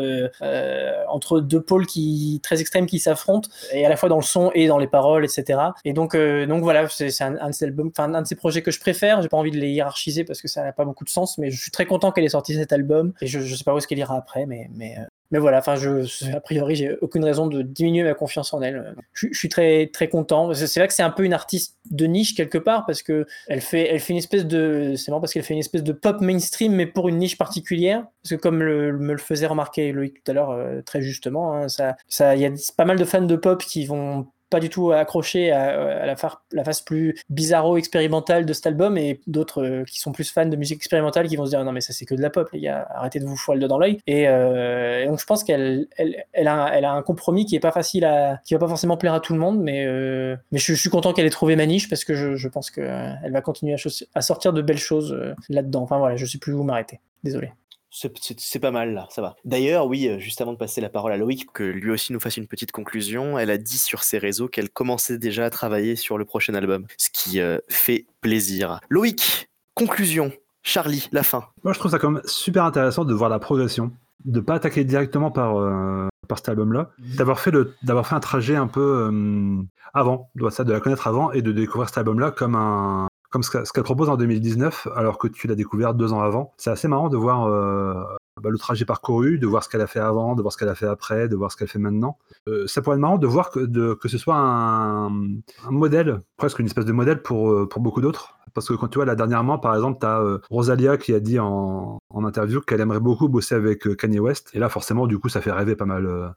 [1.09, 4.51] entre deux pôles qui très extrêmes qui s'affrontent et à la fois dans le son
[4.55, 5.61] et dans les paroles, etc.
[5.85, 8.63] Et donc, euh, donc voilà, c'est un, un de ses albums, un de ses projets
[8.63, 9.23] que je préfère.
[9.23, 11.51] J'ai pas envie de les hiérarchiser parce que ça n'a pas beaucoup de sens, mais
[11.51, 13.79] je suis très content qu'elle ait sorti cet album et je, je sais pas où
[13.79, 17.25] est-ce qu'elle ira après, mais mais euh, mais voilà, enfin, je, a priori, j'ai aucune
[17.25, 18.95] raison de diminuer ma confiance en elle.
[19.13, 20.53] Je, je suis très, très content.
[20.55, 23.61] C'est vrai que c'est un peu une artiste de niche quelque part parce que elle
[23.61, 26.21] fait, elle fait une espèce de, c'est marrant parce qu'elle fait une espèce de pop
[26.21, 28.05] mainstream mais pour une niche particulière.
[28.23, 31.55] Parce que comme le- me le faisait remarquer Loïc tout à l'heure euh, très justement,
[31.55, 34.61] hein, ça, ça, il y a pas mal de fans de pop qui vont pas
[34.61, 36.17] du tout accrochés à, la,
[36.53, 40.47] la face plus bizarro expérimentale de cet album et d'autres euh, qui sont plus fans
[40.47, 42.49] de musique expérimentale qui vont se dire non mais ça c'est que de la pop
[42.53, 43.99] les gars arrêtez de vous foirer le dos dans l'œil.
[44.07, 47.73] Et, euh, et donc je pense qu'elle elle, elle a, un compromis qui est pas
[47.73, 50.91] facile à qui va pas forcément plaire à tout le monde mais euh, je, suis
[50.91, 53.75] content qu'elle ait trouvé ma niche parce que je, pense que euh, elle va continuer
[53.75, 53.77] à,
[54.15, 55.83] à sortir de belles choses euh, là-dedans.
[55.83, 57.01] Enfin voilà je sais plus où m'arrêter.
[57.25, 57.51] Désolé
[57.99, 59.37] C'est- pas mal là, ça va.
[59.45, 62.21] D'ailleurs, oui, euh, juste avant de passer la parole à Loïc, que lui aussi nous
[62.21, 65.97] fasse une petite conclusion, elle a dit sur ses réseaux qu'elle commençait déjà à travailler
[65.97, 68.81] sur le prochain album, ce qui euh, fait plaisir.
[68.91, 70.33] Loïc, conclusion.
[70.63, 71.45] Charlie, la fin.
[71.65, 73.93] Moi, je trouve ça quand même super intéressant de voir la progression,
[74.25, 78.21] de pas attaquer directement par, euh, par cet album-là, d'avoir fait, le- d'avoir fait un
[78.21, 79.63] trajet un peu euh,
[79.95, 83.07] avant, de, ça, de la connaître avant et de découvrir cet album-là comme un
[83.37, 86.21] comme ce que- ce qu'elle propose en 2019, alors que tu l'as découvert deux ans
[86.23, 86.55] avant.
[86.57, 88.03] C'est assez marrant de voir euh,
[88.43, 90.71] bah, le trajet parcouru, de voir ce qu'elle a fait avant, de voir ce qu'elle
[90.71, 92.17] a fait après, de voir ce qu'elle fait maintenant.
[92.49, 96.61] Euh, ça pourrait être marrant de voir que, que ce soit un, un modèle, presque
[96.61, 98.36] une espèce de modèle pour, euh, pour beaucoup d'autres.
[98.57, 100.21] Parce que quand tu vois, là, dernièrement, par exemple, tu as
[100.51, 104.51] Rosalia qui a dit en, interview qu'elle aimerait beaucoup bosser avec euh, Kanye West.
[104.55, 106.07] Et là, forcément, du coup, ça fait rêver pas mal.
[106.07, 106.29] euh.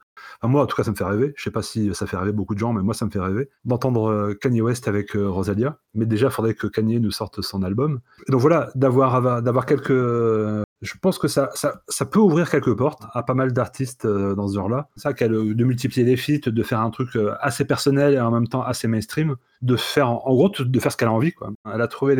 [0.42, 1.32] Moi, en tout cas, ça me fait rêver.
[1.36, 3.18] Je sais pas si ça fait rêver beaucoup de gens, mais moi, ça me fait
[3.20, 5.78] rêver d'entendre euh, Kanye West avec euh, Rosalia.
[5.94, 8.00] Mais déjà, il faudrait que Kanye nous sorte son album.
[8.28, 9.90] Donc voilà, d'avoir d'avoir quelques.
[9.90, 14.34] euh, Je pense que ça, ça, peut ouvrir quelques portes à pas mal d'artistes euh,
[14.34, 14.88] dans ce genre-là.
[14.96, 18.30] Ça, euh, de multiplier les feats, de faire un truc euh, assez personnel et en
[18.30, 21.32] même temps assez mainstream, de faire, en gros, de faire ce qu'elle a envie.
[21.32, 21.50] Quoi.
[21.72, 22.16] Elle a trouvé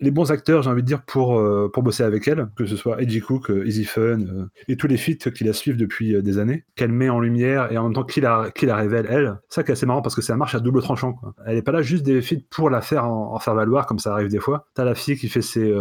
[0.00, 2.76] les, bons acteurs, j'ai envie de dire, pour, euh, pour bosser avec elle, que ce
[2.76, 6.22] soit Edgy Cook, euh, Easy Fun euh, et tous les feats qui la suivent depuis
[6.22, 9.06] des années, qu'elle met en lumière et en même temps qui la, qui la révèle,
[9.08, 9.40] elle.
[9.48, 11.14] Ça qui est assez marrant parce que ça marche à double tranchant.
[11.14, 11.34] Quoi.
[11.46, 14.12] Elle est pas là juste des feats pour la faire en, faire valoir, comme ça
[14.12, 14.66] arrive des fois.
[14.74, 15.74] T'as la fille qui fait ses,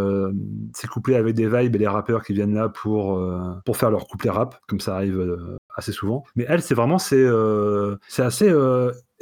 [0.73, 3.22] ses couplets avec des vibes et les rappeurs qui viennent là pour,
[3.65, 5.38] pour faire leur couplet rap, comme ça arrive
[5.76, 6.23] assez souvent.
[6.35, 7.27] Mais elle, c'est vraiment, c'est
[8.18, 8.52] assez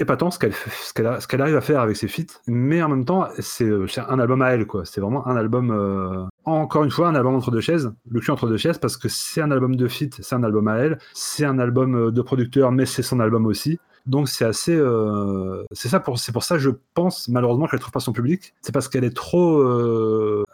[0.02, 3.86] épatant ce qu'elle arrive à faire avec ses feats, mais en même temps, c'est euh,
[4.10, 4.84] un album à elle, quoi.
[4.86, 8.32] C'est vraiment un album, euh, encore une fois, un album entre deux chaises, le cul
[8.32, 10.98] entre deux chaises, parce que c'est un album de feats, c'est un album à elle,
[11.14, 13.80] c'est un album euh, de producteur, mais c'est son album aussi.
[14.08, 14.82] Donc c'est assez,
[15.74, 18.56] c'est ça pour, c'est pour ça je pense malheureusement qu'elle trouve pas son public.
[18.62, 19.62] C'est parce qu'elle est trop,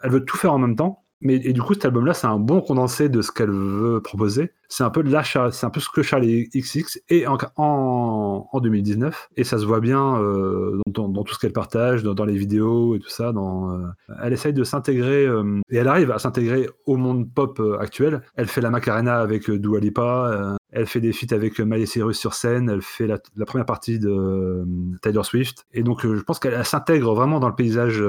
[0.02, 1.02] elle veut tout faire en même temps.
[1.20, 4.52] Mais et du coup cet album-là c'est un bon condensé de ce qu'elle veut proposer.
[4.70, 7.38] C'est un peu de la, Char- c'est un peu ce que Charlie XX est en,
[7.56, 12.24] en, en 2019 et ça se voit bien euh, dans, tout ce qu'elle partage, dans,
[12.26, 13.32] les vidéos et tout ça.
[13.32, 13.86] Dans, euh,
[14.22, 18.20] elle essaye de s'intégrer euh, et elle arrive à s'intégrer au monde pop actuel.
[18.36, 20.56] Elle fait la Macarena avec Dua Lipa.
[20.70, 22.68] elle fait des feats avec Miley Cyrus sur scène.
[22.68, 24.66] Elle fait la, la première partie de
[25.00, 25.64] Taylor Swift.
[25.72, 28.04] Et donc, je pense qu'elle elle s'intègre vraiment dans le paysage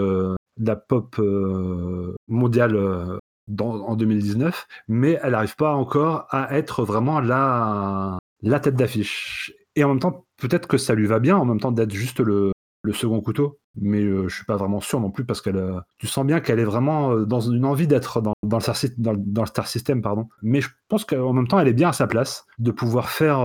[0.60, 3.18] de la pop euh, mondiale euh,
[3.60, 4.68] en 2019.
[4.88, 8.20] Mais elle n'arrive pas encore à être vraiment la,
[8.62, 9.54] tête d'affiche.
[9.76, 12.20] Et en même temps, peut-être que ça lui va bien, en même temps, d'être juste
[12.20, 12.52] le,
[12.94, 13.60] second couteau.
[13.76, 15.64] Mais euh, je suis pas vraiment sûr non plus parce qu'elle,
[16.00, 20.28] tu sens bien qu'elle est vraiment dans une envie d'être dans, le star, system, pardon.
[20.42, 23.40] Mais je pense qu'en même temps, elle est bien à sa place de pouvoir faire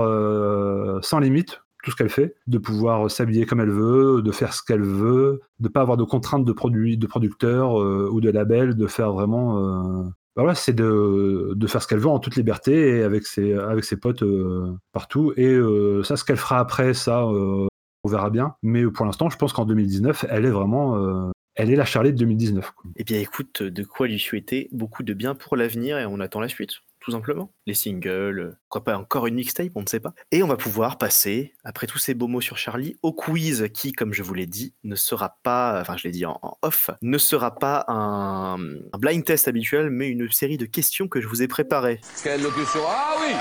[1.03, 4.63] sans limite tout ce qu'elle fait, de pouvoir s'habiller comme elle veut, de faire ce
[4.63, 8.75] qu'elle veut, de pas avoir de contraintes de produits, de producteurs euh, ou de labels,
[8.75, 9.59] de faire vraiment.
[9.59, 10.03] euh,
[10.37, 13.53] bah voilà, c'est de, de faire ce qu'elle veut en toute liberté et avec ses,
[13.55, 15.33] avec ses potes euh, partout.
[15.37, 17.69] Et euh, ça, ce qu'elle fera après, ça, euh,
[18.03, 18.55] on verra bien.
[18.63, 20.97] Mais pour l'instant, je pense qu'en 2019, elle est vraiment.
[20.97, 22.73] euh, elle est la Charlie de 2019.
[22.73, 22.91] quoi.
[22.97, 26.41] Eh bien, écoute, de quoi lui souhaiter beaucoup de bien pour l'avenir et on attend
[26.41, 26.73] la suite,
[27.05, 27.53] tout simplement.
[27.67, 30.15] Les singles, euh, pourquoi pas encore une mixtape, on ne sait pas.
[30.33, 33.93] Et on va pouvoir passer, après tous ces beaux mots sur Charlie, au quiz qui,
[33.93, 36.91] comme je vous l'ai dit, ne sera pas, enfin, je l'ai dit en, en off,
[37.03, 38.57] ne sera pas un,
[38.93, 42.01] un blind test habituel, mais une série de questions que je vous ai préparées.
[42.23, 43.35] Quelle locution Ah oui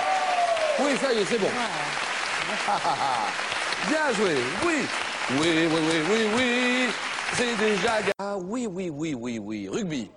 [0.86, 1.48] Oui, ça y est, c'est bon.
[3.88, 4.36] Bien joué,
[4.66, 4.76] oui.
[5.40, 6.88] Oui, oui, oui, oui, oui.
[7.34, 8.02] C'est déjà...
[8.02, 9.70] ga- Ah oui, oui, oui, oui, oui.
[9.70, 10.12] Rugby.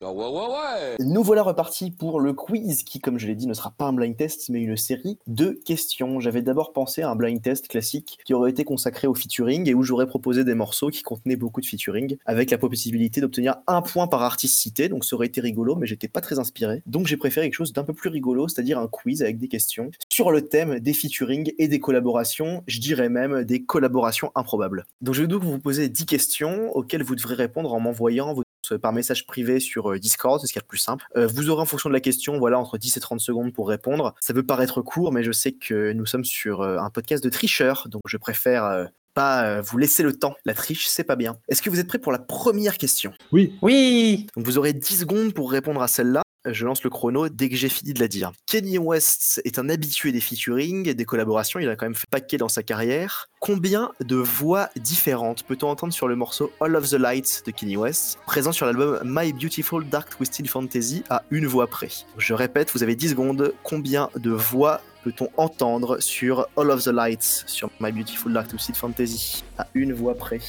[0.00, 0.96] Ah ouais, ouais, ouais.
[1.00, 3.92] Nous voilà repartis pour le quiz qui, comme je l'ai dit, ne sera pas un
[3.92, 6.20] blind test, mais une série de questions.
[6.20, 9.74] J'avais d'abord pensé à un blind test classique qui aurait été consacré au featuring et
[9.74, 13.82] où j'aurais proposé des morceaux qui contenaient beaucoup de featuring, avec la possibilité d'obtenir un
[13.82, 14.88] point par artiste cité.
[14.88, 16.80] Donc ça aurait été rigolo, mais j'étais pas très inspiré.
[16.86, 19.90] Donc j'ai préféré quelque chose d'un peu plus rigolo, c'est-à-dire un quiz avec des questions
[20.08, 24.86] sur le thème des featuring et des collaborations, je dirais même des collaborations improbables.
[25.00, 28.42] Donc je vais donc vous poser 10 questions auxquelles vous devrez répondre en m'envoyant vos
[28.76, 31.04] par message privé sur euh, Discord, c'est ce qu'il y a de plus simple.
[31.16, 33.68] Euh, vous aurez en fonction de la question, voilà, entre 10 et 30 secondes pour
[33.68, 34.14] répondre.
[34.20, 37.30] Ça peut paraître court, mais je sais que nous sommes sur euh, un podcast de
[37.30, 38.84] tricheurs, donc je préfère euh,
[39.14, 40.36] pas euh, vous laisser le temps.
[40.44, 41.36] La triche, c'est pas bien.
[41.48, 43.12] Est-ce que vous êtes prêts pour la première question?
[43.32, 46.22] Oui, Oui Donc vous aurez 10 secondes pour répondre à celle-là.
[46.44, 48.32] Je lance le chrono dès que j'ai fini de la dire.
[48.46, 52.36] Kanye West est un habitué des featuring, des collaborations, il a quand même fait paquet
[52.36, 53.28] dans sa carrière.
[53.40, 57.76] Combien de voix différentes peut-on entendre sur le morceau All of the Lights de Kanye
[57.76, 61.88] West, présent sur l'album My Beautiful Dark Twisted Fantasy à une voix près?
[62.18, 63.52] Je répète, vous avez 10 secondes.
[63.64, 68.76] Combien de voix peut-on entendre sur All of the Lights, sur My Beautiful Dark Twisted
[68.76, 70.40] Fantasy à une voix près?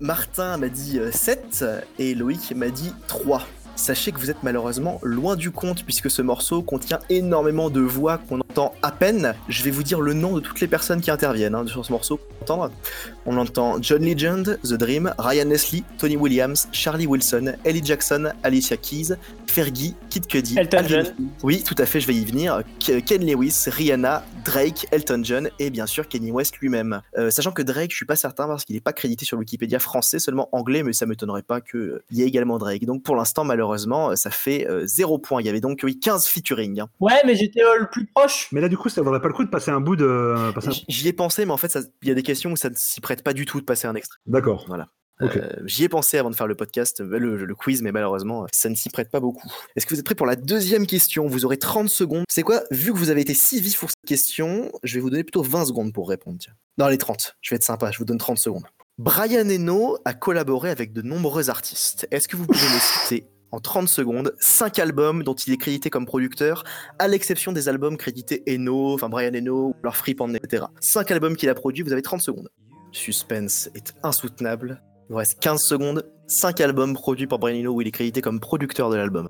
[0.00, 1.64] Martin m'a dit euh, 7
[1.98, 3.46] et Loïc m'a dit 3.
[3.80, 8.18] Sachez que vous êtes malheureusement loin du compte puisque ce morceau contient énormément de voix
[8.18, 9.34] qu'on entend à peine.
[9.48, 11.92] Je vais vous dire le nom de toutes les personnes qui interviennent hein, sur ce
[11.92, 12.72] morceau pour entendre.
[13.26, 18.76] On entend John Legend, The Dream, Ryan Leslie, Tony Williams, Charlie Wilson, Ellie Jackson, Alicia
[18.76, 19.10] Keys,
[19.46, 21.06] Fergie, Kid Cudi, Elton John.
[21.44, 22.62] Oui, tout à fait, je vais y venir.
[23.06, 27.02] Ken Lewis, Rihanna, Drake, Elton John et bien sûr Kanye West lui-même.
[27.18, 29.78] Euh, sachant que Drake, je suis pas certain parce qu'il n'est pas crédité sur Wikipédia
[29.78, 32.84] français, seulement anglais, mais ça m'étonnerait pas qu'il y ait également Drake.
[32.84, 35.40] Donc pour l'instant, malheureusement, ça fait euh, zéro point.
[35.40, 36.80] Il y avait donc oui, 15 featuring.
[36.80, 36.88] hein.
[36.98, 38.39] Ouais, mais j'étais euh, le plus proche.
[38.52, 40.52] Mais là du coup, ça vaudrait pas le coup de passer un bout de.
[40.54, 42.56] passer un- J- J'y ai pensé, mais en fait, il y a des questions où
[42.56, 44.18] ça ne s'y prête pas du tout de passer un extrait.
[44.26, 44.66] D'accord.
[45.22, 45.36] Ok.
[45.36, 48.46] Euh, J'y ai pensé avant de faire le podcast, euh, le, le quiz, mais malheureusement,
[48.54, 49.46] ça ne s'y prête pas beaucoup.
[49.76, 51.26] Est-ce que vous êtes prêts pour la deuxième question?
[51.26, 52.24] Vous aurez 30 secondes.
[52.30, 55.10] C'est quoi Vu que vous avez été si vif pour cette question, je vais vous
[55.10, 56.38] donner plutôt 20 secondes pour répondre.
[56.40, 56.54] tiens.
[56.78, 57.36] Non, les 30.
[57.42, 58.64] Je vais être sympa, je vous donne 30 secondes.
[58.96, 62.06] Brian Eno a collaboré avec de nombreux artistes.
[62.10, 65.90] Est-ce que vous pouvez me citer en 30 secondes 5 albums dont il est crédité
[65.90, 66.64] comme producteur,
[66.98, 70.64] à l'exception des albums crédités Eno, enfin Brian Eno, leur Free Pan, etc.
[70.80, 72.48] 5 albums qu'il a produits, vous avez 30 secondes.
[72.92, 74.82] Suspense est insoutenable.
[75.08, 76.10] Il vous reste 15 secondes.
[76.28, 79.28] 5 albums produits par Brian Eno où il est crédité comme producteur de l'album.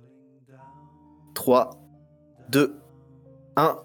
[1.34, 1.70] 3,
[2.50, 2.76] 2,
[3.56, 3.76] 1.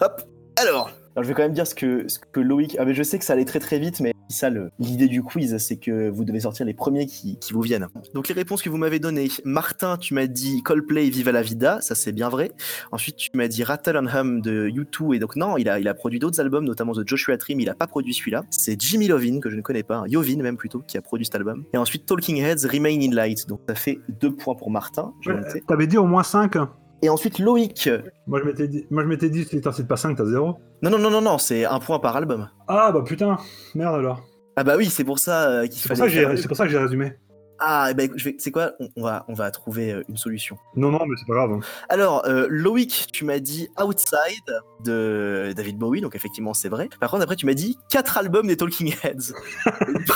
[0.00, 0.22] Hop
[0.56, 2.76] Alors alors, je vais quand même dire ce que, ce que Loïc.
[2.78, 5.56] Ah, mais je sais que ça allait très très vite, mais ça l'idée du quiz,
[5.58, 7.88] c'est que vous devez sortir les premiers qui, qui vous viennent.
[8.14, 9.28] Donc les réponses que vous m'avez données.
[9.44, 12.52] Martin, tu m'as dit Coldplay Viva la Vida, ça c'est bien vrai.
[12.92, 15.88] Ensuite, tu m'as dit Rattle and Hum de U2, et donc non, il a, il
[15.88, 18.42] a produit d'autres albums, notamment The Joshua Tree, mais il a pas produit celui-là.
[18.50, 21.26] C'est Jimmy Lovin, que je ne connais pas, hein, Yovin même plutôt, qui a produit
[21.26, 21.64] cet album.
[21.72, 25.12] Et ensuite Talking Heads Remain in Light, donc ça fait deux points pour Martin.
[25.26, 25.62] Ouais.
[25.66, 26.56] T'avais dit au moins 5
[27.02, 27.88] Et ensuite Loïc.
[28.26, 30.58] Moi je m'étais dit, moi, je m'étais dit cites pas 5, t'as 0.
[30.82, 32.48] Non, non, non, non, non, c'est un point par album.
[32.66, 33.36] Ah bah putain,
[33.74, 34.22] merde alors.
[34.56, 35.98] Ah bah oui, c'est pour ça euh, qu'il C'est pour, fallait.
[35.98, 37.12] ça que j'ai- faire- c'est pour ça que j'ai résumé.
[37.60, 38.36] Ah, bah, je vais...
[38.38, 38.72] c'est quoi?
[38.78, 40.56] On, on va, on va trouver euh, une solution.
[40.76, 41.52] Non, non, mais c'est pas grave.
[41.52, 41.60] hein.
[41.88, 46.88] Alors, euh, Loïc, tu m'as dit Outside de David Bowie, donc effectivement c'est vrai.
[47.00, 49.32] Par contre, après, tu m'as dit quatre albums des Talking Heads.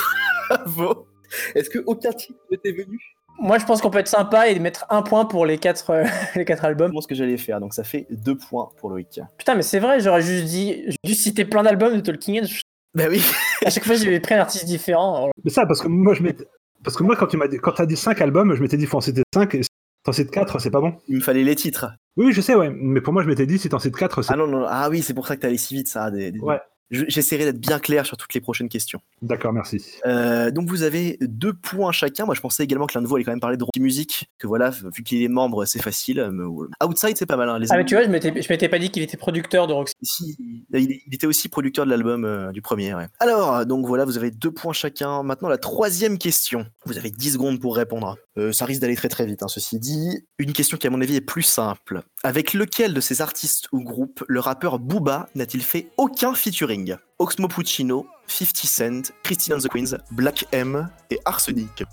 [0.49, 1.07] Bravo.
[1.55, 2.99] Est-ce que aucun titre ne t'est venu?
[3.39, 6.05] Moi, je pense qu'on peut être sympa et mettre un point pour les quatre, euh,
[6.35, 6.91] les quatre albums.
[6.95, 9.19] C'est ce que j'allais faire, donc ça fait deux points pour Loïc.
[9.37, 12.43] Putain, mais c'est vrai, j'aurais juste dit, j'ai juste cité plein d'albums de Tolkien.
[12.43, 12.61] Heads.
[12.95, 13.21] Bah oui.
[13.65, 15.15] À chaque fois, j'ai pris un artiste différent.
[15.15, 16.45] Alors, Mais ça, parce que moi, je m'étais.
[16.83, 18.85] Parce que moi, quand tu m'as dit, quand t'as dit 5 albums, je m'étais dit,
[18.85, 19.69] faut en citer 5, et si
[20.03, 20.93] t'en cites 4, c'est pas bon.
[21.07, 21.87] Il me fallait les titres.
[22.17, 22.69] Oui, je sais, ouais.
[22.75, 24.33] Mais pour moi, je m'étais dit, si t'en cites 4, c'est.
[24.33, 26.11] Ah non, non, ah oui, c'est pour ça que t'es allé si vite, ça.
[26.11, 26.59] Des, des- Ouais.
[26.93, 29.01] Je- J'essaierai d'être bien clair sur toutes les prochaines questions.
[29.21, 29.83] D'accord, merci.
[30.05, 32.25] Euh, donc vous avez deux points chacun.
[32.25, 34.29] Moi je pensais également que l'un de vous allait quand même parler de rock musique.
[34.39, 36.19] Que voilà, vu qu'il est membre, c'est facile.
[36.19, 37.49] euh, mais, euh, Outside c'est pas mal.
[37.49, 39.67] hein, les Ah, mais tu vois, je m'étais, je m'étais pas dit qu'il était producteur
[39.67, 39.93] de Roxy.
[40.03, 42.93] Si, il, il était aussi producteur de l'album euh, du premier.
[42.93, 43.07] ouais.
[43.19, 45.23] Alors, donc voilà, vous avez deux points chacun.
[45.23, 46.65] Maintenant, la troisième question.
[46.85, 48.17] Vous avez 10 secondes pour répondre.
[48.37, 50.25] Euh, ça risque d'aller très très vite, hein, ceci dit.
[50.39, 52.01] Une question qui, à mon avis, est plus simple.
[52.23, 56.82] Avec lequel de ces artistes ou groupes le rappeur Booba n'a-t-il fait aucun featuring?
[57.19, 61.83] Oxmo Puccino, 50 Cent, Christine and the Queens, Black M et Arsenic.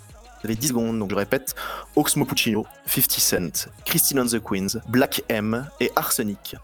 [0.43, 1.55] Vous avez 10 secondes, donc je répète.
[1.97, 6.57] Oxmo Puccino, 50 Cent, Christine and the Queens, Black M et Arsenic.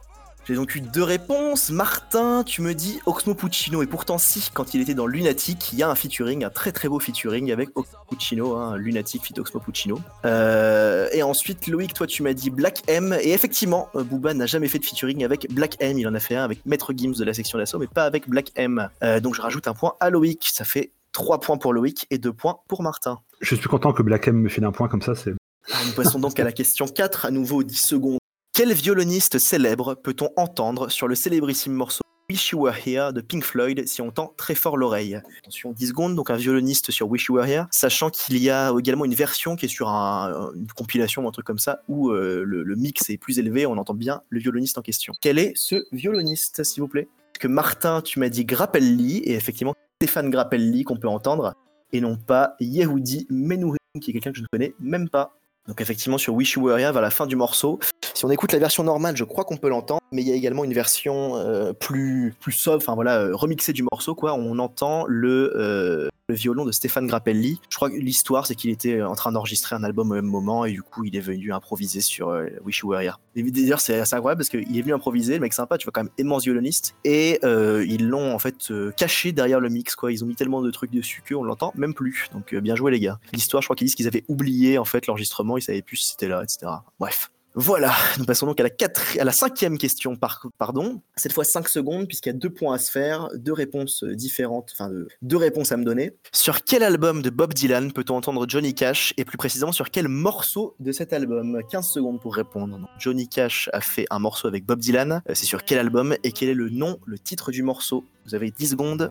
[0.47, 1.71] J'ai donc eu deux réponses.
[1.71, 3.83] Martin, tu me dis Oxmo Puccino.
[3.83, 6.71] Et pourtant, si, quand il était dans Lunatic, il y a un featuring, un très
[6.71, 9.99] très beau featuring avec Oxmo Puccino, hein, Lunatic fit Oxmo Puccino.
[10.25, 13.17] Euh, et ensuite, Loïc, toi, tu m'as dit Black M.
[13.23, 15.99] Et effectivement, euh, Booba n'a jamais fait de featuring avec Black M.
[15.99, 18.29] Il en a fait un avec Maître Gims de la section d'assaut, mais pas avec
[18.29, 18.89] Black M.
[19.03, 20.49] Euh, donc je rajoute un point à Loïc.
[20.53, 23.19] Ça fait 3 points pour Loïc et 2 points pour Martin.
[23.41, 25.17] Je suis content que Black M me file un point comme ça.
[25.17, 25.33] C'est
[25.73, 28.19] Ah, Nous passons donc à la question 4, à nouveau 10 secondes.
[28.57, 32.01] Quel violoniste célèbre peut-on entendre sur le célébrissime morceau
[32.31, 35.21] Wish You Were Here de Pink Floyd si on tend très fort l'oreille?
[35.43, 38.73] Attention, 10 secondes, donc un violoniste sur Wish You Were Here, sachant qu'il y a
[38.79, 42.11] également une version qui est sur un- une compilation ou un truc comme ça, où
[42.11, 45.13] euh, le, mix est plus élevé, on entend bien le violoniste en question.
[45.21, 47.09] Quel est ce violoniste, s'il vous plaît?
[47.39, 51.53] Que Martin, tu m'as dit Grappelli, et effectivement, Stéphane Grappelli qu'on peut entendre,
[51.93, 55.36] et non pas Yehudi Menuhin, qui est quelqu'un que je ne connais même pas.
[55.69, 57.81] Donc effectivement sur Wish You Were Here vers la fin du morceau.
[58.15, 60.35] Si on écoute la version normale, je crois qu'on peut l'entendre, mais il y a
[60.35, 64.35] également une version euh, plus plus soft, enfin voilà, euh, remixée du morceau quoi.
[64.35, 67.61] On entend le euh, le violon de Stéphane Grappelli.
[67.69, 70.65] Je crois que l'histoire c'est qu'il était en train d'enregistrer un album au même moment
[70.65, 73.21] et du coup il est venu improviser sur Wish You Were Here.
[73.37, 76.03] D'ailleurs c'est assez incroyable parce qu'il est venu improviser, le mec sympa, tu vois quand
[76.03, 80.11] même immense violoniste et ils l'ont en fait caché derrière le mix quoi.
[80.11, 82.27] Ils ont mis tellement de trucs dessus qu'on l'entend même plus.
[82.33, 83.21] Donc bien joué les gars.
[83.33, 86.11] L'histoire, je crois qu'ils disent qu'ils avaient oublié en fait l'enregistrement, ils savaient plus si
[86.13, 86.71] c'était là, etc.
[86.99, 87.31] Bref.
[87.59, 89.17] Voilà, nous passons donc à la, quatre...
[89.19, 90.47] à la cinquième question, par...
[90.59, 91.01] pardon.
[91.17, 94.15] Cette fois 5 secondes, puisqu'il y a deux points à se faire, deux réponses euh,
[94.15, 96.13] différentes, enfin de- deux réponses à me donner.
[96.35, 100.07] Sur quel album de Bob Dylan peut-on entendre Johnny Cash, et plus précisément sur quel
[100.09, 101.59] morceau de cet album?
[101.71, 102.79] 15 secondes pour répondre.
[102.99, 106.33] Johnny Cash a fait un morceau avec Bob Dylan, Euh, c'est sur quel album, et
[106.33, 108.05] quel est le nom, le titre du morceau?
[108.27, 109.09] Vous avez 10 secondes.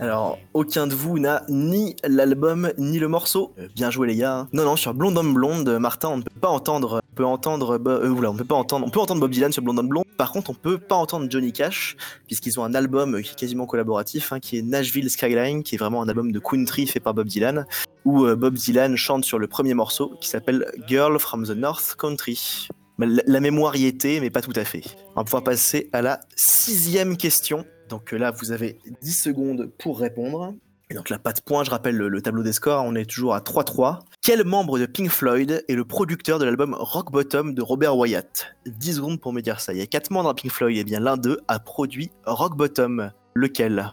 [0.00, 3.52] Alors, aucun de vous n'a ni l'album ni le morceau.
[3.58, 4.46] Euh, bien joué les gars.
[4.52, 7.00] Non, non, sur Blonde Homme Blonde, Martin, on ne peut pas entendre.
[7.12, 7.78] On peut entendre.
[7.78, 8.86] Bo- euh, oula, on peut pas entendre.
[8.86, 10.04] On peut entendre Bob Dylan sur Blonde Homme Blonde.
[10.16, 11.96] Par contre, on peut pas entendre Johnny Cash
[12.26, 15.74] puisqu'ils ont un album euh, qui est quasiment collaboratif, hein, qui est Nashville Skyline, qui
[15.74, 17.66] est vraiment un album de country fait par Bob Dylan,
[18.04, 21.96] où euh, Bob Dylan chante sur le premier morceau qui s'appelle Girl from the North
[21.98, 22.68] Country.
[23.00, 24.82] La, la mémoire y était, mais pas tout à fait.
[25.14, 27.64] On va pouvoir passer à la sixième question.
[27.88, 30.54] Donc euh, là, vous avez 10 secondes pour répondre.
[30.90, 33.04] Et donc là, pas de points, je rappelle le, le tableau des scores, on est
[33.04, 33.98] toujours à 3-3.
[34.22, 38.46] Quel membre de Pink Floyd est le producteur de l'album Rock Bottom de Robert Wyatt?
[38.66, 39.74] 10 secondes pour me dire ça.
[39.74, 42.56] Il y a 4 membres à Pink Floyd, et bien l'un d'eux a produit Rock
[42.56, 43.12] Bottom.
[43.34, 43.92] Lequel?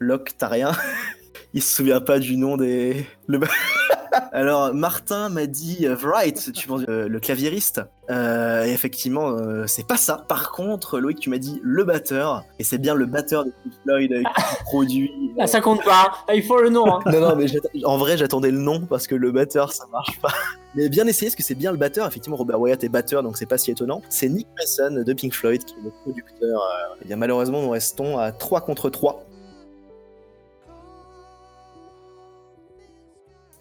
[0.00, 0.72] Locke, t'as rien
[1.54, 3.06] Il se souvient pas du nom des...
[3.28, 3.38] Le...
[4.32, 7.80] Alors, Martin m'a dit euh, Wright, tu penses euh, le claviériste.
[8.10, 10.24] Euh, et effectivement, euh, c'est pas ça.
[10.28, 12.44] Par contre, Loïc, tu m'as dit le batteur.
[12.58, 14.24] Et c'est bien le batteur de Pink Floyd qui
[14.64, 15.32] produit.
[15.38, 16.12] Ah, ça compte pas, hein.
[16.28, 16.86] Ah, il faut le nom.
[16.94, 17.00] hein.
[17.06, 17.46] Non, non, mais
[17.84, 20.32] en vrai, j'attendais le nom parce que le batteur, ça marche pas.
[20.74, 22.06] Mais bien essayé, parce que c'est bien le batteur.
[22.06, 24.02] Effectivement, Robert Wyatt est batteur, donc c'est pas si étonnant.
[24.10, 26.60] C'est Nick Mason de Pink Floyd qui est le producteur.
[26.60, 29.24] Euh, eh bien, malheureusement, nous restons à 3 contre 3.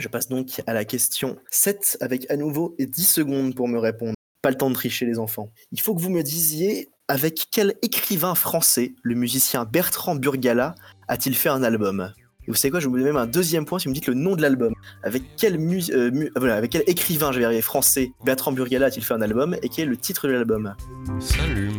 [0.01, 4.13] Je passe donc à la question 7 avec à nouveau 10 secondes pour me répondre.
[4.41, 5.51] Pas le temps de tricher les enfants.
[5.71, 10.73] Il faut que vous me disiez avec quel écrivain français le musicien Bertrand Burgala
[11.07, 12.11] a-t-il fait un album?
[12.47, 14.07] Et vous savez quoi, je vous donne même un deuxième point si vous me dites
[14.07, 14.73] le nom de l'album.
[15.03, 18.51] Avec quel, euh, mu- euh, voilà, avec quel écrivain, je vais y arriver, français Bertrand
[18.51, 20.73] Burgala a-t-il fait un album et quel est le titre de l'album?
[21.19, 21.77] S'allume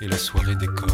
[0.00, 0.90] et la soirée décolle.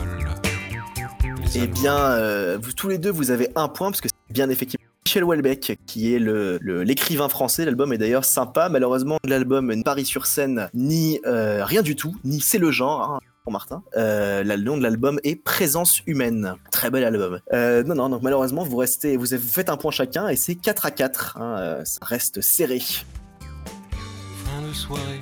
[1.54, 4.34] Les Eh bien, euh, vous tous les deux, vous avez un point parce que c'est
[4.34, 7.64] bien effectivement Michel Houellebecq qui est le- le- l'écrivain français.
[7.64, 8.68] L'album est d'ailleurs sympa.
[8.68, 13.02] Malheureusement, l'album ne parie sur scène ni euh, rien du tout, ni c'est le genre.
[13.02, 13.82] hein, pour Martin.
[13.96, 16.54] Euh, le nom de l'album est Présence humaine.
[16.70, 17.40] Très bel album.
[17.52, 20.86] Euh, non, non, donc malheureusement, vous restez, vous faites un point chacun et c'est 4
[20.86, 21.36] à 4.
[21.38, 22.78] hein, euh, ça reste serré.
[22.78, 25.20] Fin de soirée,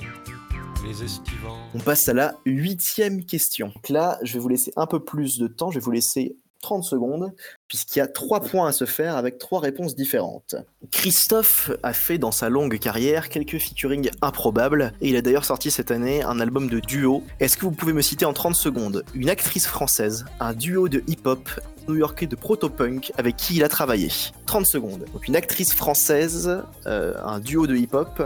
[0.87, 1.57] les estivants.
[1.73, 3.69] On passe à la huitième question.
[3.73, 5.71] Donc là, je vais vous laisser un peu plus de temps.
[5.71, 7.33] Je vais vous laisser 30 secondes,
[7.67, 10.55] puisqu'il y a trois points à se faire avec trois réponses différentes.
[10.91, 15.71] Christophe a fait dans sa longue carrière quelques featuring improbables, et il a d'ailleurs sorti
[15.71, 17.23] cette année un album de duo.
[17.39, 21.03] Est-ce que vous pouvez me citer en 30 secondes une actrice française, un duo de
[21.07, 21.49] hip-hop
[21.87, 24.09] new-yorkais de proto-punk avec qui il a travaillé?
[24.45, 25.05] 30 secondes.
[25.13, 28.21] Donc une actrice française, euh, un duo de hip-hop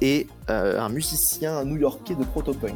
[0.00, 2.74] et euh, un musicien new-yorkais de proto-punk.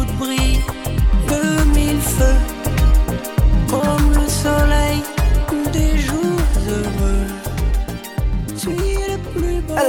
[0.00, 0.60] Hollywood brille
[1.28, 2.40] de mille feux,
[3.68, 5.02] comme le soleil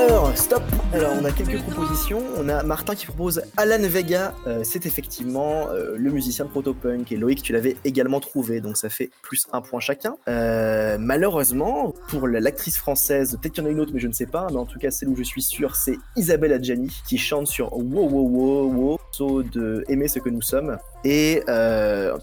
[0.08, 0.64] Alors, stop
[0.94, 2.22] Alors, on a quelques propositions.
[2.38, 4.34] On a Martin qui propose Alan Vega.
[4.48, 7.12] Euh, c'est effectivement euh, le musicien de Protopunk.
[7.12, 10.16] Et Loïc, tu l'avais également trouvé, donc ça fait plus un point chacun.
[10.28, 14.08] Euh, malheureusement, pour la- l'actrice française, peut-être qu'il y en a une autre, mais je
[14.08, 14.48] ne sais pas.
[14.50, 17.72] Mais en tout cas, celle où je suis sûr, c'est Isabelle Adjani qui chante sur
[17.74, 20.78] Wow Wow Wow Wow, morceau de Aimer ce que nous sommes.
[21.04, 21.42] Et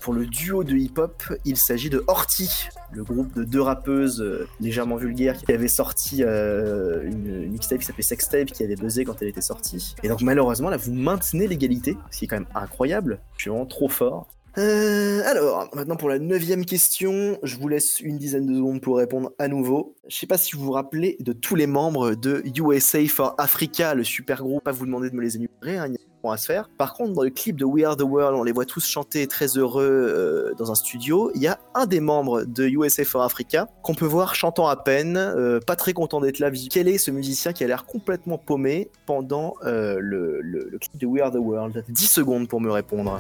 [0.01, 4.47] pour le duo de hip-hop, il s'agit de Horty, le groupe de deux rappeuses euh,
[4.61, 9.21] légèrement vulgaires qui avait sorti euh, une, mixtape qui s'appelait Sextape qui avait buzzé quand
[9.21, 9.95] elle était sortie.
[10.03, 13.21] Et donc malheureusement là vous maintenez l'égalité, ce qui est quand même incroyable.
[13.37, 14.29] Je suis vraiment trop fort.
[14.57, 18.97] Euh, alors, maintenant pour la neuvième question, je vous laisse une dizaine de secondes pour
[18.97, 19.95] répondre à nouveau.
[20.09, 23.95] Je sais pas si vous vous rappelez de tous les membres de USA for Africa,
[23.95, 24.65] le super groupe.
[24.65, 25.93] Pas vous demander de me les énumérer, hein,
[26.33, 26.69] à se faire.
[26.77, 29.27] Par contre, dans le clip de We Are the World, on les voit tous chanter
[29.27, 31.31] très heureux euh, dans un studio.
[31.35, 34.77] Il y a un des membres de USA for Africa qu'on peut voir chantant à
[34.77, 36.51] peine, euh, pas très content d'être là.
[36.71, 41.23] Quel est ce musicien qui a l'air complètement paumé pendant euh, le, clip de We
[41.23, 41.85] Are the World?
[41.89, 43.19] 10 secondes pour me répondre.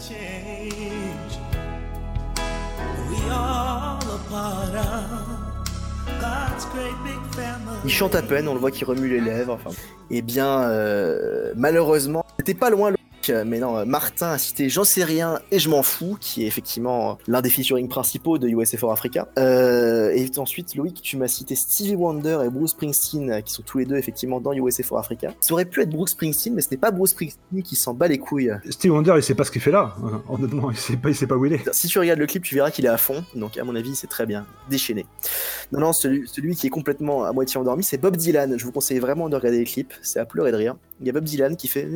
[7.84, 9.54] Il chante à peine, on le voit qu'il remue les lèvres.
[9.54, 9.70] Enfin,
[10.10, 12.92] eh bien, euh, malheureusement, c'était pas loin.
[13.28, 16.44] Loïc, Mais non, euh, Martin a cité J'en sais rien et je m'en fous, qui
[16.44, 19.28] est effectivement l'un des featuring principaux de USA for Africa.
[19.38, 23.62] Euh, et ensuite, Loïc, tu m'as cité Stevie Wonder et Bruce Springsteen, euh, qui sont
[23.62, 25.34] tous les deux effectivement dans USA for Africa.
[25.40, 28.08] Ça aurait pu être Bruce Springsteen, mais ce n'est pas Bruce Springsteen qui s'en bat
[28.08, 28.52] les couilles.
[28.70, 29.94] Steve Wonder, il sait pas ce qu'il fait là.
[30.04, 31.74] Euh, Honnêtement, il sait pas, il sait pas où il est.
[31.74, 33.24] Si tu regardes le clip, tu verras qu'il est à fond.
[33.34, 34.46] Donc, à mon avis, c'est très bien.
[34.70, 35.06] Déchaîné.
[35.72, 38.58] Non, non, celui, celui qui est complètement à moitié endormi, c'est Bob Dylan.
[38.58, 39.92] Je vous conseille vraiment de regarder les clips.
[40.02, 40.76] C'est à pleurer de rire.
[41.00, 41.86] Il y a Bob Dylan qui fait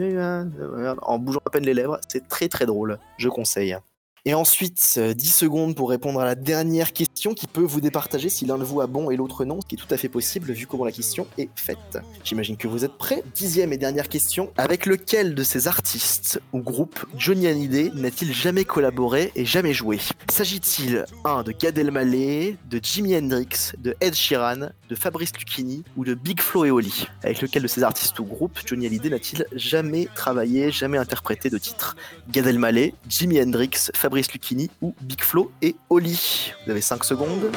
[1.02, 2.00] en bougeant à peine les lèvres.
[2.08, 2.98] C'est très très drôle.
[3.18, 3.76] Je conseille.
[4.24, 8.28] Et ensuite, euh, 10 secondes pour répondre à la dernière question qui peut vous départager
[8.28, 10.08] si l'un de vous a bon et l'autre non, ce qui est tout à fait
[10.08, 11.98] possible vu comment la question est faite.
[12.22, 13.24] J'imagine que vous êtes prêts.
[13.34, 14.52] Dixième et dernière question.
[14.56, 19.98] Avec lequel de ces artistes ou groupes Johnny Hallyday n'a-t-il jamais collaboré et jamais joué?
[20.30, 26.04] S'agit-il 1 de Gad Elmaleh, de Jimi Hendrix, de Ed Sheeran, de Fabrice Lucchini ou
[26.04, 27.08] de Big Flo et Oli?
[27.24, 31.58] Avec lequel de ces artistes ou groupes Johnny Hallyday n'a-t-il jamais travaillé, jamais interprété de
[31.58, 31.96] titre?
[32.30, 37.50] Gad Elmaleh, Jimi Hendrix, Fabrice Lucchini ou Big Flo et Oli Vous avez 5 secondes.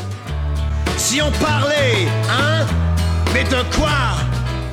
[0.97, 2.65] Si on parlait, hein
[3.33, 3.89] Mais de quoi?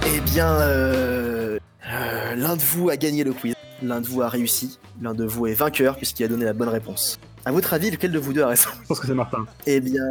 [0.06, 1.58] Eh bien, euh,
[1.90, 5.24] euh, l'un de vous a gagné le quiz, l'un de vous a réussi, l'un de
[5.24, 7.18] vous est vainqueur puisqu'il a donné la bonne réponse.
[7.44, 9.46] À votre avis, lequel de vous deux a raison Je pense que c'est Martin.
[9.66, 10.04] Eh bien,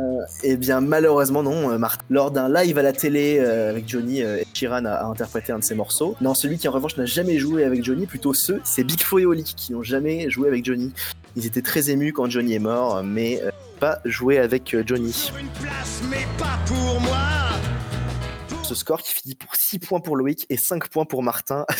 [0.43, 2.03] eh bien, malheureusement non, euh, Martin.
[2.09, 5.59] Lors d'un live à la télé euh, avec Johnny, euh, Sheeran a, a interprété un
[5.59, 6.15] de ses morceaux.
[6.19, 9.19] Non, celui qui en revanche n'a jamais joué avec Johnny, plutôt ceux, c'est Big Flo
[9.19, 10.91] et Oli qui n'ont jamais joué avec Johnny.
[11.37, 15.31] Ils étaient très émus quand Johnny est mort, mais euh, pas joué avec Johnny.
[15.39, 17.17] Une place, mais pas pour moi
[18.73, 21.65] ce score qui finit pour 6 points pour Loïc et 5 points pour Martin.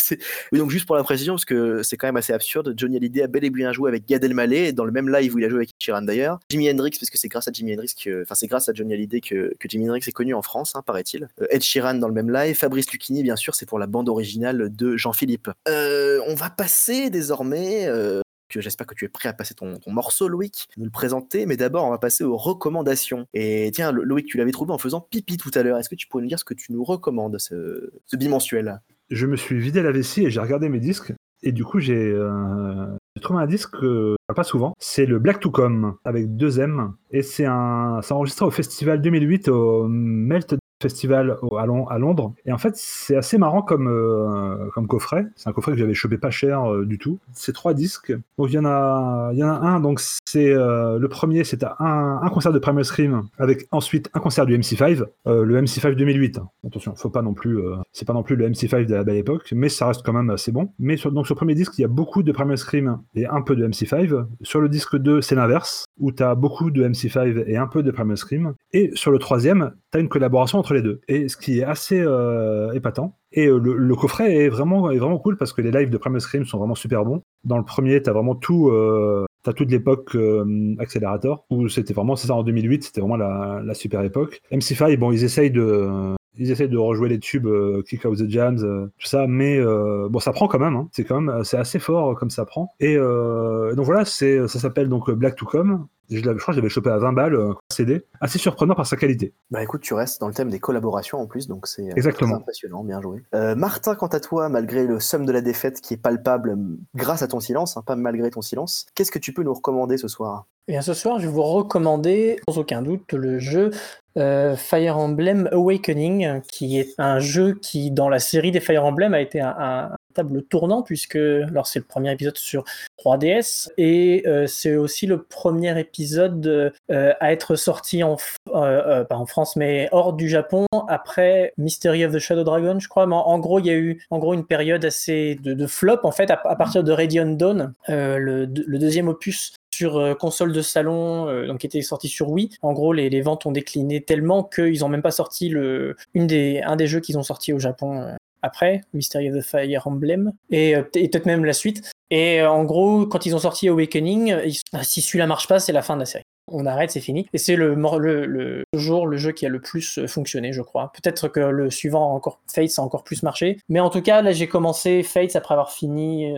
[0.52, 3.24] Oui, donc juste pour la précision, parce que c'est quand même assez absurde, Johnny Hallyday
[3.24, 5.50] a bel et bien joué avec Gad Elmaleh, dans le même live où il a
[5.50, 6.40] joué avec Sheeran d'ailleurs.
[6.50, 8.94] Jimi Hendrix, parce que c'est grâce à Jimi Hendrix que, enfin c'est grâce à Johnny
[8.94, 11.30] Hallyday que, que Jimi Hendrix est connu en France, hein, paraît-il.
[11.42, 14.10] Euh, Ed Sheeran dans le même live, Fabrice Lucchini bien sûr, c'est pour la bande
[14.10, 15.50] originale de Jean-Philippe.
[15.70, 17.86] Euh, on va passer désormais.
[17.88, 18.22] euh,
[18.60, 21.86] J'espère que tu es prêt à passer ton, morceau, Loïc, nous le présenter, mais d'abord
[21.86, 23.28] on va passer aux recommandations.
[23.34, 25.78] Et tiens, Lo- Loïc, tu l'avais trouvé en faisant pipi tout à l'heure.
[25.78, 28.82] Est-ce que tu pourrais nous dire ce que tu nous recommandes, ce, bimensuel?
[29.10, 31.14] Je me suis vidé la vessie et j'ai regardé mes disques.
[31.44, 32.86] Et du coup, j'ai euh,
[33.22, 34.74] trouvé un disque que pas souvent.
[34.80, 36.94] C'est le Black to Come avec deux M.
[37.12, 42.34] Et c'est un, c'est enregistré au festival 2008 au Melt Festival à, Lon- à Londres.
[42.44, 45.28] Et en fait, c'est assez marrant comme, euh, comme coffret.
[45.36, 47.20] C'est un coffret que j'avais chopé pas cher euh, du tout.
[47.34, 48.12] C'est trois disques.
[48.40, 49.80] Donc il y en a, il y en a un.
[49.80, 54.20] Donc c'est euh, le premier, c'est un, un concert de Primal Scream avec ensuite un
[54.20, 56.40] concert du MC5, euh, le MC5 2008.
[56.40, 56.49] hein.
[56.66, 57.60] Attention, faut pas non plus,
[57.91, 60.32] c'est pas non plus le MC5 de la belle époque, mais ça reste quand même
[60.32, 60.72] assez bon.
[60.80, 63.41] Mais donc sur le premier disque, il y a beaucoup de Primal Scream et un
[63.44, 64.20] peu de MC5.
[64.41, 67.91] Sur le disque 2, c'est l'inverse, où tu beaucoup de MC5 et un peu de
[67.91, 68.53] Primal Scream.
[68.73, 71.02] Et sur le troisième, tu une collaboration entre les deux.
[71.07, 73.18] Et ce qui est assez euh, épatant.
[73.34, 76.45] Et euh, le, coffret est vraiment, vraiment cool parce que les lives de Primal Scream
[76.45, 77.22] sont vraiment super bons.
[77.43, 78.69] Dans le premier, tu vraiment tout.
[78.69, 83.18] euh, T'as toute l'époque euh, Accelerator, où c'était vraiment, c'est ça en 2008, c'était vraiment
[83.18, 84.39] la, la super époque.
[84.52, 88.30] MC5, bon, ils essayent de, ils essayent de rejouer les tubes, euh, Kick Out the
[88.30, 90.88] Jams, euh, tout ça, mais euh, bon, ça prend quand même, hein.
[90.91, 92.74] c'est quand même, c'est assez fort euh, comme ça prend.
[92.80, 95.88] Et euh, donc voilà, c'est, ça s'appelle donc Black to Come.
[96.12, 98.06] Je, crois que je l'avais chopé à 20 balles, euh, CD.
[98.20, 99.34] Assez surprenant par sa qualité.
[99.50, 102.36] Bah écoute, tu restes dans le thème des collaborations en plus, donc c'est euh, Exactement.
[102.36, 103.24] impressionnant, bien joué.
[103.34, 106.58] Euh, Martin, quant à toi, malgré le somme de la défaite qui est palpable
[106.96, 109.98] grâce à ton silence, hein, pas malgré ton silence, qu'est-ce que tu peux nous recommander
[109.98, 110.46] ce soir?
[110.68, 113.72] Et bien ce soir, je vais vous recommander sans aucun doute le jeu
[114.18, 119.14] euh, Fire Emblem Awakening, qui est un jeu qui, dans la série des Fire Emblem,
[119.14, 122.64] a été un, un table tournant, puisque alors c'est le premier épisode sur
[123.04, 128.18] 3DS, et euh, c'est aussi le premier épisode euh, à être sorti en,
[128.54, 133.08] euh, en France, mais hors du Japon, après Mystery of the Shadow Dragon, je crois.
[133.08, 136.12] Mais en, gros, il y a eu en gros une période assez de, flop, en
[136.12, 141.68] fait, à, partir de Radiant Dawn, le, deuxième opus sur console de salon, donc qui
[141.68, 142.50] était sorti sur Wii.
[142.62, 146.28] En gros, les, les ventes ont décliné tellement qu'ils ont même pas sorti le, une
[146.28, 150.32] des, un des jeux qu'ils ont sorti au Japon après, Mystery of the Fire Emblem,
[150.50, 151.92] et, euh, peut-être même la suite.
[152.10, 155.72] Et euh, en gros, quand ils ont sorti Awakening, ils- si celui-là marche pas, c'est
[155.72, 156.24] la fin de la série.
[156.54, 157.28] On arrête, c'est fini.
[157.34, 160.92] Et c'est le, le, jour le jeu qui a le plus euh, fonctionné, je crois.
[160.94, 163.58] Peut-être que le suivant, encore Fates, a encore plus marché.
[163.70, 166.34] Mais en tout cas, là, j'ai commencé Fates après avoir fini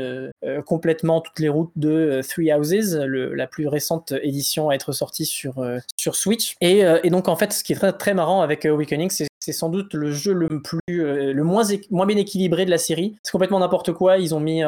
[0.66, 5.64] complètement toutes les routes de Three Houses, la plus récente édition à être sortie sur,
[6.04, 6.56] sur Switch.
[6.62, 9.10] Et, euh, et donc, en fait, ce qui est très, très marrant avec euh, Awakening,
[9.10, 12.78] c'est sans doute le jeu le plus euh, le moins moins bien équilibré de la
[12.78, 13.16] série.
[13.24, 14.18] C'est complètement n'importe quoi.
[14.18, 14.62] Ils ont mis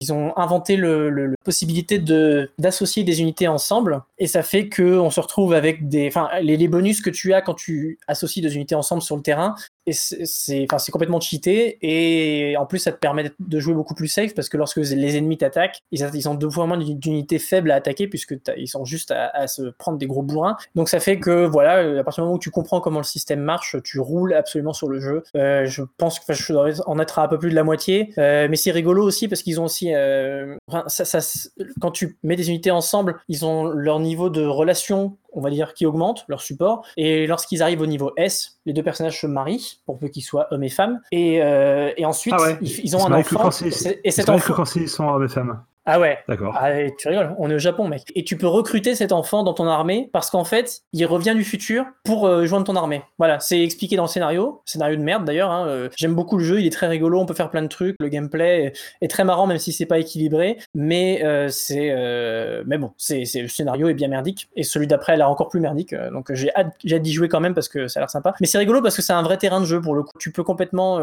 [0.00, 5.10] ils ont inventé le, possibilité de d'associer des unités ensemble et ça fait que on
[5.10, 8.56] se retrouve avec des enfin les, les bonus que tu as quand tu associes deux
[8.56, 9.54] unités ensemble sur le terrain
[9.86, 11.78] et c'est enfin c'est complètement cheaté.
[11.82, 15.16] Et en plus ça te permet de jouer beaucoup plus safe parce que lorsque les
[15.16, 18.84] ennemis t'attaquent ils, ont deux fois moins d'uni- d'unités faibles à attaquer puisque ils sont
[18.84, 20.56] juste à, se prendre des gros bourrins.
[20.74, 23.40] Donc ça fait que voilà à partir du moment où tu comprends comment le système
[23.40, 25.22] marche tu roules absolument sur le jeu.
[25.36, 28.12] Euh, je pense que je dois en être à un peu plus de la moitié.
[28.18, 30.56] Euh, mais c'est rigolo aussi parce qu'ils ont aussi euh,
[30.88, 31.18] ça, ça,
[31.80, 35.74] quand tu mets des unités ensemble ils ont leur niveau de relation on va dire,
[35.74, 36.84] qui augmente leur support.
[36.96, 40.46] Et lorsqu'ils arrivent au niveau S, les deux personnages se marient, pour peu qu'ils soient
[40.50, 41.00] hommes et femmes.
[41.12, 42.58] Et, euh, et ensuite, Ah ouais.
[42.60, 43.38] ils, ils ont un enfant.
[43.38, 44.54] quand Et, cet enfant.
[44.54, 45.62] quand ils sont hommes et femmes.
[45.88, 46.18] Ah ouais.
[46.28, 46.52] D'accord.
[46.58, 48.02] Ah, tu rigoles, on est au Japon, mec.
[48.16, 51.44] Et tu peux recruter cet enfant dans ton armée parce qu'en fait, il revient du
[51.44, 53.02] futur pour euh, joindre ton armée.
[53.18, 54.62] Voilà, c'est expliqué dans le scénario.
[54.64, 55.52] Scénario de merde d'ailleurs.
[55.52, 55.68] hein.
[55.68, 57.94] Euh, J'aime beaucoup le jeu, il est très rigolo, on peut faire plein de trucs.
[58.00, 60.58] Le gameplay est, très marrant, même si c'est pas équilibré.
[60.74, 64.48] Mais euh, c'est, euh, mais bon, c'est, le scénario est bien merdique.
[64.56, 65.94] Et celui d'après, elle est encore plus merdique.
[66.12, 68.34] Donc j'ai hâte, hâte d'y jouer quand même parce que ça a l'air sympa.
[68.40, 70.10] Mais c'est rigolo parce que c'est un vrai terrain de jeu pour le coup.
[70.18, 71.00] Tu peux complètement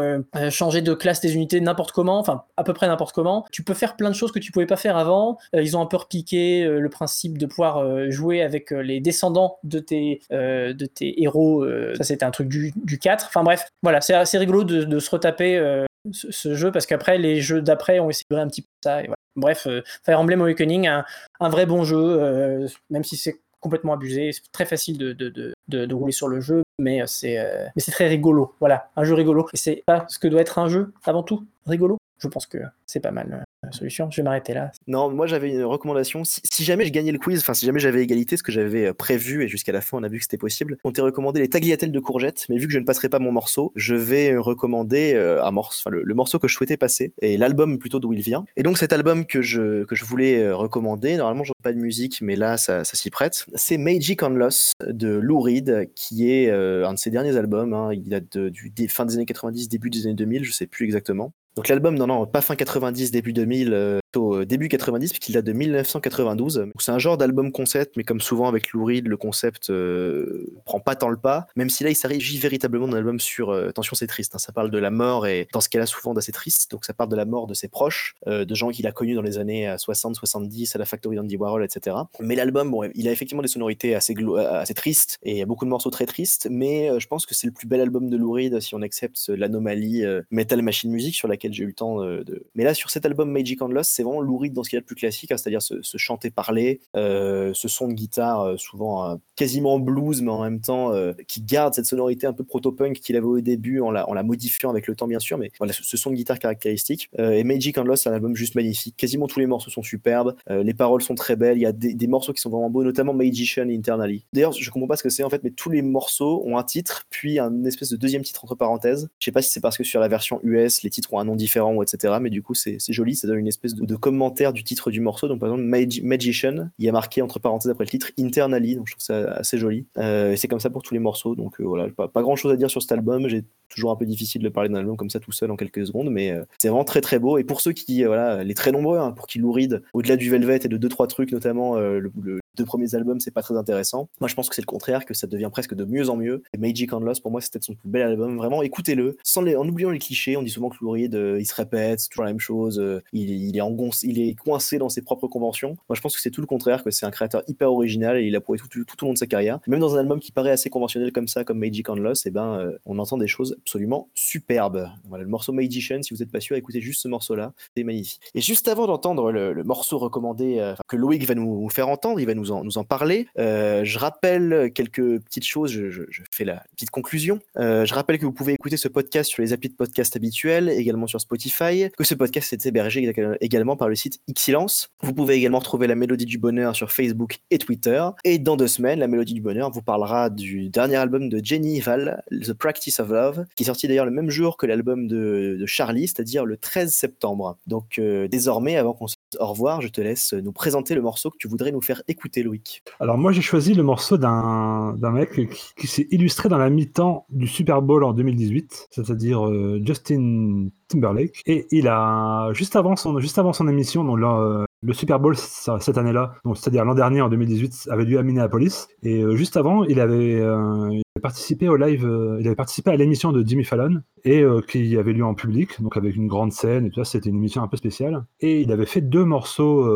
[0.50, 3.46] changer de classe des unités n'importe comment, enfin à peu près n'importe comment.
[3.50, 5.38] Tu peux faire plein de choses que tu pouvais pas faire avant.
[5.54, 9.00] Euh, ils ont un peu repiqué euh, le principe de pouvoir euh, jouer avec les
[9.00, 11.66] descendants de tes, de tes héros.
[11.96, 13.26] ça, c'était un truc du, du 4.
[13.28, 17.62] Enfin bref, voilà, c'est assez rigolo de, se retaper ce, jeu parce qu'après, les jeux
[17.62, 19.02] d'après ont essayé un petit peu ça.
[19.36, 19.66] Bref,
[20.04, 21.04] Fire Emblem Awakening, un,
[21.40, 24.32] un vrai bon jeu, même si c'est complètement abusé.
[24.32, 27.36] C'est très facile de, de, de, de, rouler sur le jeu, mais c'est
[27.74, 28.54] mais c'est très rigolo.
[28.60, 29.48] Voilà, un jeu rigolo.
[29.52, 31.98] Et c'est pas ce que doit être un jeu avant tout, rigolo.
[32.18, 34.10] Je pense que c'est pas mal solution.
[34.10, 34.70] Je vais m'arrêter là.
[34.86, 36.22] Non, moi j'avais une recommandation.
[36.24, 38.92] Si, jamais je gagnais le quiz, enfin si jamais j'avais égalité, ce que j'avais euh,
[38.94, 41.48] prévu et jusqu'à la fin on a vu que c'était possible, on t'ait recommandé les
[41.48, 42.46] tagliatelles de courgettes.
[42.48, 45.50] Mais vu que je ne passerai pas mon morceau, je vais euh, recommander euh, un
[45.50, 48.44] morceau, le, le morceau que je souhaitais passer et l'album plutôt d'où il vient.
[48.56, 52.20] Et donc cet album que je que je voulais recommander, normalement ai pas de musique,
[52.22, 53.46] mais là ça, ça s'y prête.
[53.54, 57.72] C'est Magic on Loss de Lou Reed, qui est un de ses derniers albums.
[57.72, 57.90] hein.
[57.92, 60.84] Il date de- du fin des années 90, début des années 2000, je sais plus
[60.84, 61.32] exactement.
[61.56, 65.44] Donc l'album, non, non, pas fin 90, début 2000, plutôt euh, début 90, puisqu'il date
[65.44, 66.54] de 1992.
[66.54, 70.46] Donc c'est un genre d'album concept, mais comme souvent avec Lou Reed, le concept euh,
[70.64, 73.50] prend pas tant le pas, même si là il s'agit véritablement d'un album sur...
[73.50, 76.14] euh, attention, c'est triste, hein, ça parle de la mort, et dans ce cas-là, souvent
[76.14, 78.86] d'assez triste, donc ça parle de la mort de ses proches, euh, de gens qu'il
[78.86, 81.96] a connus dans les années euh, 60, 70, à la Factory d'Andy Warhol, etc.
[82.20, 85.46] Mais l'album, bon, il a effectivement des sonorités assez, assez tristes, et il y a
[85.46, 88.16] beaucoup de morceaux très tristes, mais je pense que c'est le plus bel album de
[88.16, 92.00] Lou Reed, si on accepte l'anomalie Metal Machine Music, sur laquelle j'ai eu le temps
[92.00, 92.46] de...
[92.54, 94.22] Mais là, sur cet album Magic and Lost, c'est vraiment
[94.52, 97.68] dans ce qu'il y a de plus classique, hein, c'est-à-dire ce, ce chanter-parler, euh, ce
[97.68, 101.86] son de guitare euh, souvent quasiment blues, mais en même temps euh, qui garde cette
[101.86, 105.18] sonorité un peu proto-punk qu'il avait au début en la, modifiant avec le temps, bien
[105.18, 107.10] sûr, mais voilà, ce, son de guitare caractéristique.
[107.18, 108.96] Et Magic and Lost, c'est un album juste magnifique.
[108.96, 112.06] Quasiment tous les morceaux sont superbes, les paroles sont très belles, il y a des,
[112.06, 114.24] morceaux qui sont vraiment beaux, notamment Magician Internally.
[114.32, 116.62] D'ailleurs, je comprends pas ce que c'est en fait, mais tous les morceaux ont un
[116.62, 119.08] titre, puis un espèce de deuxième titre entre parenthèses.
[119.18, 121.24] Je sais pas si c'est parce que sur la version US, les titres ont un
[121.24, 122.14] nom différent ou etc.
[122.20, 125.28] Mais du coup, c'est joli, ça donne une espèce de commentaire du titre du morceau.
[125.28, 128.76] Donc par exemple, Magi- Magician, il y a marqué entre parenthèses après le titre Internally,
[128.76, 129.86] donc je trouve ça assez joli.
[129.98, 131.34] Euh, et c'est comme ça pour tous les morceaux.
[131.34, 133.28] Donc euh, voilà, pas, pas grand chose à dire sur cet album.
[133.28, 135.86] J'ai toujours un peu difficile de parler d'un album comme ça tout seul en quelques
[135.86, 137.38] secondes, mais euh, c'est vraiment très très beau.
[137.38, 140.30] Et pour ceux qui, voilà, les très nombreux, hein, pour qui Lou Reed, au-delà du
[140.30, 142.10] Velvet et de deux trois trucs, notamment le-
[142.56, 144.08] deux premiers albums, c'est pas très intéressant.
[144.20, 146.42] Moi, je pense que c'est le contraire, que ça devient presque de mieux en mieux.
[146.52, 148.36] Et Magic and Lost, pour moi, c'était son plus bel album.
[148.36, 150.36] Vraiment, écoutez-le, sans les, en oubliant les clichés.
[150.36, 152.78] On dit souvent que Lou Reed, euh, il se répète, c'est toujours la même chose.
[152.78, 155.76] euh, il, est engonce, il est coincé dans ses propres conventions.
[155.88, 158.24] Moi, je pense que c'est tout le contraire, que c'est un créateur hyper original et
[158.24, 159.60] il a prouvé tout, tout, tout au long de sa carrière.
[159.66, 162.30] Même dans un album qui paraît assez conventionnel comme ça, comme Magic and Lost, et
[162.30, 164.88] ben, euh, on entend des choses absolument superbes.
[165.08, 168.20] Voilà, le morceau Magician, si vous n'êtes pas sûr, écoutez juste ce morceau-là, c'est magnifique.
[168.34, 172.26] Et juste avant d'entendre le, le morceau recommandé que Loïc va nous faire entendre, il
[172.26, 176.90] va nous nous en parler, euh, je rappelle quelques petites choses, je, fais la petite
[176.90, 177.40] conclusion.
[177.58, 180.68] Euh, je rappelle que vous pouvez écouter ce podcast sur les applis de podcast habituels,
[180.68, 184.90] également sur Spotify, que ce podcast est hébergé éga- également par le site Xsilence.
[185.02, 188.04] Vous pouvez également retrouver la Mélodie du Bonheur sur Facebook et Twitter.
[188.24, 191.80] Et dans deux semaines, la Mélodie du Bonheur vous parlera du dernier album de Jenny
[191.80, 195.64] Val, The Practice of Love, qui est sorti d'ailleurs le même jour que l'album de,
[195.66, 197.58] Charlie, c'est-à-dire le 13 septembre.
[197.66, 201.30] Donc euh, désormais, avant qu'on se au revoir, je te laisse nous présenter le morceau
[201.30, 202.82] que tu voudrais nous faire écouter, Loïc.
[203.00, 207.26] Alors moi j'ai choisi le morceau d'un mec qui, qui s'est illustré dans la mi-temps
[207.30, 211.42] du Super Bowl en 2018, c'est-à-dire euh, Justin Timberlake.
[211.46, 215.18] Et il a juste avant son juste avant son émission, donc là, euh, le Super
[215.18, 218.88] Bowl cette année-là, donc c'est-à-dire l'an dernier en 2018, avait lieu à Minneapolis.
[219.02, 222.56] Et euh, juste avant, il avait, euh, il avait participé au live, euh, il avait
[222.56, 226.28] participé à l'émission de Jimmy Fallon et qui avait lieu en public, donc avec une
[226.28, 227.04] grande scène et tout ça.
[227.04, 228.24] C'était une émission un peu spéciale.
[228.40, 229.86] Et il avait fait deux morceaux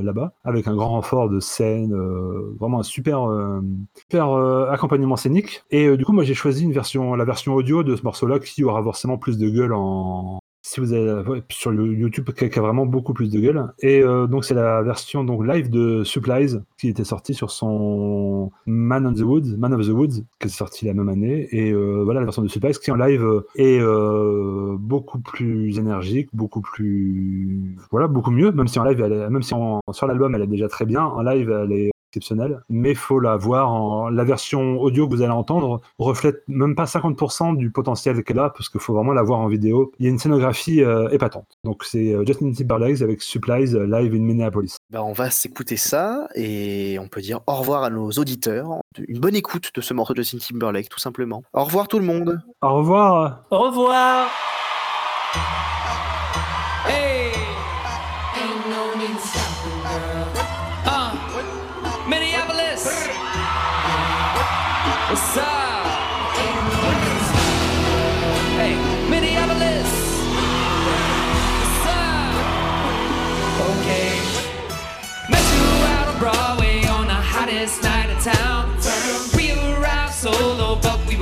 [0.00, 1.92] là-bas avec un grand renfort de scène,
[2.60, 3.28] vraiment un super,
[3.96, 4.32] super
[4.70, 5.64] accompagnement scénique.
[5.72, 8.62] Et du coup, moi j'ai choisi une version, la version audio de ce morceau-là qui
[8.62, 10.38] aura forcément plus de gueule en
[10.74, 13.72] si vous avez sur YouTube qui a, vraiment beaucoup plus de gueule.
[13.78, 18.50] Et euh, donc c'est la version donc live de Supplies qui était sortie sur son
[18.66, 21.48] Man on the Woods Man of the Woods qui est sorti la même année.
[21.52, 23.24] Et euh, voilà la version de Supplies qui en live
[23.54, 28.50] est euh, beaucoup plus énergique beaucoup plus voilà beaucoup mieux.
[28.50, 29.54] Même si en live elle est- même si
[29.92, 33.36] sur l'album elle est déjà très bien en live elle est exceptionnelle, mais faut la
[33.36, 38.22] voir en la version audio que vous allez entendre reflète même pas 50% du potentiel
[38.22, 39.92] qu'elle a parce qu'il faut vraiment la voir en vidéo.
[39.98, 41.46] Il y a une scénographie euh, épatante.
[41.64, 44.76] Donc c'est euh, Justin Timberlake avec Supplies euh, live in Minneapolis.
[44.90, 48.80] Ben, on va s'écouter ça et on peut dire au revoir à nos auditeurs.
[49.08, 51.42] Une bonne écoute de ce morceau de Justin Timberlake, tout simplement.
[51.52, 52.40] Au revoir tout le monde.
[52.62, 53.44] Au revoir.
[53.50, 54.28] Au revoir.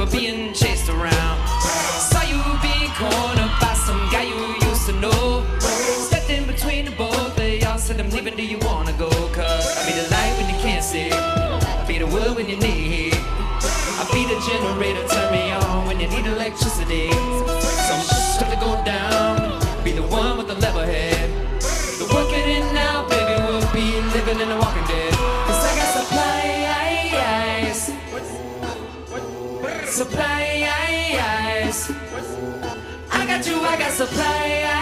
[0.05, 1.39] Were being chased around.
[2.11, 5.47] Saw you being cornered by some guy you used to know.
[5.61, 9.11] Stepped in between the both of y'all, said I'm leaving, do you wanna go?
[9.33, 11.11] Cause I be the light when you can't see.
[11.13, 13.15] I be the wood when you need.
[13.15, 17.62] I be the generator, turn me on when you need electricity.
[30.03, 31.93] Supplies.
[33.13, 34.82] I got you, I got supplies.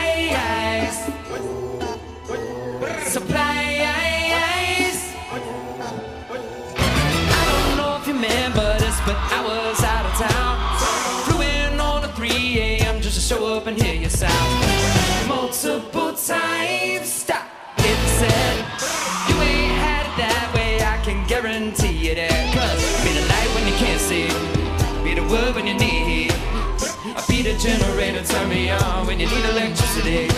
[28.71, 30.29] Generator, on when you need electricity.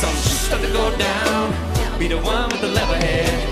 [0.00, 1.52] Some stuff to go down,
[1.98, 3.48] be the one with the level head.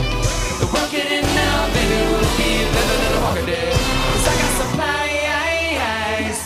[0.60, 3.74] The working it now, baby, will be better than a dead.
[4.12, 6.38] Cause I got supplies.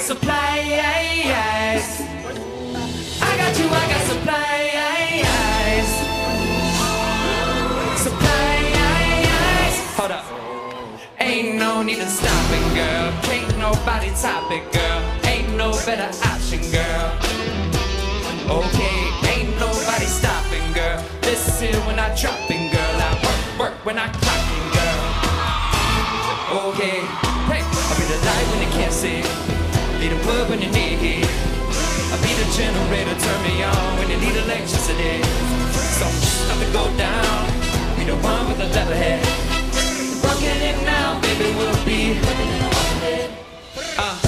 [0.00, 1.88] Supplies.
[3.22, 5.88] I got you, I got supplies.
[8.04, 9.74] Supplies.
[9.96, 10.24] Hold up.
[11.20, 13.12] Ain't no need in stopping, girl.
[13.22, 14.93] Can't nobody top it, girl.
[15.64, 17.08] No better option, girl.
[18.52, 18.98] Okay,
[19.32, 21.02] ain't nobody stopping, girl.
[21.22, 22.96] This Listen when I dropping, girl.
[23.00, 25.00] I work, work when I clocking, girl.
[26.68, 27.00] Okay,
[27.48, 29.24] hey, I'll be the light when you can't see.
[29.96, 31.32] Be the wood when you need heat.
[32.12, 35.24] I'll be the generator, turn me on when you need electricity.
[35.96, 37.40] Some stuff to go down.
[37.96, 39.24] Be the one with the leather head.
[40.20, 42.20] Rocking it now, baby, we'll be.
[43.96, 44.23] Uh.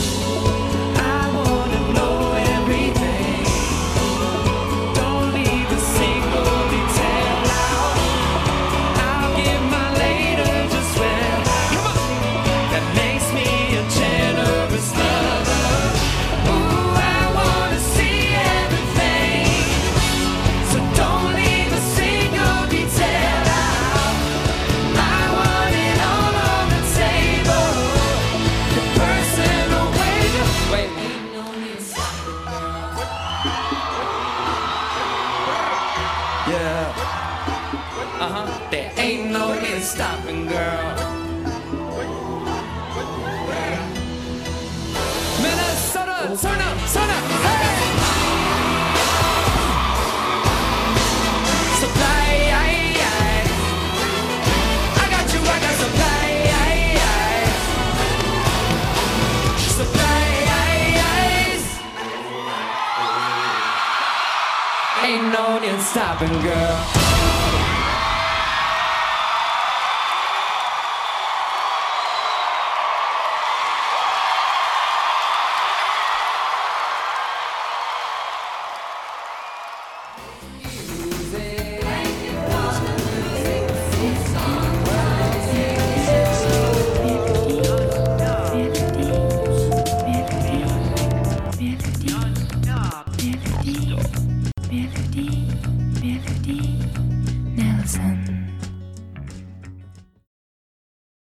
[65.97, 66.96] Stopping, girl.